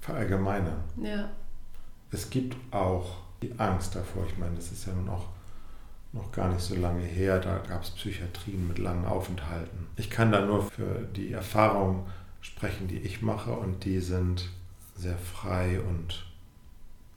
verallgemeinern. 0.00 0.80
Ja. 1.02 1.30
Es 2.10 2.30
gibt 2.30 2.56
auch 2.74 3.18
die 3.42 3.52
Angst 3.58 3.94
davor. 3.94 4.24
Ich 4.26 4.38
meine, 4.38 4.56
das 4.56 4.72
ist 4.72 4.86
ja 4.86 4.92
nun 4.92 5.08
auch 5.08 5.26
noch 6.12 6.32
gar 6.32 6.48
nicht 6.48 6.62
so 6.62 6.74
lange 6.74 7.02
her, 7.02 7.38
da 7.38 7.58
gab 7.58 7.82
es 7.82 7.90
Psychiatrien 7.90 8.66
mit 8.66 8.78
langen 8.78 9.04
Aufenthalten. 9.04 9.86
Ich 9.96 10.08
kann 10.08 10.32
da 10.32 10.40
nur 10.44 10.62
für 10.62 11.06
die 11.14 11.32
Erfahrungen 11.32 12.06
sprechen, 12.46 12.88
die 12.88 12.98
ich 12.98 13.22
mache 13.22 13.52
und 13.52 13.84
die 13.84 14.00
sind 14.00 14.48
sehr 14.96 15.18
frei 15.18 15.80
und 15.80 16.24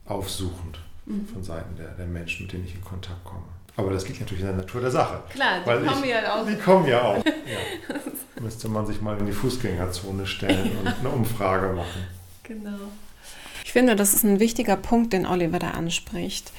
aufsuchend 0.04 0.80
mhm. 1.06 1.26
von 1.26 1.42
Seiten 1.42 1.76
der, 1.76 1.92
der 1.92 2.06
Menschen, 2.06 2.46
mit 2.46 2.52
denen 2.52 2.64
ich 2.64 2.74
in 2.74 2.84
Kontakt 2.84 3.24
komme. 3.24 3.44
Aber 3.76 3.92
das 3.92 4.06
liegt 4.08 4.20
natürlich 4.20 4.42
in 4.42 4.48
der 4.48 4.56
Natur 4.56 4.80
der 4.80 4.90
Sache. 4.90 5.22
Klar, 5.30 5.60
die 5.60 5.86
kommen 5.86 6.04
ich, 6.04 6.10
ja 6.10 6.34
auch. 6.34 6.46
Die 6.46 6.56
kommen 6.56 6.86
ja 6.86 7.02
auch. 7.02 7.24
Ja. 7.50 7.96
Müsste 8.40 8.68
man 8.68 8.86
sich 8.86 9.00
mal 9.00 9.18
in 9.18 9.26
die 9.26 9.32
Fußgängerzone 9.32 10.26
stellen 10.26 10.70
und 10.78 10.86
eine 11.00 11.08
Umfrage 11.08 11.74
machen. 11.74 12.06
Genau. 12.44 12.78
Ich 13.64 13.72
finde, 13.72 13.96
das 13.96 14.14
ist 14.14 14.24
ein 14.24 14.40
wichtiger 14.40 14.76
Punkt, 14.76 15.12
den 15.12 15.26
Oliver 15.26 15.58
da 15.58 15.72
anspricht. 15.72 16.52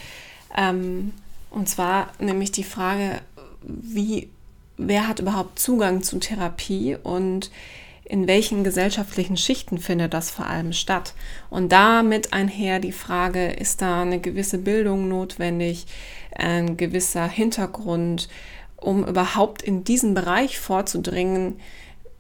Ähm, 0.56 1.14
und 1.50 1.70
zwar 1.70 2.12
nämlich 2.20 2.52
die 2.52 2.64
Frage, 2.64 3.22
wie, 3.62 4.30
wer 4.78 5.08
hat 5.08 5.20
überhaupt 5.20 5.60
Zugang 5.60 6.04
zu 6.04 6.20
Therapie 6.20 6.98
und 7.02 7.52
in 8.04 8.28
welchen 8.28 8.64
gesellschaftlichen 8.64 9.38
Schichten 9.38 9.78
findet 9.78 10.14
das 10.14 10.32
vor 10.32 10.48
allem 10.48 10.74
statt? 10.74 11.14
Und 11.50 11.72
damit 11.72 12.34
einher 12.34 12.80
die 12.80 12.92
Frage, 12.92 13.48
ist 13.52 13.82
da 13.82 14.02
eine 14.02 14.20
gewisse 14.20 14.58
Bildung 14.58 15.08
notwendig, 15.08 15.86
ein 16.36 16.78
gewisser 16.78 17.28
Hintergrund, 17.28 18.30
um 18.78 19.06
überhaupt 19.06 19.62
in 19.62 19.84
diesen 19.84 20.14
Bereich 20.14 20.60
vorzudringen, 20.60 21.60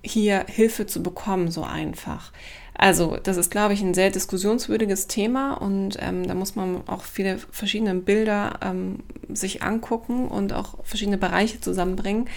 hier 0.03 0.45
Hilfe 0.47 0.86
zu 0.86 1.03
bekommen, 1.03 1.51
so 1.51 1.63
einfach. 1.63 2.32
Also, 2.74 3.17
das 3.22 3.38
ist, 3.38 3.51
glaube 3.51 3.74
ich, 3.74 3.82
ein 3.82 3.93
sehr 3.93 4.09
diskussionswürdiges 4.09 5.07
Thema 5.07 5.53
und 5.53 5.97
ähm, 5.99 6.28
da 6.28 6.34
muss 6.34 6.55
man 6.55 6.88
auch 6.88 7.03
viele 7.03 7.38
verschiedene 7.38 7.93
Bilder 7.95 8.59
ähm, 8.61 9.03
sich 9.30 9.61
angucken 9.61 10.28
und 10.28 10.53
auch 10.53 10.84
verschiedene 10.84 11.17
Bereiche 11.17 11.61
zusammenbringen. 11.61 12.28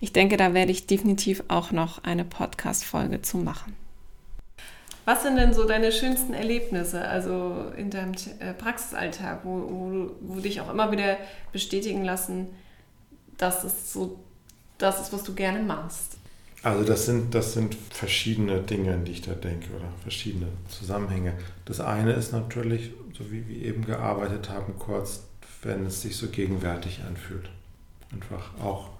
Ich 0.00 0.12
denke, 0.12 0.36
da 0.36 0.54
werde 0.54 0.72
ich 0.72 0.86
definitiv 0.86 1.44
auch 1.48 1.70
noch 1.70 2.02
eine 2.04 2.24
Podcast-Folge 2.24 3.22
zu 3.22 3.38
machen. 3.38 3.76
Was 5.04 5.24
sind 5.24 5.36
denn 5.36 5.52
so 5.52 5.64
deine 5.64 5.90
schönsten 5.90 6.32
Erlebnisse, 6.32 7.06
also 7.06 7.72
in 7.76 7.90
deinem 7.90 8.12
äh, 8.38 8.54
Praxisalltag, 8.54 9.40
wo, 9.44 9.50
wo, 9.50 10.10
wo 10.20 10.40
dich 10.40 10.60
auch 10.60 10.70
immer 10.70 10.92
wieder 10.92 11.16
bestätigen 11.52 12.04
lassen, 12.04 12.48
dass 13.36 13.64
es 13.64 13.92
so 13.92 14.20
das 14.78 15.00
ist, 15.00 15.12
was 15.12 15.24
du 15.24 15.34
gerne 15.34 15.60
machst? 15.60 16.18
Also 16.62 16.84
das 16.84 17.06
sind, 17.06 17.34
das 17.34 17.54
sind 17.54 17.74
verschiedene 17.74 18.60
Dinge, 18.60 18.94
an 18.94 19.04
die 19.04 19.12
ich 19.12 19.22
da 19.22 19.34
denke 19.34 19.74
oder 19.74 19.88
verschiedene 20.02 20.46
Zusammenhänge. 20.68 21.34
Das 21.64 21.80
eine 21.80 22.12
ist 22.12 22.32
natürlich, 22.32 22.92
so 23.16 23.32
wie 23.32 23.48
wir 23.48 23.62
eben 23.62 23.84
gearbeitet 23.84 24.48
haben, 24.48 24.78
kurz, 24.78 25.24
wenn 25.62 25.86
es 25.86 26.02
sich 26.02 26.16
so 26.16 26.28
gegenwärtig 26.28 27.00
anfühlt. 27.02 27.50
Einfach 28.12 28.56
auch 28.60 28.90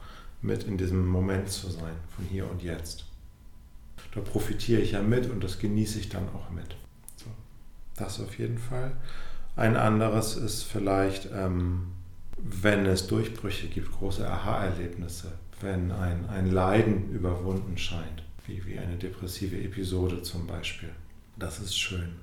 mit 0.40 0.64
in 0.64 0.76
diesem 0.76 1.06
Moment 1.06 1.50
zu 1.50 1.70
sein, 1.70 1.94
von 2.16 2.24
hier 2.24 2.50
und 2.50 2.62
jetzt. 2.62 3.04
Da 4.12 4.20
profitiere 4.20 4.80
ich 4.80 4.92
ja 4.92 5.02
mit 5.02 5.30
und 5.30 5.44
das 5.44 5.60
genieße 5.60 6.00
ich 6.00 6.08
dann 6.08 6.28
auch 6.30 6.50
mit. 6.50 6.76
So, 7.16 7.26
das 7.96 8.20
auf 8.20 8.38
jeden 8.38 8.58
Fall. 8.58 8.96
Ein 9.54 9.76
anderes 9.76 10.36
ist 10.36 10.64
vielleicht, 10.64 11.28
ähm, 11.32 11.92
wenn 12.38 12.86
es 12.86 13.06
Durchbrüche 13.06 13.68
gibt, 13.68 13.92
große 13.92 14.28
Aha-Erlebnisse, 14.28 15.32
wenn 15.62 15.92
ein, 15.92 16.28
ein 16.28 16.50
Leiden 16.50 17.10
überwunden 17.12 17.76
scheint, 17.78 18.22
wie, 18.46 18.64
wie 18.66 18.78
eine 18.78 18.96
depressive 18.96 19.56
Episode 19.56 20.22
zum 20.22 20.46
Beispiel. 20.46 20.90
Das 21.36 21.58
ist 21.58 21.78
schön. 21.78 22.16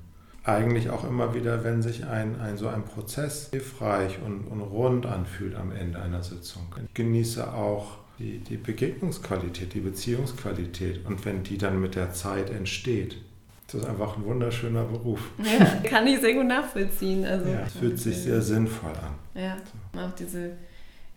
Eigentlich 0.44 0.90
auch 0.90 1.04
immer 1.04 1.34
wieder, 1.34 1.64
wenn 1.64 1.82
sich 1.82 2.06
ein, 2.06 2.40
ein 2.40 2.58
so 2.58 2.68
ein 2.68 2.86
Prozess 2.86 3.50
hilfreich 3.52 4.20
und, 4.26 4.46
und 4.48 4.62
rund 4.62 5.06
anfühlt 5.06 5.56
am 5.56 5.72
Ende 5.72 6.02
einer 6.02 6.24
Sitzung. 6.24 6.64
Ich 6.86 6.94
genieße 6.94 7.54
auch 7.54 7.98
die, 8.20 8.40
die 8.40 8.58
Begegnungsqualität, 8.58 9.74
die 9.74 9.80
Beziehungsqualität 9.80 11.06
und 11.06 11.24
wenn 11.26 11.44
die 11.44 11.58
dann 11.58 11.80
mit 11.80 11.96
der 11.96 12.14
Zeit 12.14 12.50
entsteht. 12.50 13.18
Das 13.66 13.82
ist 13.82 13.88
einfach 13.88 14.18
ein 14.18 14.26
wunderschöner 14.26 14.84
Beruf. 14.84 15.30
Ja, 15.44 15.66
kann 15.90 16.08
ich 16.08 16.20
sehr 16.20 16.34
gut 16.34 16.48
nachvollziehen. 16.48 17.24
Also, 17.24 17.50
ja, 17.50 17.62
es 17.68 17.74
fühlt 17.74 18.00
sich 18.00 18.18
sehr 18.18 18.42
sinnvoll 18.42 18.92
an. 18.92 19.14
Ja, 19.40 19.58
auch 19.96 20.12
diese 20.14 20.54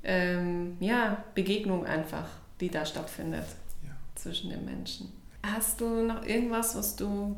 ähm, 0.04 0.76
ja, 0.80 1.24
Begegnung 1.34 1.86
einfach, 1.86 2.26
die 2.60 2.70
da 2.70 2.84
stattfindet 2.84 3.46
ja. 3.84 3.90
zwischen 4.14 4.50
den 4.50 4.64
Menschen. 4.64 5.12
Hast 5.42 5.80
du 5.80 6.06
noch 6.06 6.24
irgendwas, 6.24 6.76
was 6.76 6.96
du 6.96 7.36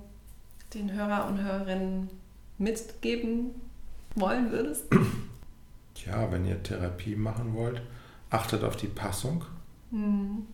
den 0.75 0.93
Hörer 0.93 1.27
und 1.29 1.43
Hörerinnen 1.43 2.11
mitgeben 2.59 3.51
wollen 4.15 4.51
würdest? 4.51 4.87
Ja, 6.05 6.31
wenn 6.31 6.45
ihr 6.45 6.63
Therapie 6.63 7.17
machen 7.17 7.55
wollt, 7.55 7.81
achtet 8.29 8.65
auf 8.65 8.77
die 8.77 8.89
Passung. 8.89 9.45
Mhm. 9.91 10.47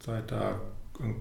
Seid 0.00 0.30
da, 0.32 0.60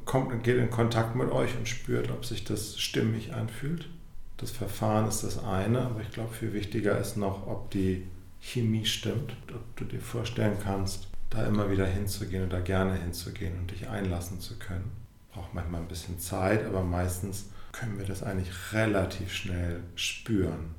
kommt, 0.06 0.44
geht 0.44 0.58
in 0.58 0.70
Kontakt 0.70 1.16
mit 1.16 1.30
euch 1.30 1.56
und 1.58 1.68
spürt, 1.68 2.10
ob 2.10 2.26
sich 2.26 2.44
das 2.44 2.80
stimmig 2.80 3.34
anfühlt. 3.34 3.90
Das 4.38 4.52
Verfahren 4.52 5.08
ist 5.08 5.24
das 5.24 5.44
eine, 5.44 5.82
aber 5.82 6.02
ich 6.02 6.12
glaube, 6.12 6.34
viel 6.34 6.54
wichtiger 6.54 6.98
ist 6.98 7.16
noch, 7.16 7.48
ob 7.48 7.72
die 7.72 8.08
Chemie 8.46 8.86
stimmt, 8.86 9.36
ob 9.54 9.76
du 9.76 9.86
dir 9.86 10.00
vorstellen 10.00 10.58
kannst, 10.64 11.08
da 11.32 11.48
immer 11.48 11.72
wieder 11.72 11.88
hinzugehen 11.88 12.46
oder 12.46 12.62
gerne 12.62 12.94
hinzugehen 12.94 13.58
und 13.58 13.72
dich 13.72 13.90
einlassen 13.90 14.40
zu 14.40 14.60
können. 14.60 14.92
Braucht 15.34 15.56
manchmal 15.56 15.82
ein 15.82 15.88
bisschen 15.88 16.20
Zeit, 16.20 16.64
aber 16.64 16.84
meistens 16.84 17.50
können 17.72 17.98
wir 17.98 18.06
das 18.06 18.22
eigentlich 18.22 18.52
relativ 18.72 19.34
schnell 19.34 19.82
spüren. 19.96 20.76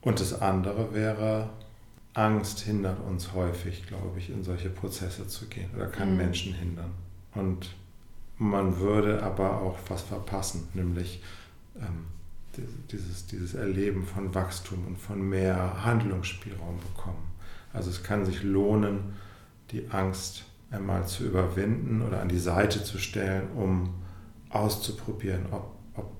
Und 0.00 0.18
das 0.18 0.42
andere 0.42 0.94
wäre, 0.94 1.50
Angst 2.12 2.60
hindert 2.60 2.98
uns 3.00 3.32
häufig, 3.34 3.86
glaube 3.86 4.18
ich, 4.18 4.28
in 4.28 4.42
solche 4.42 4.68
Prozesse 4.68 5.28
zu 5.28 5.46
gehen 5.46 5.70
oder 5.76 5.86
kann 5.86 6.10
mhm. 6.10 6.16
Menschen 6.16 6.54
hindern. 6.54 6.90
Und 7.34 7.72
man 8.36 8.78
würde 8.78 9.22
aber 9.22 9.60
auch 9.62 9.78
was 9.88 10.02
verpassen, 10.02 10.68
nämlich 10.74 11.22
ähm, 11.76 12.06
dieses, 12.90 13.26
dieses 13.26 13.54
Erleben 13.54 14.04
von 14.04 14.34
Wachstum 14.34 14.86
und 14.86 14.98
von 14.98 15.20
mehr 15.20 15.84
Handlungsspielraum 15.84 16.78
bekommen. 16.78 17.32
Also 17.72 17.90
es 17.90 18.02
kann 18.02 18.24
sich 18.24 18.42
lohnen, 18.42 19.14
die 19.70 19.90
Angst 19.90 20.44
einmal 20.70 21.06
zu 21.06 21.24
überwinden 21.24 22.02
oder 22.02 22.20
an 22.20 22.28
die 22.28 22.38
Seite 22.38 22.82
zu 22.82 22.98
stellen, 22.98 23.48
um 23.54 23.94
auszuprobieren, 24.50 25.46
ob, 25.50 25.76
ob 25.94 26.16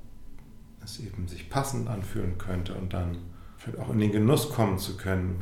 es 0.85 1.01
eben 1.01 1.29
sich 1.29 1.49
passend 1.51 1.89
anfühlen 1.89 2.39
könnte 2.39 2.75
und 2.75 2.93
dann 2.93 3.17
vielleicht 3.57 3.79
auch 3.79 3.91
in 3.91 3.99
den 3.99 4.13
Genuss 4.13 4.51
kommen 4.51 4.79
zu 4.79 4.97
können, 4.97 5.41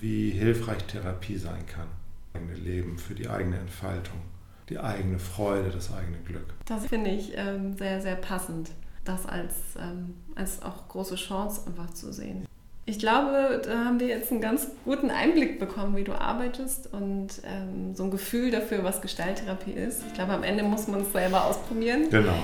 wie 0.00 0.30
hilfreich 0.30 0.84
Therapie 0.84 1.36
sein 1.36 1.66
kann. 1.66 1.86
Das 2.32 2.42
eigene 2.42 2.58
Leben, 2.58 2.98
für 2.98 3.14
die 3.14 3.28
eigene 3.28 3.58
Entfaltung, 3.58 4.20
die 4.68 4.78
eigene 4.78 5.18
Freude, 5.18 5.70
das 5.70 5.92
eigene 5.92 6.18
Glück. 6.18 6.52
Das 6.66 6.86
finde 6.86 7.10
ich 7.10 7.32
ähm, 7.36 7.76
sehr, 7.76 8.00
sehr 8.00 8.16
passend 8.16 8.70
das 9.04 9.26
als, 9.26 9.54
ähm, 9.78 10.14
als 10.34 10.62
auch 10.62 10.88
große 10.88 11.16
Chance 11.16 11.62
einfach 11.66 11.92
zu 11.92 12.12
sehen. 12.12 12.46
Ich 12.86 12.98
glaube, 12.98 13.62
da 13.64 13.86
haben 13.86 13.98
wir 13.98 14.08
jetzt 14.08 14.30
einen 14.30 14.42
ganz 14.42 14.68
guten 14.84 15.10
Einblick 15.10 15.58
bekommen, 15.58 15.96
wie 15.96 16.04
du 16.04 16.12
arbeitest 16.12 16.92
und 16.92 17.28
ähm, 17.44 17.94
so 17.94 18.04
ein 18.04 18.10
Gefühl 18.10 18.50
dafür, 18.50 18.84
was 18.84 19.00
Gestalttherapie 19.00 19.72
ist. 19.72 20.02
Ich 20.06 20.14
glaube, 20.14 20.32
am 20.32 20.42
Ende 20.42 20.64
muss 20.64 20.86
man 20.86 21.00
es 21.00 21.10
selber 21.10 21.44
ausprobieren. 21.44 22.10
Genau. 22.10 22.34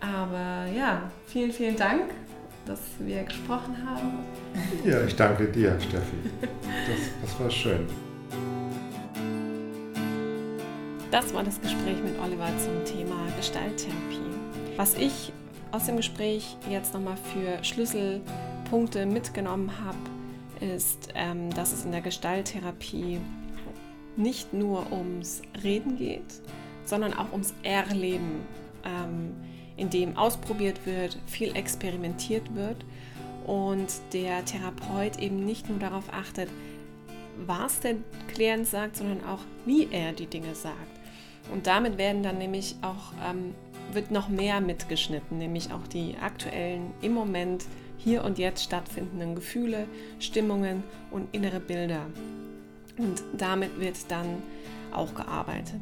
Aber 0.00 0.70
ja, 0.72 1.10
vielen, 1.26 1.50
vielen 1.50 1.76
Dank, 1.76 2.02
dass 2.66 2.78
wir 3.00 3.24
gesprochen 3.24 3.76
haben. 3.84 4.20
Ja, 4.84 5.02
ich 5.02 5.16
danke 5.16 5.46
dir, 5.46 5.76
Steffi. 5.80 6.16
Das, 6.40 7.30
das 7.30 7.40
war 7.40 7.50
schön. 7.50 7.86
Das 11.10 11.34
war 11.34 11.42
das 11.42 11.60
Gespräch 11.60 12.00
mit 12.04 12.16
Oliver 12.22 12.48
zum 12.58 12.84
Thema 12.84 13.16
Gestalttherapie. 13.36 14.20
Was 14.76 14.94
ich 14.94 15.32
aus 15.72 15.86
dem 15.86 15.96
Gespräch 15.96 16.56
jetzt 16.70 16.94
nochmal 16.94 17.16
für 17.16 17.62
Schlüsselpunkte 17.62 19.06
mitgenommen 19.06 19.70
habe, 19.84 19.98
ist, 20.74 21.10
ähm, 21.14 21.50
dass 21.50 21.72
es 21.72 21.84
in 21.84 21.92
der 21.92 22.00
Gestalttherapie 22.00 23.20
nicht 24.16 24.52
nur 24.52 24.90
ums 24.92 25.42
Reden 25.62 25.96
geht, 25.96 26.42
sondern 26.84 27.14
auch 27.14 27.32
ums 27.32 27.54
Erleben, 27.62 28.46
ähm, 28.84 29.34
in 29.76 29.90
dem 29.90 30.16
ausprobiert 30.16 30.84
wird, 30.86 31.18
viel 31.26 31.54
experimentiert 31.54 32.54
wird 32.54 32.84
und 33.46 33.86
der 34.12 34.44
Therapeut 34.44 35.18
eben 35.18 35.44
nicht 35.44 35.68
nur 35.68 35.78
darauf 35.78 36.12
achtet, 36.12 36.48
was 37.46 37.80
der 37.80 37.94
Klient 38.32 38.66
sagt, 38.66 38.96
sondern 38.96 39.24
auch, 39.24 39.40
wie 39.64 39.88
er 39.90 40.12
die 40.12 40.26
Dinge 40.26 40.54
sagt. 40.54 40.98
Und 41.52 41.66
damit 41.66 41.96
werden 41.96 42.22
dann 42.22 42.38
nämlich 42.38 42.74
auch 42.82 43.12
ähm, 43.24 43.54
wird 43.92 44.10
noch 44.10 44.28
mehr 44.28 44.60
mitgeschnitten, 44.60 45.38
nämlich 45.38 45.72
auch 45.72 45.86
die 45.86 46.16
aktuellen, 46.20 46.92
im 47.00 47.12
Moment, 47.12 47.64
hier 47.98 48.24
und 48.24 48.38
jetzt 48.38 48.62
stattfindenden 48.62 49.34
Gefühle, 49.34 49.86
Stimmungen 50.20 50.84
und 51.10 51.34
innere 51.34 51.60
Bilder. 51.60 52.06
Und 52.96 53.22
damit 53.36 53.80
wird 53.80 53.96
dann 54.08 54.42
auch 54.92 55.14
gearbeitet. 55.14 55.80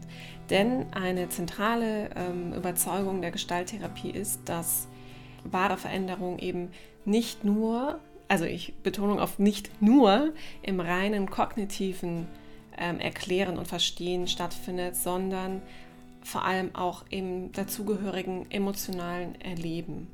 Denn 0.50 0.86
eine 0.92 1.28
zentrale 1.28 2.10
ähm, 2.14 2.52
Überzeugung 2.52 3.20
der 3.20 3.30
Gestalttherapie 3.30 4.10
ist, 4.10 4.40
dass 4.48 4.88
wahre 5.44 5.76
Veränderung 5.76 6.38
eben 6.38 6.70
nicht 7.04 7.44
nur, 7.44 8.00
also 8.28 8.44
ich 8.44 8.74
Betonung 8.82 9.20
auf 9.20 9.38
nicht 9.38 9.70
nur 9.82 10.32
im 10.62 10.80
reinen 10.80 11.30
kognitiven 11.30 12.26
ähm, 12.78 13.00
Erklären 13.00 13.58
und 13.58 13.66
Verstehen 13.68 14.28
stattfindet, 14.28 14.96
sondern 14.96 15.62
vor 16.26 16.44
allem 16.44 16.74
auch 16.74 17.04
im 17.08 17.52
dazugehörigen 17.52 18.50
emotionalen 18.50 19.40
Erleben. 19.40 20.08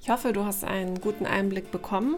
Ich 0.00 0.08
hoffe, 0.08 0.32
du 0.32 0.44
hast 0.44 0.64
einen 0.64 1.00
guten 1.00 1.26
Einblick 1.26 1.70
bekommen. 1.70 2.16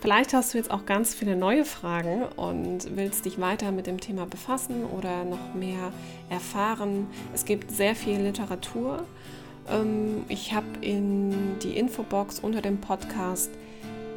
Vielleicht 0.00 0.34
hast 0.34 0.52
du 0.52 0.58
jetzt 0.58 0.70
auch 0.70 0.84
ganz 0.84 1.14
viele 1.14 1.36
neue 1.36 1.64
Fragen 1.64 2.24
und 2.36 2.96
willst 2.96 3.24
dich 3.24 3.40
weiter 3.40 3.72
mit 3.72 3.86
dem 3.86 3.98
Thema 3.98 4.26
befassen 4.26 4.84
oder 4.84 5.24
noch 5.24 5.54
mehr 5.54 5.92
erfahren. 6.28 7.06
Es 7.32 7.46
gibt 7.46 7.70
sehr 7.70 7.94
viel 7.94 8.18
Literatur. 8.20 9.04
Ähm, 9.70 10.24
ich 10.28 10.52
habe 10.52 10.66
in 10.82 11.58
die 11.60 11.78
Infobox 11.78 12.40
unter 12.40 12.60
dem 12.60 12.78
Podcast 12.78 13.50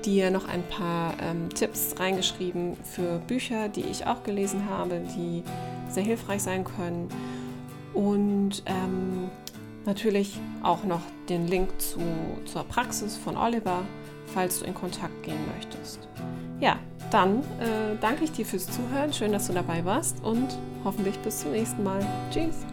dir 0.04 0.32
noch 0.32 0.48
ein 0.48 0.64
paar 0.64 1.14
ähm, 1.22 1.50
Tipps 1.50 1.96
reingeschrieben 1.98 2.76
für 2.84 3.20
Bücher, 3.20 3.70
die 3.70 3.84
ich 3.84 4.06
auch 4.06 4.24
gelesen 4.24 4.70
habe, 4.70 5.02
die 5.16 5.43
sehr 5.89 6.04
hilfreich 6.04 6.43
sein 6.43 6.66
können 6.66 7.10
und 7.96 8.64
ähm, 8.66 9.30
natürlich 9.86 10.39
auch 10.62 10.84
noch 10.84 11.02
den 11.30 11.48
Link 11.48 11.70
zu, 11.82 12.00
zur 12.46 12.64
Praxis 12.66 13.18
von 13.18 13.38
Oliver, 13.38 13.82
falls 14.28 14.60
du 14.60 14.66
in 14.66 14.74
Kontakt 14.74 15.24
gehen 15.24 15.39
möchtest. 15.56 16.08
Ja, 16.60 16.78
dann 17.12 17.39
äh, 17.60 17.96
danke 18.02 18.24
ich 18.26 18.32
dir 18.32 18.46
fürs 18.46 18.68
Zuhören. 18.68 19.14
Schön, 19.14 19.32
dass 19.32 19.48
du 19.48 19.54
dabei 19.54 19.84
warst 19.86 20.24
und 20.24 20.58
hoffentlich 20.84 21.18
bis 21.20 21.39
zum 21.39 21.52
nächsten 21.52 21.84
Mal. 21.84 22.06
Tschüss. 22.32 22.66